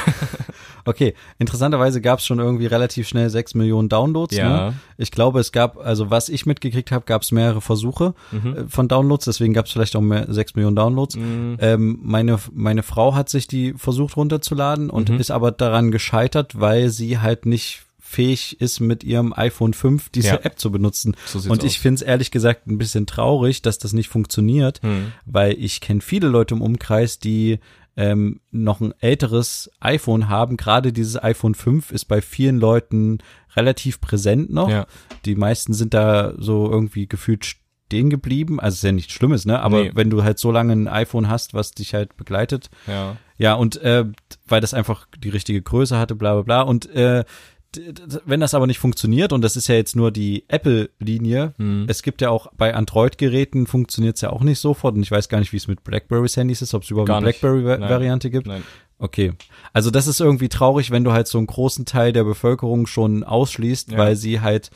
Okay, 0.87 1.15
interessanterweise 1.39 1.99
gab 1.99 2.19
es 2.19 2.27
schon 2.27 2.37
irgendwie 2.37 2.67
relativ 2.67 3.07
schnell 3.07 3.31
sechs 3.31 3.55
Millionen 3.55 3.89
Downloads. 3.89 4.35
Ja. 4.35 4.67
Ne? 4.69 4.73
Ich 4.97 5.09
glaube, 5.09 5.39
es 5.39 5.51
gab, 5.51 5.77
also 5.77 6.11
was 6.11 6.29
ich 6.29 6.45
mitgekriegt 6.45 6.91
habe, 6.91 7.05
gab 7.05 7.23
es 7.23 7.31
mehrere 7.31 7.59
Versuche 7.59 8.13
Mhm. 8.31 8.55
äh, 8.55 8.63
von 8.67 8.87
Downloads, 8.87 9.25
deswegen 9.25 9.53
gab 9.55 9.65
es 9.65 9.71
vielleicht 9.71 9.95
auch 9.95 10.01
mehr, 10.01 10.31
sechs 10.31 10.53
Millionen 10.53 10.75
Downloads. 10.75 11.15
Mhm. 11.15 11.57
Ähm, 11.59 11.99
meine, 12.03 12.37
meine 12.53 12.83
Frau 12.83 13.15
hat 13.15 13.29
sich 13.29 13.47
die 13.47 13.73
versucht 13.73 14.15
runterzuladen 14.15 14.91
und 14.91 15.09
Mhm. 15.09 15.19
ist 15.19 15.31
aber 15.31 15.51
daran 15.51 15.89
gescheitert, 15.89 16.59
weil 16.59 16.89
sie 16.89 17.17
halt 17.17 17.47
nicht 17.47 17.81
fähig 18.15 18.60
ist, 18.62 18.80
mit 18.80 19.04
ihrem 19.04 19.34
iPhone 19.34 19.73
5 19.73 20.10
diese 20.10 20.28
Ja. 20.30 20.39
App 20.43 20.58
zu 20.58 20.71
benutzen. 20.71 21.15
So 21.25 21.49
und 21.51 21.63
ich 21.63 21.80
finde 21.80 21.95
es 21.95 22.01
ehrlich 22.01 22.32
gesagt 22.32 22.67
ein 22.67 22.78
bisschen 22.78 23.06
traurig, 23.06 23.62
dass 23.62 23.78
das 23.78 23.93
nicht 23.93 24.10
funktioniert, 24.10 24.82
Hm. 24.82 25.12
weil 25.25 25.54
ich 25.60 25.82
kenne 25.82 26.01
viele 26.01 26.28
Leute 26.28 26.56
im 26.56 26.62
Umkreis, 26.62 27.19
die 27.19 27.60
ähm, 27.97 28.41
noch 28.51 28.82
ein 28.82 28.93
älteres 28.99 29.69
iPhone 29.80 30.28
haben. 30.28 30.58
Gerade 30.58 30.91
dieses 30.91 31.21
iPhone 31.23 31.56
5 31.56 31.91
ist 31.91 32.06
bei 32.06 32.21
vielen 32.21 32.58
Leuten 32.60 33.19
relativ 33.56 34.01
präsent 34.01 34.49
noch. 34.51 34.69
Ja. 34.69 34.86
Die 35.23 35.36
meisten 35.36 35.73
sind 35.73 35.93
da 35.93 36.34
so 36.38 36.69
irgendwie 36.69 37.08
gefühlt 37.08 37.45
stehen 37.45 38.10
geblieben. 38.10 38.60
Also 38.60 38.75
ist 38.75 38.84
ja 38.84 38.91
nichts 38.91 39.13
Schlimmes, 39.13 39.45
ne? 39.45 39.62
Aber 39.62 39.84
Nee. 39.84 39.91
wenn 39.93 40.10
du 40.10 40.23
halt 40.23 40.39
so 40.39 40.51
lange 40.51 40.73
ein 40.73 40.88
iPhone 40.89 41.30
hast, 41.30 41.54
was 41.54 41.71
dich 41.71 41.93
halt 41.93 42.17
begleitet. 42.17 42.69
Ja. 42.88 43.15
Ja, 43.38 43.54
und 43.54 43.78
äh, 43.82 44.04
weil 44.47 44.60
das 44.62 44.73
einfach 44.73 45.08
die 45.17 45.30
richtige 45.30 45.62
Größe 45.62 45.97
hatte, 45.97 46.15
bla 46.15 46.34
bla 46.34 46.41
bla. 46.43 46.62
Und 46.63 46.89
äh, 46.93 47.23
wenn 48.25 48.39
das 48.39 48.54
aber 48.54 48.67
nicht 48.67 48.80
funktioniert, 48.80 49.34
und 49.34 49.41
das 49.41 49.56
ist 49.56 49.67
ja 49.67 49.75
jetzt 49.75 49.95
nur 49.95 50.12
die 50.12 50.45
Apple-Linie, 50.47 51.54
Hm. 51.58 51.86
es 51.88 52.04
gibt 52.04 52.21
ja 52.21 52.30
auch 52.30 52.47
bei 52.58 52.73
Android-Geräten 52.73 53.67
funktioniert 53.67 54.15
es 54.15 54.21
ja 54.21 54.30
auch 54.30 54.41
nicht 54.43 54.60
sofort. 54.60 54.95
Und 54.95 55.04
ich 55.04 55.12
weiß 55.12 55.30
gar 55.30 55.39
nicht, 55.39 55.51
wie 55.54 55.58
es 55.58 55.67
mit 55.67 55.84
Blackberry-Handys 55.84 56.62
ist, 56.62 56.73
ob 56.73 56.84
es 56.84 56.89
überhaupt 56.89 57.08
Gar 57.08 57.17
eine. 57.17 57.25
Blackberry-Variante 57.25 58.30
gibt. 58.30 58.47
Nein. 58.47 58.63
Okay. 58.97 59.34
Also 59.73 59.91
das 59.91 60.08
ist 60.08 60.21
irgendwie 60.21 60.47
traurig, 60.47 60.89
wenn 60.91 61.04
du 61.04 61.12
halt 61.12 61.28
so 61.28 61.38
einen 61.38 61.47
großen 61.47 61.86
Teil 61.86 62.13
der 62.13 62.23
Bevölkerung 62.23 62.88
schon 62.88 63.23
ausschließt, 63.25 63.91
Ja. 63.91 63.97
weil 63.97 64.15
sie 64.15 64.39
halt 64.39 64.69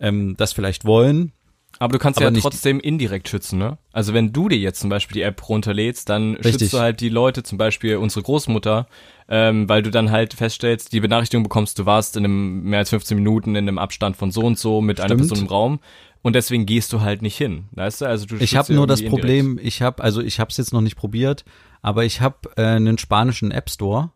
ähm, 0.00 0.36
das 0.36 0.52
vielleicht 0.52 0.84
wollen. 0.84 1.32
Aber 1.78 1.92
du 1.92 1.98
kannst 1.98 2.20
Aber 2.20 2.32
ja 2.32 2.40
trotzdem 2.40 2.80
indirekt 2.80 3.28
schützen, 3.28 3.58
ne? 3.58 3.78
Also 3.92 4.14
wenn 4.14 4.32
du 4.32 4.48
dir 4.48 4.58
jetzt 4.58 4.80
zum 4.80 4.90
Beispiel 4.90 5.14
die 5.14 5.22
App 5.22 5.48
runterlädst, 5.48 6.08
dann 6.08 6.34
Richtig. 6.34 6.52
schützt 6.52 6.72
du 6.72 6.78
halt 6.78 7.00
die 7.00 7.08
Leute, 7.08 7.42
zum 7.42 7.56
Beispiel 7.58 7.96
unsere 7.96 8.22
Großmutter, 8.22 8.88
ähm, 9.28 9.68
weil 9.68 9.82
du 9.82 9.90
dann 9.90 10.10
halt 10.10 10.34
feststellst, 10.34 10.92
die 10.92 11.00
Benachrichtigung 11.00 11.44
bekommst, 11.44 11.78
du 11.78 11.86
warst 11.86 12.16
in 12.16 12.24
einem 12.24 12.62
mehr 12.64 12.80
als 12.80 12.90
15 12.90 13.16
Minuten 13.16 13.50
in 13.50 13.68
einem 13.68 13.78
Abstand 13.78 14.16
von 14.16 14.30
so 14.30 14.42
und 14.42 14.58
so 14.58 14.80
mit 14.80 15.00
einer 15.00 15.14
Stimmt. 15.14 15.20
Person 15.28 15.38
im 15.44 15.46
Raum 15.46 15.80
und 16.22 16.34
deswegen 16.34 16.66
gehst 16.66 16.92
du 16.92 17.00
halt 17.00 17.22
nicht 17.22 17.36
hin, 17.36 17.68
weißt 17.72 18.00
du? 18.00 18.06
Also 18.06 18.26
du 18.26 18.36
Ich 18.36 18.56
habe 18.56 18.74
nur 18.74 18.86
das 18.86 19.00
indirekt. 19.00 19.20
Problem, 19.20 19.60
ich 19.62 19.82
habe, 19.82 20.02
also 20.02 20.20
ich 20.20 20.40
habe 20.40 20.50
es 20.50 20.56
jetzt 20.56 20.72
noch 20.72 20.80
nicht 20.80 20.96
probiert, 20.96 21.44
aber 21.80 22.04
ich 22.04 22.20
habe 22.20 22.36
äh, 22.56 22.62
einen 22.62 22.98
spanischen 22.98 23.50
App 23.50 23.70
Store, 23.70 24.10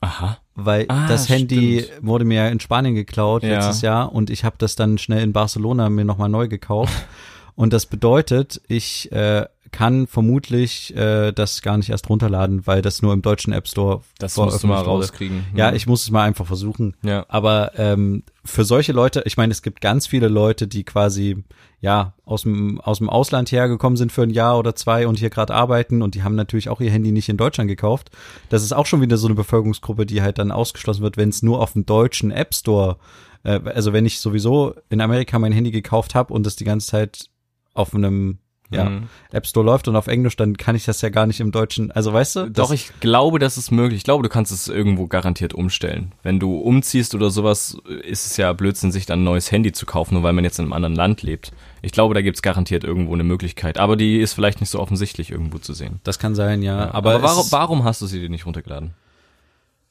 Aha. 0.00 0.38
Weil 0.56 0.86
Ah, 0.88 1.06
das 1.06 1.28
Handy 1.28 1.82
stimmt. 1.84 2.06
wurde 2.06 2.24
mir 2.24 2.44
ja 2.44 2.48
in 2.48 2.58
Spanien 2.60 2.94
geklaut 2.94 3.42
Ja. 3.42 3.50
letztes 3.50 3.82
Jahr 3.82 4.12
und 4.12 4.30
ich 4.30 4.42
habe 4.44 4.56
das 4.58 4.74
dann 4.74 4.98
schnell 4.98 5.22
in 5.22 5.32
Barcelona 5.32 5.88
mir 5.90 6.04
nochmal 6.04 6.28
neu 6.28 6.48
gekauft. 6.48 6.92
und 7.54 7.72
das 7.72 7.86
bedeutet, 7.86 8.60
ich 8.68 9.12
äh, 9.12 9.44
kann 9.72 10.06
vermutlich 10.06 10.94
äh, 10.96 11.32
das 11.32 11.62
gar 11.62 11.76
nicht 11.76 11.90
erst 11.90 12.08
runterladen, 12.08 12.66
weil 12.66 12.82
das 12.82 13.02
nur 13.02 13.12
im 13.12 13.22
deutschen 13.22 13.52
App 13.52 13.68
Store 13.68 14.02
Das 14.18 14.36
musst 14.36 14.62
du 14.62 14.66
mal 14.66 14.80
rauskriegen. 14.80 15.44
Ja, 15.54 15.72
ich 15.72 15.86
muss 15.86 16.02
es 16.02 16.10
mal 16.10 16.24
einfach 16.24 16.46
versuchen. 16.46 16.94
Ja. 17.02 17.26
Aber 17.28 17.72
ähm, 17.76 18.22
für 18.44 18.64
solche 18.64 18.92
Leute, 18.92 19.22
ich 19.26 19.36
meine, 19.36 19.52
es 19.52 19.62
gibt 19.62 19.80
ganz 19.80 20.06
viele 20.06 20.28
Leute, 20.28 20.68
die 20.68 20.84
quasi 20.84 21.44
ja 21.80 22.14
aus 22.24 22.42
dem 22.42 22.80
aus 22.80 22.98
dem 22.98 23.10
Ausland 23.10 23.52
hergekommen 23.52 23.96
sind 23.96 24.12
für 24.12 24.22
ein 24.22 24.30
Jahr 24.30 24.58
oder 24.58 24.74
zwei 24.74 25.06
und 25.06 25.18
hier 25.18 25.30
gerade 25.30 25.54
arbeiten 25.54 26.02
und 26.02 26.14
die 26.14 26.22
haben 26.22 26.34
natürlich 26.34 26.68
auch 26.68 26.80
ihr 26.80 26.90
Handy 26.90 27.12
nicht 27.12 27.28
in 27.28 27.36
Deutschland 27.36 27.68
gekauft. 27.68 28.10
Das 28.48 28.62
ist 28.62 28.72
auch 28.72 28.86
schon 28.86 29.00
wieder 29.00 29.18
so 29.18 29.26
eine 29.26 29.34
Bevölkerungsgruppe, 29.34 30.06
die 30.06 30.22
halt 30.22 30.38
dann 30.38 30.52
ausgeschlossen 30.52 31.02
wird, 31.02 31.16
wenn 31.16 31.28
es 31.28 31.42
nur 31.42 31.60
auf 31.60 31.72
dem 31.74 31.84
deutschen 31.84 32.30
App 32.30 32.54
Store, 32.54 32.96
äh, 33.44 33.60
also 33.64 33.92
wenn 33.92 34.06
ich 34.06 34.20
sowieso 34.20 34.74
in 34.88 35.00
Amerika 35.00 35.38
mein 35.38 35.52
Handy 35.52 35.70
gekauft 35.70 36.14
habe 36.14 36.32
und 36.32 36.46
das 36.46 36.56
die 36.56 36.64
ganze 36.64 36.86
Zeit 36.86 37.28
auf 37.74 37.94
einem 37.94 38.38
ja, 38.70 38.84
Mhm. 38.90 39.08
App 39.32 39.46
Store 39.46 39.64
läuft 39.64 39.88
und 39.88 39.96
auf 39.96 40.06
Englisch, 40.06 40.36
dann 40.36 40.56
kann 40.56 40.74
ich 40.76 40.84
das 40.84 41.00
ja 41.02 41.08
gar 41.08 41.26
nicht 41.26 41.40
im 41.40 41.52
Deutschen. 41.52 41.90
Also 41.92 42.12
weißt 42.12 42.36
du? 42.36 42.50
Doch, 42.50 42.72
ich 42.72 42.90
glaube, 43.00 43.38
das 43.38 43.56
ist 43.58 43.70
möglich. 43.70 43.98
Ich 43.98 44.04
glaube, 44.04 44.22
du 44.22 44.28
kannst 44.28 44.52
es 44.52 44.68
irgendwo 44.68 45.06
garantiert 45.06 45.54
umstellen. 45.54 46.12
Wenn 46.22 46.40
du 46.40 46.56
umziehst 46.56 47.14
oder 47.14 47.30
sowas, 47.30 47.76
ist 48.02 48.26
es 48.26 48.36
ja 48.36 48.52
Blödsinn, 48.52 48.92
sich 48.92 49.06
dann 49.06 49.20
ein 49.20 49.24
neues 49.24 49.52
Handy 49.52 49.72
zu 49.72 49.86
kaufen, 49.86 50.14
nur 50.14 50.22
weil 50.22 50.32
man 50.32 50.44
jetzt 50.44 50.58
in 50.58 50.64
einem 50.64 50.72
anderen 50.72 50.94
Land 50.96 51.22
lebt. 51.22 51.52
Ich 51.82 51.92
glaube, 51.92 52.14
da 52.14 52.22
gibt's 52.22 52.42
garantiert 52.42 52.82
irgendwo 52.84 53.14
eine 53.14 53.24
Möglichkeit. 53.24 53.78
Aber 53.78 53.96
die 53.96 54.18
ist 54.20 54.32
vielleicht 54.32 54.60
nicht 54.60 54.70
so 54.70 54.80
offensichtlich 54.80 55.30
irgendwo 55.30 55.58
zu 55.58 55.72
sehen. 55.72 56.00
das 56.04 56.18
kann 56.18 56.34
sein, 56.34 56.62
ja. 56.62 56.92
Aber, 56.92 57.14
Aber, 57.14 57.22
warum, 57.22 57.46
warum 57.50 57.84
hast 57.84 58.02
du 58.02 58.06
sie 58.06 58.20
dir 58.20 58.28
nicht 58.30 58.46
runtergeladen? 58.46 58.90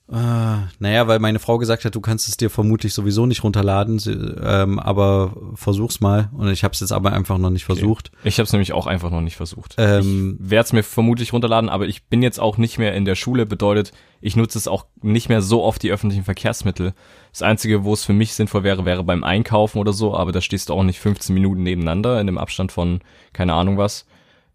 Äh, 0.08 0.16
naja, 0.78 1.08
weil 1.08 1.18
meine 1.18 1.40
Frau 1.40 1.58
gesagt 1.58 1.84
hat, 1.84 1.96
du 1.96 2.02
kannst 2.02 2.28
es 2.28 2.38
dir 2.38 2.52
vermutlich 2.52 2.94
sowieso 2.94 3.26
nicht 3.26 3.44
runterladen, 3.44 4.00
ähm, 4.44 4.80
aber 4.80 5.36
versuch's 5.56 6.00
mal. 6.00 6.30
Und 6.34 6.48
ich 6.50 6.64
habe 6.64 6.74
es 6.74 6.80
jetzt 6.80 6.92
aber 6.92 7.12
einfach 7.12 7.40
noch 7.40 7.50
nicht 7.50 7.66
versucht. 7.66 8.12
Ich 8.24 8.38
habe 8.38 8.46
es 8.46 8.54
nämlich 8.54 8.74
auch 8.74 8.86
einfach 8.86 9.10
noch 9.10 9.22
nicht 9.22 9.36
versucht. 9.36 9.76
Ähm, 9.80 10.38
ich 10.44 10.50
werde 10.52 10.66
es 10.66 10.74
mir 10.74 10.84
vermutlich 10.84 11.34
runterladen, 11.34 11.70
aber 11.70 11.88
ich 11.88 12.06
bin 12.06 12.22
jetzt 12.22 12.40
auch 12.40 12.58
nicht 12.58 12.78
mehr 12.78 12.94
in 12.94 13.06
der 13.06 13.16
Schule. 13.16 13.48
Bedeutet, 13.48 13.94
ich 14.22 14.36
nutze 14.36 14.60
es 14.60 14.68
auch 14.68 14.86
nicht 15.02 15.28
mehr 15.30 15.42
so 15.42 15.64
oft 15.64 15.82
die 15.82 15.92
öffentlichen 15.92 16.24
Verkehrsmittel. 16.24 16.94
Das 17.32 17.42
Einzige, 17.42 17.84
wo 17.84 17.94
es 17.94 18.06
für 18.06 18.14
mich 18.14 18.36
sinnvoll 18.36 18.64
wäre, 18.64 18.86
wäre 18.86 19.04
beim 19.04 19.24
Einkaufen 19.24 19.80
oder 19.80 19.92
so, 19.92 20.16
aber 20.16 20.32
da 20.32 20.40
stehst 20.40 20.70
du 20.70 20.74
auch 20.74 20.84
nicht 20.84 21.00
15 21.00 21.34
Minuten 21.34 21.64
nebeneinander 21.64 22.22
in 22.22 22.28
dem 22.28 22.38
Abstand 22.38 22.72
von 22.72 23.00
keine 23.34 23.54
Ahnung 23.54 23.78
was. 23.80 24.06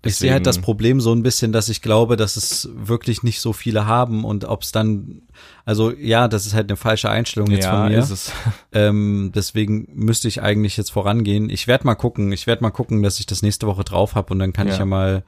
Ich 0.03 0.17
sehe 0.17 0.33
halt 0.33 0.47
das 0.47 0.57
Deswegen- 0.57 0.65
Problem 0.65 1.01
so 1.01 1.13
ein 1.13 1.23
bisschen, 1.23 1.53
dass 1.53 1.69
ich 1.69 1.83
glaube, 1.83 2.17
dass 2.17 2.37
es 2.37 2.71
wirklich 2.75 3.23
nicht 3.23 3.41
so 3.41 3.53
viele 3.53 3.85
haben 3.87 4.25
und 4.25 4.47
ob 4.47 4.63
es 4.63 4.73
dann, 4.73 5.23
also 5.67 5.91
ja, 5.93 6.27
das 6.27 6.47
ist 6.47 6.55
halt 6.55 6.71
eine 6.71 6.77
falsche 6.77 7.11
Einstellung 7.11 7.51
jetzt 7.51 7.65
ja, 7.65 7.83
von 7.83 7.93
mir. 7.93 7.99
ist 7.99 8.11
es. 8.11 8.33
Ähm, 8.73 9.33
deswegen 9.35 9.89
müsste 9.95 10.29
ich 10.29 10.43
eigentlich 10.43 10.77
jetzt 10.77 10.91
vorangehen. 10.91 11.51
Ich 11.51 11.67
werde 11.67 11.85
mal 11.85 11.97
gucken. 11.97 12.33
Ich 12.33 12.47
werde 12.47 12.63
mal 12.63 12.71
gucken, 12.71 13.03
dass 13.03 13.19
ich 13.21 13.27
das 13.27 13.43
nächste 13.43 13.67
Woche 13.67 13.85
drauf 13.85 14.15
habe 14.15 14.33
und 14.33 14.39
dann 14.39 14.53
kann 14.53 14.69
Ja. 14.69 14.73
ich 14.75 14.79
ja 14.79 14.87
mal 14.87 15.23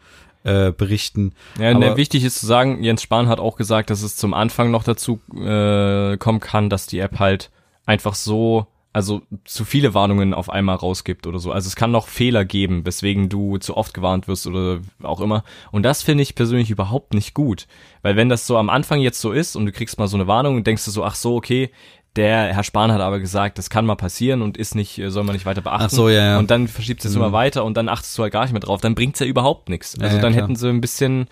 äh, 0.44 0.72
berichten. 0.72 1.34
Ja, 1.60 1.72
ne, 1.74 1.96
wichtig 1.96 2.24
ist 2.24 2.40
zu 2.40 2.46
sagen, 2.46 2.82
Jens 2.82 3.02
Spahn 3.02 3.28
hat 3.28 3.38
auch 3.40 3.56
gesagt, 3.56 3.90
dass 3.90 4.02
es 4.02 4.16
zum 4.16 4.32
Anfang 4.34 4.70
noch 4.72 4.82
dazu 4.84 5.20
äh, 5.36 6.16
kommen 6.16 6.40
kann, 6.40 6.68
dass 6.70 6.86
die 6.86 6.98
App 6.98 7.18
halt 7.18 7.50
einfach 7.86 8.14
so, 8.14 8.66
also 8.92 9.22
zu 9.44 9.64
viele 9.64 9.94
Warnungen 9.94 10.34
auf 10.34 10.50
einmal 10.50 10.76
rausgibt 10.76 11.26
oder 11.26 11.38
so. 11.38 11.50
Also 11.50 11.66
es 11.68 11.76
kann 11.76 11.90
noch 11.90 12.08
Fehler 12.08 12.44
geben, 12.44 12.84
weswegen 12.84 13.28
du 13.28 13.56
zu 13.58 13.76
oft 13.76 13.94
gewarnt 13.94 14.28
wirst 14.28 14.46
oder 14.46 14.80
auch 15.02 15.20
immer. 15.20 15.44
Und 15.70 15.82
das 15.84 16.02
finde 16.02 16.22
ich 16.22 16.34
persönlich 16.34 16.70
überhaupt 16.70 17.14
nicht 17.14 17.32
gut. 17.32 17.66
Weil 18.02 18.16
wenn 18.16 18.28
das 18.28 18.46
so 18.46 18.58
am 18.58 18.68
Anfang 18.68 19.00
jetzt 19.00 19.20
so 19.20 19.32
ist 19.32 19.56
und 19.56 19.64
du 19.66 19.72
kriegst 19.72 19.98
mal 19.98 20.08
so 20.08 20.16
eine 20.16 20.26
Warnung 20.26 20.56
und 20.56 20.66
denkst 20.66 20.84
du 20.84 20.90
so, 20.90 21.04
ach 21.04 21.14
so, 21.14 21.36
okay, 21.36 21.70
der 22.16 22.52
Herr 22.52 22.64
Spahn 22.64 22.92
hat 22.92 23.00
aber 23.00 23.20
gesagt, 23.20 23.56
das 23.56 23.70
kann 23.70 23.86
mal 23.86 23.94
passieren 23.94 24.42
und 24.42 24.58
ist 24.58 24.74
nicht, 24.74 25.00
soll 25.06 25.24
man 25.24 25.34
nicht 25.34 25.46
weiter 25.46 25.62
beachten. 25.62 25.86
Ach 25.86 25.90
so, 25.90 26.10
ja, 26.10 26.24
ja. 26.32 26.38
Und 26.38 26.50
dann 26.50 26.68
verschiebt 26.68 27.02
es 27.04 27.14
immer 27.14 27.32
weiter 27.32 27.64
und 27.64 27.76
dann 27.78 27.88
achtest 27.88 28.18
du 28.18 28.22
halt 28.22 28.32
gar 28.34 28.42
nicht 28.42 28.52
mehr 28.52 28.60
drauf. 28.60 28.82
Dann 28.82 28.94
bringt's 28.94 29.20
ja 29.20 29.26
überhaupt 29.26 29.70
nichts. 29.70 29.94
Also 29.94 30.06
Ja, 30.06 30.14
ja, 30.16 30.20
dann 30.20 30.32
klar. 30.34 30.44
hätten 30.44 30.56
sie 30.56 30.68
ein 30.68 30.82
bisschen 30.82 31.28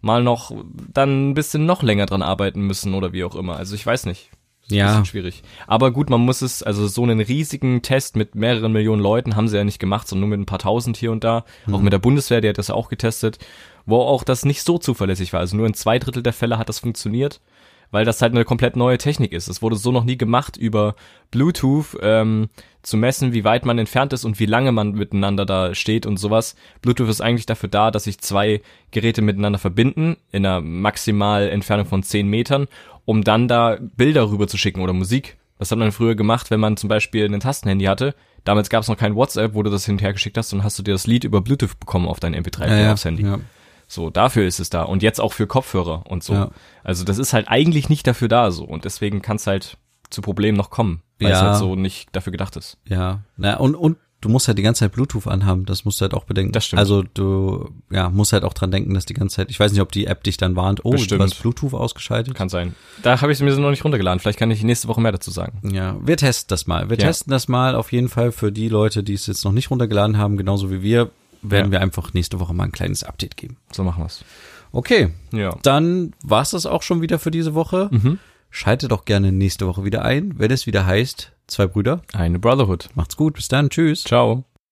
mal 0.00 0.22
noch, 0.24 0.50
dann 0.92 1.30
ein 1.30 1.34
bisschen 1.34 1.66
noch 1.66 1.84
länger 1.84 2.06
dran 2.06 2.22
arbeiten 2.22 2.62
müssen 2.62 2.94
oder 2.94 3.12
wie 3.12 3.22
auch 3.22 3.36
immer. 3.36 3.56
Also 3.56 3.76
ich 3.76 3.86
weiß 3.86 4.06
nicht. 4.06 4.30
Ja. 4.68 4.86
bisschen 4.88 5.04
schwierig. 5.04 5.42
Aber 5.66 5.90
gut, 5.90 6.08
man 6.10 6.20
muss 6.22 6.40
es, 6.42 6.62
also 6.62 6.86
so 6.86 7.02
einen 7.02 7.20
riesigen 7.20 7.82
Test 7.82 8.16
mit 8.16 8.34
mehreren 8.34 8.72
Millionen 8.72 9.02
Leuten 9.02 9.36
haben 9.36 9.48
sie 9.48 9.56
ja 9.58 9.64
nicht 9.64 9.78
gemacht, 9.78 10.08
sondern 10.08 10.28
nur 10.28 10.36
mit 10.36 10.40
ein 10.44 10.46
paar 10.46 10.58
tausend 10.58 10.96
hier 10.96 11.12
und 11.12 11.22
da. 11.24 11.44
Auch 11.70 11.78
Mhm. 11.78 11.84
mit 11.84 11.92
der 11.92 11.98
Bundeswehr, 11.98 12.40
die 12.40 12.48
hat 12.48 12.58
das 12.58 12.70
auch 12.70 12.88
getestet, 12.88 13.38
wo 13.86 14.00
auch 14.00 14.24
das 14.24 14.44
nicht 14.44 14.62
so 14.62 14.78
zuverlässig 14.78 15.32
war. 15.32 15.40
Also 15.40 15.56
nur 15.56 15.66
in 15.66 15.74
zwei 15.74 15.98
Drittel 15.98 16.22
der 16.22 16.32
Fälle 16.32 16.56
hat 16.58 16.68
das 16.70 16.78
funktioniert, 16.78 17.40
weil 17.90 18.06
das 18.06 18.22
halt 18.22 18.32
eine 18.32 18.44
komplett 18.46 18.74
neue 18.76 18.96
Technik 18.98 19.32
ist. 19.32 19.48
Es 19.48 19.60
wurde 19.60 19.76
so 19.76 19.92
noch 19.92 20.04
nie 20.04 20.16
gemacht, 20.16 20.56
über 20.56 20.96
Bluetooth 21.30 21.98
ähm, 22.00 22.48
zu 22.82 22.96
messen, 22.96 23.32
wie 23.34 23.44
weit 23.44 23.66
man 23.66 23.78
entfernt 23.78 24.12
ist 24.12 24.24
und 24.24 24.38
wie 24.40 24.46
lange 24.46 24.72
man 24.72 24.92
miteinander 24.92 25.44
da 25.44 25.74
steht 25.74 26.06
und 26.06 26.16
sowas. 26.16 26.54
Bluetooth 26.80 27.08
ist 27.08 27.20
eigentlich 27.20 27.46
dafür 27.46 27.68
da, 27.68 27.90
dass 27.90 28.04
sich 28.04 28.18
zwei 28.18 28.62
Geräte 28.90 29.20
miteinander 29.22 29.58
verbinden, 29.58 30.16
in 30.32 30.44
einer 30.46 30.60
maximal 30.60 31.48
Entfernung 31.48 31.86
von 31.86 32.02
10 32.02 32.26
Metern, 32.28 32.66
um 33.04 33.24
dann 33.24 33.48
da 33.48 33.78
Bilder 33.80 34.30
rüber 34.30 34.46
zu 34.48 34.56
schicken 34.58 34.80
oder 34.80 34.92
Musik. 34.92 35.36
Das 35.58 35.70
hat 35.70 35.78
man 35.78 35.92
früher 35.92 36.14
gemacht, 36.14 36.50
wenn 36.50 36.60
man 36.60 36.76
zum 36.76 36.88
Beispiel 36.88 37.24
ein 37.32 37.40
Tastenhandy 37.40 37.84
hatte. 37.84 38.14
Damals 38.44 38.68
gab 38.70 38.82
es 38.82 38.88
noch 38.88 38.96
kein 38.96 39.14
WhatsApp, 39.14 39.54
wo 39.54 39.62
du 39.62 39.70
das 39.70 39.86
hinterher 39.86 40.12
geschickt 40.12 40.36
hast 40.36 40.52
und 40.52 40.64
hast 40.64 40.78
du 40.78 40.82
dir 40.82 40.92
das 40.92 41.06
Lied 41.06 41.24
über 41.24 41.40
Bluetooth 41.40 41.78
bekommen 41.78 42.06
auf 42.08 42.20
dein 42.20 42.34
MP3 42.34 42.82
Ja, 42.82 42.92
aufs 42.92 43.04
Handy. 43.04 43.22
ja. 43.22 43.38
So, 43.86 44.10
dafür 44.10 44.46
ist 44.46 44.60
es 44.60 44.70
da. 44.70 44.82
Und 44.82 45.02
jetzt 45.02 45.20
auch 45.20 45.32
für 45.32 45.46
Kopfhörer 45.46 46.04
und 46.08 46.24
so. 46.24 46.32
Ja. 46.34 46.50
Also 46.82 47.04
das 47.04 47.18
ist 47.18 47.32
halt 47.34 47.48
eigentlich 47.48 47.88
nicht 47.88 48.06
dafür 48.06 48.28
da 48.28 48.50
so. 48.50 48.64
Und 48.64 48.84
deswegen 48.86 49.22
kann 49.22 49.36
es 49.36 49.46
halt 49.46 49.76
zu 50.10 50.22
Problemen 50.22 50.56
noch 50.56 50.70
kommen, 50.70 51.02
weil 51.20 51.32
es 51.32 51.40
halt 51.40 51.56
so 51.56 51.76
nicht 51.76 52.08
dafür 52.16 52.30
gedacht 52.32 52.56
ist. 52.56 52.78
Ja, 52.88 53.20
na, 53.36 53.56
und, 53.58 53.74
und 53.74 53.98
du 54.24 54.30
musst 54.30 54.48
halt 54.48 54.58
die 54.58 54.62
ganze 54.62 54.80
Zeit 54.80 54.92
Bluetooth 54.92 55.26
anhaben, 55.28 55.66
das 55.66 55.84
musst 55.84 56.00
du 56.00 56.02
halt 56.02 56.14
auch 56.14 56.24
bedenken. 56.24 56.52
Das 56.52 56.64
stimmt. 56.66 56.80
Also 56.80 57.02
du, 57.14 57.70
ja, 57.90 58.08
musst 58.08 58.32
halt 58.32 58.42
auch 58.44 58.54
dran 58.54 58.70
denken, 58.70 58.94
dass 58.94 59.04
die 59.04 59.14
ganze 59.14 59.36
Zeit, 59.36 59.50
ich 59.50 59.60
weiß 59.60 59.70
nicht, 59.72 59.80
ob 59.82 59.92
die 59.92 60.06
App 60.06 60.22
dich 60.24 60.36
dann 60.36 60.56
warnt, 60.56 60.84
oh, 60.84 60.90
Bestimmt. 60.92 61.20
du 61.20 61.24
hast 61.24 61.40
Bluetooth 61.42 61.74
ausgeschaltet. 61.74 62.34
Kann 62.34 62.48
sein. 62.48 62.74
Da 63.02 63.20
habe 63.20 63.30
ich 63.32 63.38
es 63.38 63.42
mir 63.42 63.52
so 63.52 63.60
noch 63.60 63.70
nicht 63.70 63.84
runtergeladen. 63.84 64.18
Vielleicht 64.20 64.38
kann 64.38 64.50
ich 64.50 64.62
nächste 64.64 64.88
Woche 64.88 65.00
mehr 65.00 65.12
dazu 65.12 65.30
sagen. 65.30 65.60
Ja, 65.72 65.96
wir 66.04 66.16
testen 66.16 66.48
das 66.48 66.66
mal. 66.66 66.88
Wir 66.90 66.96
Ja. 66.98 67.06
testen 67.06 67.30
das 67.30 67.46
mal 67.48 67.74
auf 67.74 67.92
jeden 67.92 68.08
Fall 68.08 68.32
für 68.32 68.50
die 68.50 68.68
Leute, 68.68 69.02
die 69.02 69.14
es 69.14 69.26
jetzt 69.26 69.44
noch 69.44 69.52
nicht 69.52 69.70
runtergeladen 69.70 70.16
haben, 70.18 70.36
genauso 70.36 70.70
wie 70.70 70.82
wir, 70.82 71.10
werden 71.42 71.66
Ja. 71.66 71.72
wir 71.72 71.80
einfach 71.82 72.14
nächste 72.14 72.40
Woche 72.40 72.54
mal 72.54 72.64
ein 72.64 72.72
kleines 72.72 73.04
Update 73.04 73.36
geben. 73.36 73.58
So 73.72 73.84
machen 73.84 74.02
wir's. 74.02 74.24
Okay, 74.72 75.10
Ja. 75.32 75.56
dann 75.62 76.12
war's 76.24 76.50
das 76.50 76.66
auch 76.66 76.82
schon 76.82 77.00
wieder 77.02 77.18
für 77.18 77.30
diese 77.30 77.54
Woche. 77.54 77.88
Mhm. 77.92 78.18
Schaltet 78.56 78.92
doch 78.92 79.04
gerne 79.04 79.32
nächste 79.32 79.66
Woche 79.66 79.84
wieder 79.84 80.04
ein, 80.04 80.38
wenn 80.38 80.52
es 80.52 80.64
wieder 80.68 80.86
heißt, 80.86 81.32
zwei 81.48 81.66
Brüder. 81.66 82.02
Eine 82.12 82.38
Brotherhood. 82.38 82.88
Macht's 82.94 83.16
gut, 83.16 83.34
bis 83.34 83.48
dann, 83.48 83.68
tschüss. 83.68 84.04
Ciao. 84.04 84.44